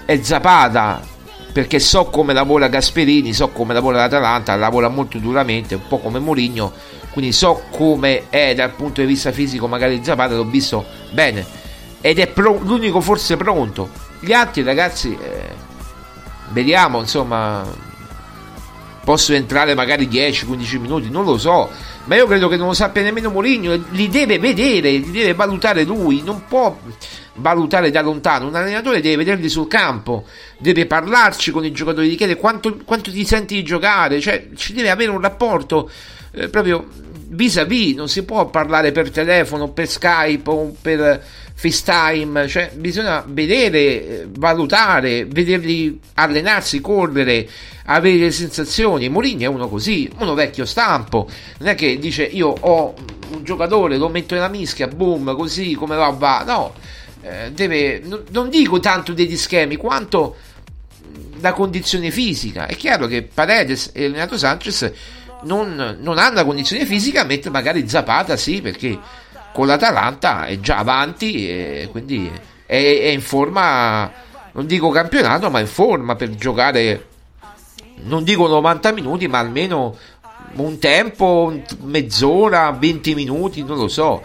è 0.05 0.19
Zapata. 0.23 0.99
Perché 1.53 1.79
so 1.79 2.05
come 2.05 2.33
lavora 2.33 2.67
Gasperini, 2.67 3.31
so 3.31 3.49
come 3.49 3.75
lavora 3.75 3.97
l'Atalanta, 3.97 4.55
lavora 4.55 4.89
molto 4.89 5.19
duramente, 5.19 5.75
un 5.75 5.87
po' 5.87 5.99
come 5.99 6.17
Mourinho. 6.17 6.73
Quindi 7.11 7.31
so 7.31 7.61
come 7.69 8.23
è 8.29 8.55
dal 8.55 8.71
punto 8.71 9.01
di 9.01 9.07
vista 9.07 9.31
fisico, 9.31 9.67
magari 9.67 10.03
Zapata 10.03 10.33
l'ho 10.33 10.45
visto 10.45 10.83
bene. 11.11 11.45
Ed 12.01 12.17
è 12.17 12.27
pro- 12.27 12.59
l'unico 12.59 13.01
forse 13.01 13.37
pronto. 13.37 13.89
Gli 14.19 14.33
altri 14.33 14.63
ragazzi, 14.63 15.15
eh, 15.21 15.53
vediamo, 16.49 16.99
insomma, 16.99 17.63
possono 19.05 19.37
entrare 19.37 19.75
magari 19.75 20.07
10-15 20.07 20.79
minuti, 20.79 21.09
non 21.09 21.23
lo 21.23 21.37
so, 21.37 21.69
ma 22.05 22.15
io 22.15 22.25
credo 22.25 22.49
che 22.49 22.57
non 22.57 22.67
lo 22.67 22.73
sappia 22.73 23.03
nemmeno 23.03 23.29
Mourinho, 23.29 23.85
li 23.91 24.09
deve 24.09 24.39
vedere, 24.39 24.89
li 24.91 25.11
deve 25.11 25.33
valutare 25.33 25.83
lui, 25.83 26.23
non 26.23 26.43
può 26.47 26.77
valutare 27.35 27.91
da 27.91 28.01
lontano, 28.01 28.47
un 28.47 28.55
allenatore 28.55 29.01
deve 29.01 29.17
vederli 29.17 29.47
sul 29.47 29.67
campo, 29.67 30.25
deve 30.57 30.87
parlarci 30.87 31.51
con 31.51 31.63
i 31.63 31.71
giocatori, 31.71 32.09
di 32.09 32.15
chiedere 32.15 32.39
quanto, 32.39 32.79
quanto 32.83 33.11
ti 33.11 33.23
senti 33.25 33.55
di 33.55 33.63
giocare, 33.63 34.19
cioè 34.19 34.47
ci 34.55 34.73
deve 34.73 34.89
avere 34.89 35.11
un 35.11 35.21
rapporto 35.21 35.89
eh, 36.31 36.49
proprio 36.49 36.87
vis-à-vis, 37.35 37.95
non 37.95 38.09
si 38.09 38.23
può 38.23 38.49
parlare 38.49 38.91
per 38.91 39.11
telefono, 39.11 39.69
per 39.69 39.87
Skype 39.87 40.49
o 40.49 40.75
per 40.81 41.23
FaceTime, 41.53 42.47
cioè 42.47 42.71
bisogna 42.75 43.23
vedere, 43.25 43.79
eh, 43.79 44.27
valutare, 44.29 45.25
vederli 45.25 45.99
allenarsi, 46.15 46.81
correre, 46.81 47.47
avere 47.85 48.17
le 48.17 48.31
sensazioni. 48.31 49.09
Mourinho 49.09 49.43
è 49.43 49.47
uno 49.47 49.69
così, 49.69 50.09
uno 50.17 50.33
vecchio 50.33 50.65
stampo, 50.65 51.29
non 51.59 51.69
è 51.69 51.75
che 51.75 51.97
dice 51.97 52.23
io 52.23 52.47
ho 52.47 52.93
un 53.31 53.43
giocatore, 53.43 53.97
lo 53.97 54.09
metto 54.09 54.33
nella 54.33 54.49
mischia, 54.49 54.87
boom, 54.87 55.35
così 55.35 55.73
come 55.73 55.95
va, 55.95 56.09
va, 56.09 56.43
no, 56.45 56.73
eh, 57.21 57.51
deve, 57.51 58.01
non 58.31 58.49
dico 58.49 58.79
tanto 58.79 59.13
degli 59.13 59.37
schemi 59.37 59.75
quanto 59.77 60.35
la 61.39 61.53
condizione 61.53 62.11
fisica. 62.11 62.65
È 62.65 62.75
chiaro 62.75 63.07
che 63.07 63.23
Paredes 63.23 63.91
e 63.93 64.07
Renato 64.07 64.37
Sanchez 64.37 64.91
non, 65.45 65.97
non 65.99 66.17
hanno 66.17 66.35
la 66.35 66.45
condizione 66.45 66.85
fisica, 66.85 67.23
mentre 67.23 67.49
magari 67.49 67.87
Zapata 67.87 68.37
sì, 68.37 68.61
perché 68.61 68.99
con 69.53 69.67
l'Atalanta 69.67 70.45
è 70.45 70.59
già 70.59 70.77
avanti 70.77 71.49
e 71.49 71.87
quindi 71.89 72.29
è, 72.65 72.75
è 72.75 73.07
in 73.07 73.21
forma, 73.21 74.11
non 74.51 74.65
dico 74.65 74.89
campionato, 74.89 75.49
ma 75.49 75.59
in 75.59 75.67
forma 75.67 76.15
per 76.15 76.35
giocare 76.35 77.07
non 78.03 78.23
dico 78.23 78.47
90 78.47 78.91
minuti, 78.91 79.27
ma 79.27 79.39
almeno 79.39 79.95
un 80.55 80.77
tempo, 80.79 81.53
mezz'ora, 81.83 82.71
20 82.71 83.15
minuti, 83.15 83.63
non 83.63 83.77
lo 83.77 83.87
so. 83.87 84.21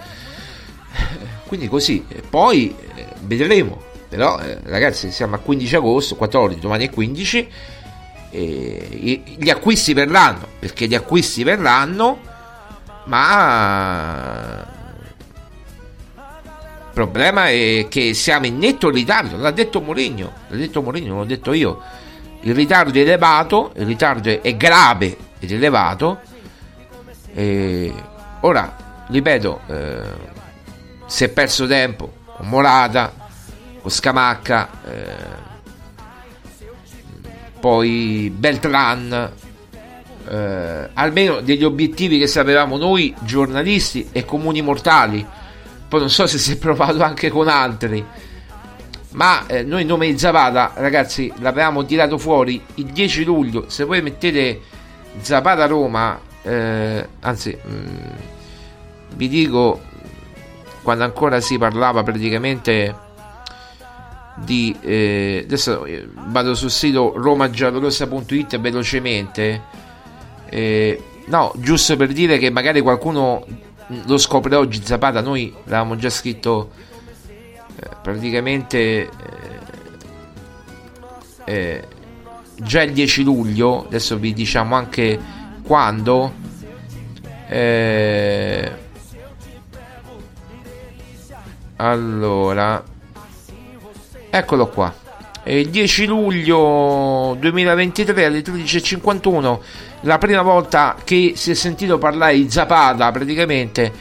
Quindi 1.47 1.69
così, 1.69 2.05
poi 2.29 2.75
eh, 2.95 3.07
vedremo. 3.23 3.89
Però 4.09 4.39
eh, 4.41 4.59
ragazzi, 4.65 5.13
siamo 5.13 5.37
a 5.37 5.39
15 5.39 5.77
agosto, 5.77 6.17
14, 6.17 6.61
domani 6.61 6.89
è 6.89 6.91
15. 6.91 7.49
E 8.31 8.89
i- 8.91 9.37
gli 9.39 9.51
acquisti 9.51 9.93
verranno, 9.93 10.47
perché 10.59 10.87
gli 10.87 10.95
acquisti 10.95 11.43
verranno, 11.43 12.19
ma 13.05 14.67
il 16.17 16.91
problema 16.93 17.49
è 17.49 17.87
che 17.89 18.15
siamo 18.15 18.47
in 18.47 18.59
netto 18.59 18.91
ritardo, 18.91 19.37
l'ha 19.37 19.51
detto 19.51 19.81
Mourinho, 19.81 20.33
l'ha 20.49 20.57
detto 20.57 20.83
Mourinho, 20.83 21.17
l'ho 21.17 21.25
detto 21.25 21.53
io. 21.53 21.83
Il 22.43 22.55
ritardo 22.55 22.99
è 22.99 23.03
elevato, 23.03 23.73
il 23.77 23.87
ritardo 23.87 24.43
è 24.43 24.57
grave 24.57 25.17
ed 25.39 25.53
elevato. 25.53 26.21
E 27.35 27.93
ora, 28.41 29.05
ripeto, 29.09 29.61
eh, 29.67 30.03
si 31.07 31.25
è 31.25 31.29
perso 31.29 31.67
tempo 31.67 32.13
con 32.37 32.49
Morata, 32.49 33.13
con 33.81 33.91
Scamacca, 33.91 34.69
eh, 34.87 35.40
poi 37.61 38.33
Beltran, 38.35 39.31
eh, 40.29 40.89
almeno 40.95 41.41
degli 41.41 41.63
obiettivi 41.63 42.19
che 42.19 42.27
sapevamo 42.27 42.77
noi 42.77 43.15
giornalisti 43.21 44.09
e 44.13 44.25
comuni 44.25 44.63
mortali. 44.63 45.25
Poi 45.89 46.01
non 46.01 46.11
so 46.11 46.27
se 46.27 46.39
si 46.39 46.53
è 46.53 46.57
provato 46.57 47.03
anche 47.03 47.29
con 47.29 47.49
altri. 47.49 48.05
Ma 49.13 49.47
eh, 49.47 49.63
noi 49.63 49.85
nome 49.85 50.07
di 50.07 50.19
Zapata, 50.19 50.73
ragazzi, 50.77 51.33
l'avevamo 51.39 51.85
tirato 51.85 52.17
fuori 52.17 52.63
il 52.77 52.87
10 52.87 53.25
luglio. 53.25 53.65
Se 53.69 53.85
voi 53.85 54.01
mettete 54.03 54.61
Zapata 55.21 55.67
Roma, 55.67 56.19
eh, 56.43 57.09
anzi, 57.21 57.57
mm, 57.57 57.87
vi 59.17 59.29
dico 59.29 59.81
quando 60.83 61.05
ancora 61.05 61.41
si 61.41 61.59
parlava 61.59 62.03
praticamente 62.03 63.09
di 64.37 64.77
eh, 64.81 65.43
adesso 65.45 65.85
eh, 65.85 66.09
vado 66.29 66.55
sul 66.55 66.71
sito 66.71 67.13
romagiallorossa.it 67.17 68.59
velocemente. 68.59 69.63
Eh, 70.47 71.03
no 71.27 71.53
giusto 71.57 71.97
per 71.97 72.13
dire 72.13 72.39
che 72.39 72.51
magari 72.51 72.81
qualcuno 72.81 73.45
lo 74.07 74.19
scopre 74.19 74.57
oggi 74.57 74.83
Zapata 74.85 75.21
noi 75.21 75.53
l'avevamo 75.65 75.97
già 75.97 76.11
scritto 76.11 76.71
eh, 77.77 77.89
praticamente 78.03 78.79
eh, 78.79 79.09
eh, 81.45 81.85
già 82.57 82.83
il 82.83 82.93
10 82.93 83.23
luglio 83.23 83.87
adesso 83.87 84.17
vi 84.19 84.33
diciamo 84.33 84.75
anche 84.75 85.19
quando 85.63 86.49
allora 91.77 92.85
Eccolo 94.31 94.69
qua. 94.69 94.95
È 95.43 95.53
il 95.53 95.71
10 95.71 96.07
luglio 96.07 97.37
2023 97.41 98.25
alle 98.25 98.43
13.51, 98.43 99.59
la 100.03 100.19
prima 100.19 100.43
volta 100.43 100.97
che 101.03 101.33
si 101.35 101.51
è 101.51 101.55
sentito 101.55 101.99
parlare 101.99 102.35
di 102.35 102.49
Zapata, 102.49 103.11
praticamente 103.11 103.93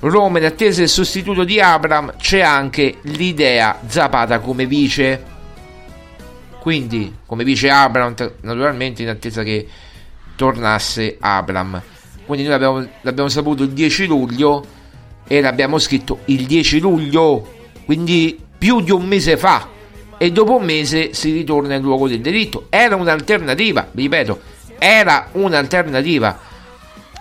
Roma 0.00 0.38
in 0.38 0.44
attesa 0.44 0.80
del 0.80 0.88
sostituto 0.88 1.44
di 1.44 1.60
Abram, 1.60 2.14
c'è 2.16 2.40
anche 2.40 2.98
l'idea 3.02 3.80
Zapata 3.86 4.38
come 4.38 4.66
vice. 4.66 5.30
Quindi, 6.60 7.16
come 7.26 7.42
vice 7.42 7.70
Abram, 7.70 8.14
naturalmente 8.42 9.02
in 9.02 9.08
attesa 9.08 9.42
che 9.42 9.66
tornasse 10.36 11.16
Abram. 11.18 11.82
Quindi 12.24 12.46
noi 12.46 12.52
l'abbiamo, 12.52 12.88
l'abbiamo 13.00 13.28
saputo 13.28 13.62
il 13.64 13.70
10 13.70 14.06
luglio 14.06 14.64
e 15.26 15.40
l'abbiamo 15.40 15.78
scritto 15.78 16.20
il 16.26 16.46
10 16.46 16.78
luglio, 16.78 17.48
quindi 17.84 18.41
più 18.62 18.80
di 18.80 18.92
un 18.92 19.04
mese 19.08 19.36
fa. 19.36 19.68
E 20.16 20.30
dopo 20.30 20.54
un 20.54 20.64
mese 20.64 21.14
si 21.14 21.32
ritorna 21.32 21.74
al 21.74 21.80
luogo 21.80 22.06
del 22.06 22.20
delitto. 22.20 22.66
Era 22.70 22.94
un'alternativa, 22.94 23.88
ripeto, 23.92 24.40
era 24.78 25.30
un'alternativa. 25.32 26.38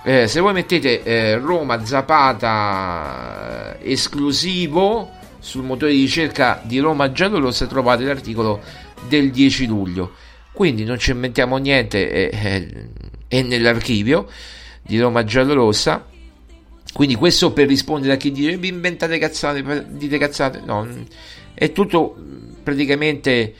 Eh, 0.03 0.27
se 0.27 0.39
voi 0.39 0.53
mettete 0.53 1.01
eh, 1.01 1.37
Roma 1.39 1.83
Zapata 1.83 3.75
eh, 3.79 3.91
esclusivo 3.91 5.09
sul 5.39 5.63
motore 5.63 5.93
di 5.93 6.01
ricerca 6.01 6.61
di 6.63 6.77
Roma 6.77 7.11
Giallorossa 7.11 7.65
trovate 7.65 8.03
l'articolo 8.03 8.61
del 9.07 9.31
10 9.31 9.65
luglio. 9.65 10.11
Quindi 10.51 10.83
non 10.83 10.99
ci 10.99 11.09
inventiamo 11.09 11.57
niente, 11.57 12.07
è, 12.07 12.29
è- 12.29 12.67
è 13.27 13.41
nell'archivio 13.41 14.27
di 14.83 14.99
Roma 14.99 15.23
Giallorossa. 15.23 16.05
Quindi 16.93 17.15
questo 17.15 17.53
per 17.53 17.67
rispondere 17.67 18.13
a 18.13 18.17
chi 18.17 18.31
dice 18.31 18.57
vi 18.57 18.67
inventate 18.67 19.17
cazzate, 19.17 19.85
dite 19.89 20.17
cazzate, 20.17 20.61
no, 20.65 20.87
è 21.53 21.71
tutto 21.71 22.15
praticamente 22.63 23.53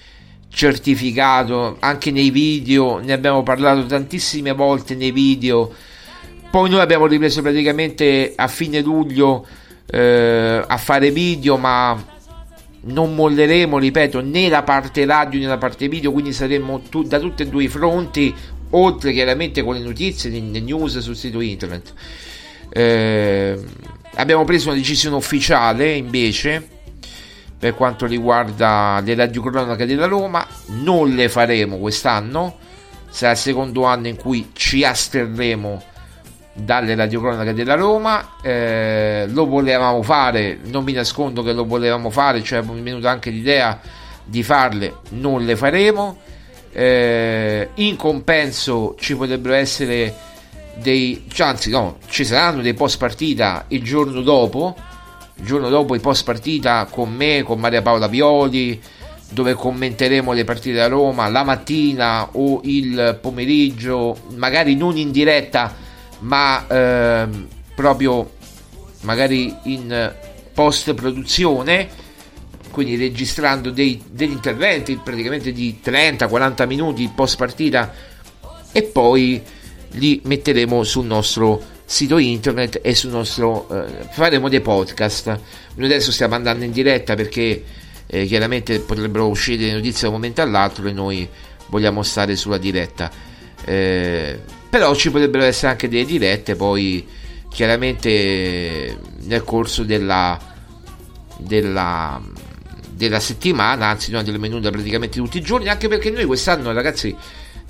certificato 0.50 1.78
anche 1.80 2.12
nei 2.12 2.30
video, 2.30 3.00
ne 3.00 3.14
abbiamo 3.14 3.42
parlato 3.42 3.86
tantissime 3.86 4.52
volte 4.52 4.96
nei 4.96 5.12
video. 5.12 5.74
Poi 6.52 6.70
noi 6.70 6.82
abbiamo 6.82 7.08
ripreso 7.08 7.42
praticamente 7.42 8.34
a 8.36 8.48
fine 8.50 8.82
luglio 8.82 9.46
eh, 9.90 10.64
a 10.68 10.78
fare 10.78 11.12
video, 11.12 11.56
ma 11.58 11.98
non 12.84 13.16
molleremo, 13.16 13.78
ripeto, 13.78 14.22
né 14.22 14.50
la 14.50 14.64
parte 14.64 15.06
radio 15.06 15.40
né 15.40 15.46
la 15.46 15.58
parte 15.58 15.88
video, 15.88 16.12
quindi 16.12 16.34
saremo 16.34 16.82
tu- 16.90 17.04
da 17.04 17.20
tutti 17.20 17.44
e 17.44 17.48
due 17.48 17.64
i 17.64 17.68
fronti, 17.70 18.34
oltre 18.72 19.14
chiaramente 19.14 19.64
con 19.64 19.76
le 19.76 19.82
notizie, 19.82 20.30
le 20.30 20.60
news 20.60 20.98
sul 21.00 21.16
sito 21.16 21.40
internet. 21.40 21.94
Eh, 22.74 23.60
abbiamo 24.16 24.44
preso 24.46 24.70
una 24.70 24.78
decisione 24.78 25.16
ufficiale 25.16 25.92
invece 25.92 26.68
per 27.62 27.76
quanto 27.76 28.08
riguarda 28.08 29.00
le 29.04 29.14
radiocronache 29.14 29.86
della 29.86 30.08
Roma, 30.08 30.48
non 30.68 31.14
le 31.14 31.30
faremo 31.30 31.78
quest'anno, 31.78 32.58
sarà 33.08 33.34
il 33.34 33.38
secondo 33.38 33.84
anno 33.84 34.08
in 34.08 34.16
cui 34.16 34.50
ci 34.54 34.84
asterremo 34.84 35.84
dalle 36.54 36.96
radiocronache 36.96 37.54
della 37.54 37.76
Roma, 37.76 38.38
eh, 38.42 39.26
lo 39.30 39.46
volevamo 39.46 40.02
fare, 40.02 40.58
non 40.64 40.84
mi 40.84 40.94
nascondo 40.94 41.44
che 41.44 41.54
lo 41.54 41.66
volevamo 41.66 42.10
fare, 42.10 42.42
cioè 42.42 42.60
è 42.60 42.64
venuta 42.64 43.12
anche 43.12 43.30
l'idea 43.30 43.80
di 44.24 44.42
farle, 44.42 44.96
non 45.10 45.46
le 45.46 45.56
faremo. 45.56 46.18
Eh, 46.74 47.70
in 47.76 47.96
compenso 47.96 48.96
ci 48.98 49.16
potrebbero 49.16 49.54
essere 49.54 50.16
dei, 50.76 51.26
cioè, 51.32 51.48
anzi 51.48 51.70
no, 51.70 51.98
ci 52.08 52.26
saranno 52.26 52.62
dei 52.62 52.74
post 52.74 52.98
partita 52.98 53.66
il 53.70 53.84
giorno 53.84 54.22
dopo, 54.22 54.76
il 55.36 55.46
giorno 55.46 55.70
dopo 55.70 55.96
i 55.96 56.00
post 56.00 56.24
partita 56.24 56.88
con 56.90 57.14
me, 57.14 57.44
con 57.44 57.60
Maria 57.60 57.82
Paola 57.82 58.08
Violi, 58.08 58.82
dove 59.30 59.54
commenteremo 59.54 60.34
le 60.34 60.44
partite 60.44 60.76
da 60.76 60.88
Roma 60.88 61.28
la 61.30 61.44
mattina 61.44 62.30
o 62.34 62.62
il 62.64 63.18
pomeriggio, 63.22 64.18
magari 64.36 64.76
non 64.76 64.98
in 64.98 65.12
diretta, 65.12 65.74
ma 66.20 66.66
ehm, 66.68 67.48
proprio 67.74 68.32
magari 69.02 69.56
in 69.64 70.14
post 70.54 70.94
produzione, 70.94 71.88
quindi 72.72 72.96
registrando 72.96 73.72
dei, 73.72 74.02
degli 74.10 74.32
interventi 74.32 75.00
praticamente 75.02 75.52
di 75.52 75.80
30-40 75.84 76.68
minuti 76.68 77.10
post 77.14 77.38
partita 77.38 77.94
e 78.72 78.84
poi 78.84 79.42
li 79.94 80.22
metteremo 80.24 80.84
sul 80.84 81.06
nostro 81.06 81.62
sito 81.86 82.18
internet 82.18 82.80
e 82.82 82.96
sul 82.96 83.12
nostro 83.12 83.68
eh, 83.70 84.08
faremo 84.12 84.48
dei 84.48 84.62
podcast. 84.62 85.40
Noi 85.76 85.86
adesso 85.86 86.12
stiamo 86.12 86.36
andando 86.36 86.64
in 86.64 86.72
diretta 86.72 87.16
perché 87.16 87.64
eh, 88.08 88.26
chiaramente 88.26 88.80
potrebbero 88.80 89.28
uscire 89.28 89.66
le 89.66 89.74
notizie 89.74 90.04
da 90.04 90.08
un 90.08 90.14
momento 90.14 90.42
all'altro 90.42 90.88
e 90.88 90.92
noi 90.92 91.28
vogliamo 91.68 92.04
stare 92.04 92.36
sulla 92.36 92.58
diretta. 92.58 93.12
Eh, 93.66 94.40
però 94.70 94.96
ci 94.96 95.12
potrebbero 95.12 95.44
essere 95.44 95.72
anche 95.72 95.90
delle 95.90 96.06
dirette 96.06 96.56
poi 96.56 97.06
chiaramente 97.50 98.98
nel 99.24 99.44
corso 99.44 99.84
della 99.84 100.40
della 101.38 102.22
della 102.90 103.20
settimana, 103.20 103.88
anzi 103.88 104.12
noi 104.12 104.24
delle 104.24 104.38
menute 104.38 104.70
praticamente 104.70 105.18
tutti 105.18 105.40
i 105.40 105.42
giorni, 105.42 105.70
anche 105.70 105.88
perché 105.88 106.12
noi 106.12 106.26
quest'anno 106.26 106.72
ragazzi, 106.72 107.16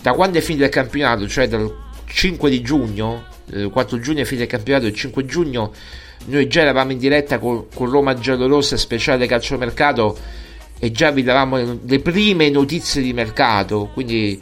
da 0.01 0.11
quando 0.11 0.37
è 0.37 0.41
finito 0.41 0.65
il 0.65 0.69
campionato, 0.69 1.25
cioè 1.27 1.47
dal 1.47 1.73
5 2.11 2.49
di 2.49 2.61
giugno, 2.61 3.25
eh, 3.51 3.69
4 3.69 3.99
giugno 3.99 4.23
è 4.23 4.33
il 4.33 4.47
campionato, 4.47 4.85
il 4.85 4.93
5 4.93 5.25
giugno 5.25 5.73
noi 6.25 6.47
già 6.47 6.61
eravamo 6.61 6.91
in 6.91 6.99
diretta 6.99 7.39
con, 7.39 7.65
con 7.73 7.89
Roma 7.89 8.13
Giallorossa 8.13 8.77
speciale 8.77 9.25
calciomercato 9.25 10.17
e 10.77 10.91
già 10.91 11.11
vi 11.11 11.23
davamo 11.23 11.57
le, 11.57 11.79
le 11.83 11.99
prime 11.99 12.49
notizie 12.49 13.01
di 13.01 13.13
mercato, 13.13 13.89
quindi 13.93 14.39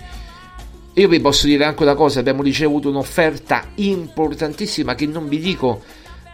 io 0.93 1.07
vi 1.07 1.20
posso 1.22 1.47
dire 1.47 1.63
anche 1.63 1.84
una 1.84 1.95
cosa, 1.95 2.20
abbiamo 2.20 2.41
ricevuto 2.41 2.89
un'offerta 2.89 3.70
importantissima 3.76 4.95
che 4.95 5.05
non 5.05 5.30
vi 5.30 5.39
dico, 5.39 5.84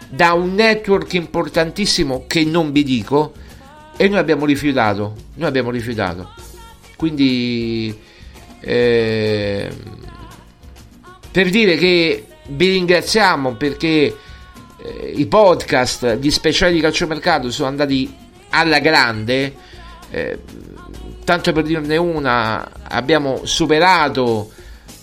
da 0.10 0.34
un 0.34 0.54
network 0.54 1.14
importantissimo 1.14 2.26
che 2.28 2.44
non 2.46 2.72
vi 2.72 2.84
dico, 2.84 3.34
e 3.98 4.08
noi 4.08 4.18
abbiamo 4.18 4.46
rifiutato, 4.46 5.14
noi 5.36 5.48
abbiamo 5.48 5.70
rifiutato. 5.70 6.32
Quindi 6.96 7.96
eh, 8.62 9.70
per 11.36 11.50
dire 11.50 11.76
che 11.76 12.28
vi 12.48 12.68
ringraziamo 12.70 13.56
perché 13.56 14.18
eh, 14.78 15.14
i 15.18 15.26
podcast 15.26 16.16
di 16.16 16.32
speciali 16.32 16.76
di 16.76 16.80
calciomercato 16.80 17.52
sono 17.52 17.68
andati 17.68 18.10
alla 18.52 18.80
grande. 18.80 19.54
Eh, 20.12 20.40
tanto 21.26 21.52
per 21.52 21.64
dirne 21.66 21.98
una, 21.98 22.66
abbiamo 22.84 23.42
superato 23.44 24.50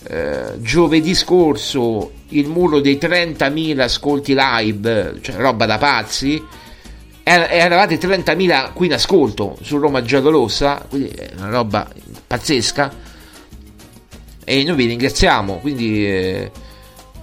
eh, 0.07 0.53
giovedì 0.57 1.13
scorso 1.13 2.13
il 2.29 2.47
muro 2.47 2.79
dei 2.79 2.97
30.000 2.99 3.79
ascolti 3.81 4.33
live, 4.35 5.19
cioè 5.21 5.35
roba 5.35 5.67
da 5.67 5.77
pazzi. 5.77 6.43
Er- 7.21 7.47
eravate 7.51 7.99
30.000 7.99 8.73
qui 8.73 8.87
in 8.87 8.93
ascolto 8.93 9.55
su 9.61 9.77
Roma 9.77 10.01
Giallorossa, 10.01 10.83
quindi 10.89 11.09
è 11.09 11.29
una 11.37 11.49
roba 11.49 11.87
pazzesca. 12.25 13.11
E 14.43 14.63
noi 14.63 14.75
vi 14.75 14.85
ringraziamo, 14.87 15.59
quindi 15.59 16.05
eh, 16.05 16.51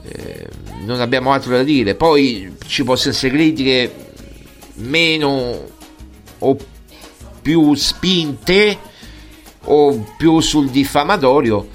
eh, 0.02 0.46
non 0.84 1.00
abbiamo 1.00 1.32
altro 1.32 1.52
da 1.52 1.62
dire. 1.62 1.94
Poi 1.94 2.56
ci 2.66 2.84
possono 2.84 3.12
essere 3.12 3.32
critiche 3.32 3.92
meno 4.74 5.68
o 6.38 6.56
più 7.42 7.74
spinte 7.74 8.78
o 9.64 10.06
più 10.16 10.40
sul 10.40 10.70
diffamatorio 10.70 11.68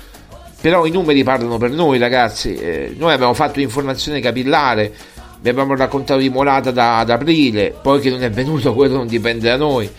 però 0.60 0.86
i 0.86 0.92
numeri 0.92 1.24
parlano 1.24 1.58
per 1.58 1.70
noi 1.70 2.00
ragazzi 2.00 2.56
eh, 2.56 2.96
noi 2.98 3.14
abbiamo 3.14 3.34
fatto 3.34 3.60
informazione 3.60 4.20
capillare 4.20 4.92
vi 5.42 5.50
abbiamo 5.50 5.76
raccontato 5.76 6.20
di 6.20 6.30
Morata 6.30 6.72
da, 6.72 6.98
ad 6.98 7.10
aprile 7.12 7.76
poi 7.80 8.00
che 8.00 8.10
non 8.10 8.24
è 8.24 8.32
venuto 8.32 8.74
quello 8.76 8.96
non 8.96 9.08
dipende 9.08 9.48
da 9.50 9.58
noi 9.58 9.90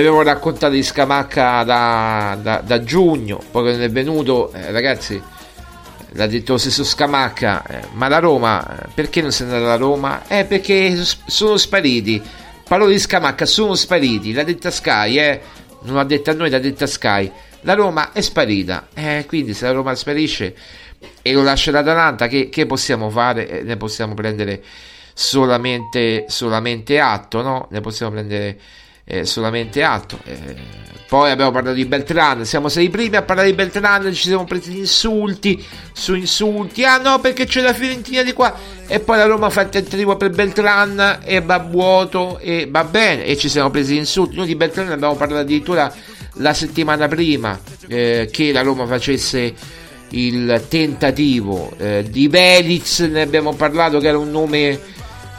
vi 0.00 0.06
abbiamo 0.06 0.22
raccontato 0.22 0.72
di 0.72 0.82
Scamacca 0.82 1.62
da, 1.62 2.38
da, 2.40 2.60
da 2.64 2.82
giugno 2.82 3.40
poi 3.50 3.72
non 3.72 3.82
è 3.82 3.90
venuto 3.90 4.52
eh, 4.52 4.70
ragazzi 4.70 5.22
l'ha 6.12 6.26
detto 6.26 6.52
lo 6.52 6.58
stesso 6.58 6.84
Scamacca 6.84 7.64
eh, 7.64 7.80
ma 7.92 8.08
la 8.08 8.18
Roma 8.18 8.84
eh, 8.84 8.88
perché 8.94 9.22
non 9.22 9.32
si 9.32 9.42
è 9.42 9.46
andata 9.46 9.64
alla 9.64 9.76
Roma? 9.76 10.26
eh 10.26 10.44
perché 10.44 10.96
sono 11.26 11.56
spariti 11.56 12.22
parole 12.66 12.92
di 12.92 12.98
Scamacca 12.98 13.46
sono 13.46 13.74
spariti 13.74 14.32
l'ha 14.32 14.42
detta 14.42 14.70
Sky 14.70 15.18
eh 15.18 15.40
non 15.84 15.96
l'ha 15.96 16.04
detta 16.04 16.30
a 16.32 16.34
noi, 16.34 16.50
l'ha 16.50 16.58
detta 16.58 16.86
Sky. 16.86 17.30
La 17.62 17.74
Roma 17.74 18.12
è 18.12 18.20
sparita, 18.20 18.88
eh, 18.94 19.24
quindi 19.26 19.54
se 19.54 19.66
la 19.66 19.72
Roma 19.72 19.94
sparisce 19.94 20.54
e 21.22 21.32
lo 21.32 21.42
lascia 21.42 21.70
l'Atalanta, 21.70 22.26
che, 22.26 22.48
che 22.48 22.66
possiamo 22.66 23.08
fare? 23.10 23.48
Eh, 23.48 23.62
ne 23.62 23.76
possiamo 23.76 24.14
prendere 24.14 24.62
solamente, 25.14 26.26
solamente 26.28 26.98
atto, 26.98 27.42
no? 27.42 27.68
Ne 27.70 27.80
possiamo 27.80 28.12
prendere 28.12 28.58
eh, 29.04 29.24
solamente 29.24 29.82
atto. 29.82 30.18
Eh, 30.24 30.82
poi 31.06 31.30
abbiamo 31.30 31.50
parlato 31.52 31.76
di 31.76 31.84
Beltran, 31.84 32.44
siamo 32.44 32.68
stati 32.68 32.86
i 32.86 32.90
primi 32.90 33.16
a 33.16 33.22
parlare 33.22 33.48
di 33.48 33.54
Beltran, 33.54 34.12
ci 34.12 34.26
siamo 34.26 34.44
presi 34.44 34.76
insulti 34.78 35.64
su 35.92 36.14
insulti. 36.14 36.82
Ah 36.84 36.98
no, 36.98 37.20
perché 37.20 37.44
c'è 37.44 37.60
la 37.60 37.72
Fiorentina 37.72 38.22
di 38.22 38.32
qua. 38.32 38.52
E 38.86 39.00
poi 39.00 39.18
la 39.18 39.26
Roma 39.26 39.50
fa 39.50 39.60
il 39.60 39.68
tentativo 39.68 40.16
per 40.16 40.30
Beltran 40.30 41.20
e 41.22 41.40
va 41.40 41.58
vuoto 41.58 42.38
e 42.38 42.66
va 42.68 42.84
bene. 42.84 43.24
E 43.26 43.36
ci 43.36 43.48
siamo 43.48 43.70
presi 43.70 43.96
insulti. 43.96 44.34
Noi 44.34 44.46
di 44.46 44.56
Beltran 44.56 44.90
abbiamo 44.90 45.14
parlato 45.14 45.42
addirittura 45.42 45.92
la 46.38 46.52
settimana 46.52 47.06
prima 47.06 47.60
eh, 47.86 48.28
che 48.32 48.50
la 48.50 48.62
Roma 48.62 48.86
facesse 48.86 49.54
il 50.08 50.64
tentativo 50.68 51.72
eh, 51.78 52.04
di 52.08 52.28
Veliz. 52.28 53.00
Ne 53.00 53.22
abbiamo 53.22 53.52
parlato 53.54 53.98
che 53.98 54.08
era 54.08 54.18
un 54.18 54.30
nome 54.30 54.80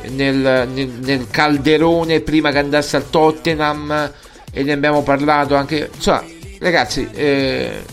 nel, 0.10 0.68
nel, 0.72 0.88
nel 1.02 1.28
calderone 1.30 2.22
prima 2.22 2.52
che 2.52 2.60
andasse 2.60 2.98
al 2.98 3.10
Tottenham 3.10 4.12
e 4.52 4.64
ne 4.64 4.72
abbiamo 4.72 5.04
parlato 5.04 5.56
anche. 5.56 5.90
Insomma, 5.94 6.24
ragazzi, 6.60 7.08
eh, 7.14 7.84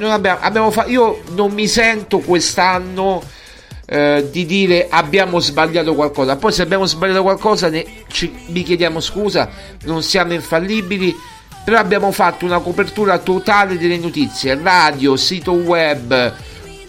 abbiamo, 0.00 0.38
abbiamo 0.40 0.70
fa- 0.70 0.86
io 0.86 1.22
non 1.34 1.52
mi 1.52 1.66
sento 1.66 2.18
quest'anno 2.18 3.22
eh, 3.86 4.28
di 4.30 4.44
dire 4.44 4.86
abbiamo 4.90 5.40
sbagliato 5.40 5.94
qualcosa. 5.94 6.36
Poi, 6.36 6.52
se 6.52 6.62
abbiamo 6.62 6.84
sbagliato 6.86 7.22
qualcosa, 7.22 7.68
ne, 7.68 7.84
ci, 8.08 8.32
vi 8.48 8.62
chiediamo 8.62 9.00
scusa, 9.00 9.48
non 9.84 10.02
siamo 10.02 10.34
infallibili. 10.34 11.14
Però 11.64 11.78
abbiamo 11.78 12.12
fatto 12.12 12.46
una 12.46 12.60
copertura 12.60 13.18
totale 13.18 13.76
delle 13.76 13.98
notizie, 13.98 14.58
radio, 14.62 15.16
sito 15.16 15.52
web, 15.52 16.34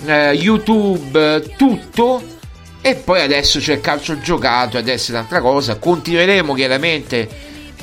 eh, 0.06 0.32
YouTube, 0.32 1.54
tutto. 1.58 2.38
E 2.82 2.96
poi 2.96 3.22
adesso 3.22 3.60
c'è 3.60 3.74
il 3.74 3.82
calcio 3.82 4.20
giocato, 4.20 4.78
adesso 4.78 5.12
è 5.12 5.16
un'altra 5.16 5.42
cosa. 5.42 5.78
Continueremo 5.78 6.54
chiaramente 6.54 7.28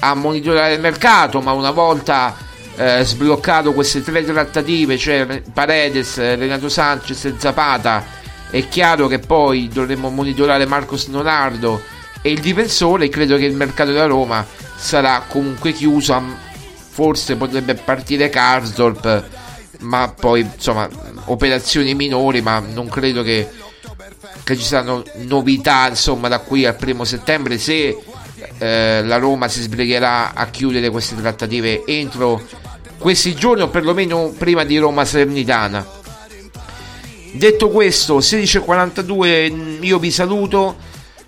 a 0.00 0.14
monitorare 0.14 0.74
il 0.74 0.80
mercato, 0.80 1.40
ma 1.40 1.52
una 1.52 1.70
volta 1.70 2.36
eh, 2.76 3.04
sbloccato 3.04 3.72
queste 3.72 4.02
tre 4.02 4.24
trattative, 4.24 4.96
cioè 4.96 5.42
Paredes, 5.52 6.16
Renato 6.16 6.68
Sanchez 6.68 7.24
e 7.26 7.34
Zapata, 7.36 8.04
è 8.50 8.68
chiaro 8.68 9.06
che 9.06 9.18
poi 9.18 9.68
dovremo 9.68 10.08
monitorare 10.08 10.66
Marcos 10.66 11.08
Leonardo 11.08 11.82
e 12.22 12.30
il 12.30 12.40
difensore. 12.40 13.08
Credo 13.08 13.36
che 13.36 13.44
il 13.44 13.54
mercato 13.54 13.92
della 13.92 14.06
Roma 14.06 14.46
sarà 14.76 15.24
comunque 15.28 15.72
chiuso. 15.72 16.44
Forse 16.88 17.36
potrebbe 17.36 17.74
partire 17.74 18.30
Karsdorp, 18.30 19.24
ma 19.80 20.12
poi 20.18 20.40
insomma 20.40 20.88
operazioni 21.26 21.94
minori, 21.94 22.40
ma 22.40 22.58
non 22.60 22.88
credo 22.88 23.22
che, 23.22 23.46
che 24.46 24.56
ci 24.56 24.62
saranno 24.62 25.02
novità 25.14 25.88
insomma 25.88 26.28
da 26.28 26.38
qui 26.38 26.64
al 26.64 26.76
primo 26.76 27.02
settembre. 27.02 27.58
Se 27.58 27.98
eh, 28.58 29.02
la 29.02 29.16
Roma 29.16 29.48
si 29.48 29.60
sbrigherà 29.60 30.34
a 30.34 30.46
chiudere 30.46 30.88
queste 30.88 31.16
trattative 31.16 31.82
entro 31.84 32.40
questi 32.96 33.34
giorni 33.34 33.62
o 33.62 33.68
perlomeno 33.68 34.32
prima 34.38 34.62
di 34.62 34.78
Roma 34.78 35.04
Salernitana. 35.04 35.84
Detto 37.32 37.70
questo, 37.70 38.18
16.42 38.18 39.78
io 39.80 39.98
vi 39.98 40.12
saluto, 40.12 40.76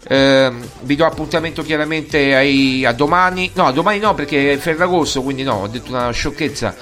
eh, 0.07 0.53
vi 0.83 0.95
do 0.95 1.05
appuntamento 1.05 1.63
chiaramente 1.63 2.37
ai, 2.37 2.85
a 2.85 2.93
domani, 2.93 3.51
no 3.55 3.67
a 3.67 3.73
domani 3.73 3.99
no 3.99 4.15
perché 4.15 4.53
è 4.53 4.57
Ferragosto, 4.59 5.23
quindi 5.23 5.43
no, 5.43 5.55
ho 5.55 5.67
detto 5.67 5.91
una 5.91 6.13
sciocchezza, 6.13 6.73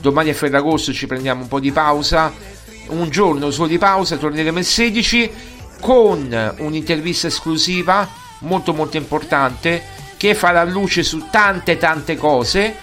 domani 0.00 0.30
è 0.30 0.34
Ferragosto, 0.34 0.92
ci 0.92 1.06
prendiamo 1.06 1.42
un 1.42 1.48
po' 1.48 1.60
di 1.60 1.70
pausa, 1.70 2.32
un 2.88 3.08
giorno 3.10 3.52
solo 3.52 3.68
di 3.68 3.78
pausa, 3.78 4.16
torneremo 4.16 4.58
il 4.58 4.64
16 4.64 5.52
con 5.84 6.54
un'intervista 6.60 7.26
esclusiva 7.26 8.08
molto 8.38 8.72
molto 8.72 8.96
importante 8.96 9.82
che 10.16 10.34
farà 10.34 10.64
luce 10.64 11.02
su 11.02 11.26
tante 11.30 11.76
tante 11.76 12.16
cose 12.16 12.76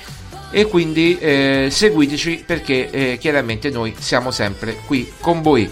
e 0.52 0.68
quindi 0.68 1.18
eh, 1.18 1.70
seguiteci 1.72 2.44
perché 2.46 2.92
eh, 2.92 3.18
chiaramente 3.20 3.72
noi 3.72 3.96
siamo 3.98 4.30
sempre 4.30 4.76
qui 4.86 5.12
con 5.20 5.42
voi. 5.42 5.68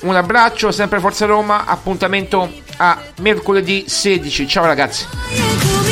Un 0.00 0.14
abbraccio, 0.14 0.72
sempre 0.72 1.00
Forza 1.00 1.24
Roma, 1.24 1.64
appuntamento 1.64 2.52
a 2.76 3.00
mercoledì 3.20 3.84
16. 3.86 4.46
Ciao 4.46 4.66
ragazzi. 4.66 5.83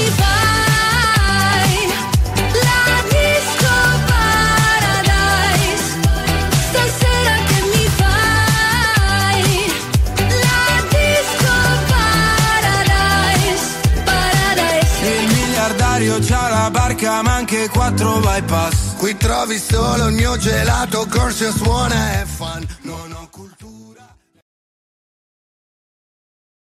Barca 17.13 17.23
ma 17.23 17.35
anche 17.35 17.69
quattro 17.69 18.21
bypass. 18.21 18.97
Qui 18.97 19.17
trovi 19.17 19.59
solo 19.59 20.07
il 20.07 20.15
mio 20.15 20.37
gelato, 20.39 21.07
corso 21.11 21.53
suona 21.53 22.23
e 22.23 22.25
fan. 22.25 22.67
Non 22.83 23.13
ho 23.13 23.29
cultura 23.31 23.62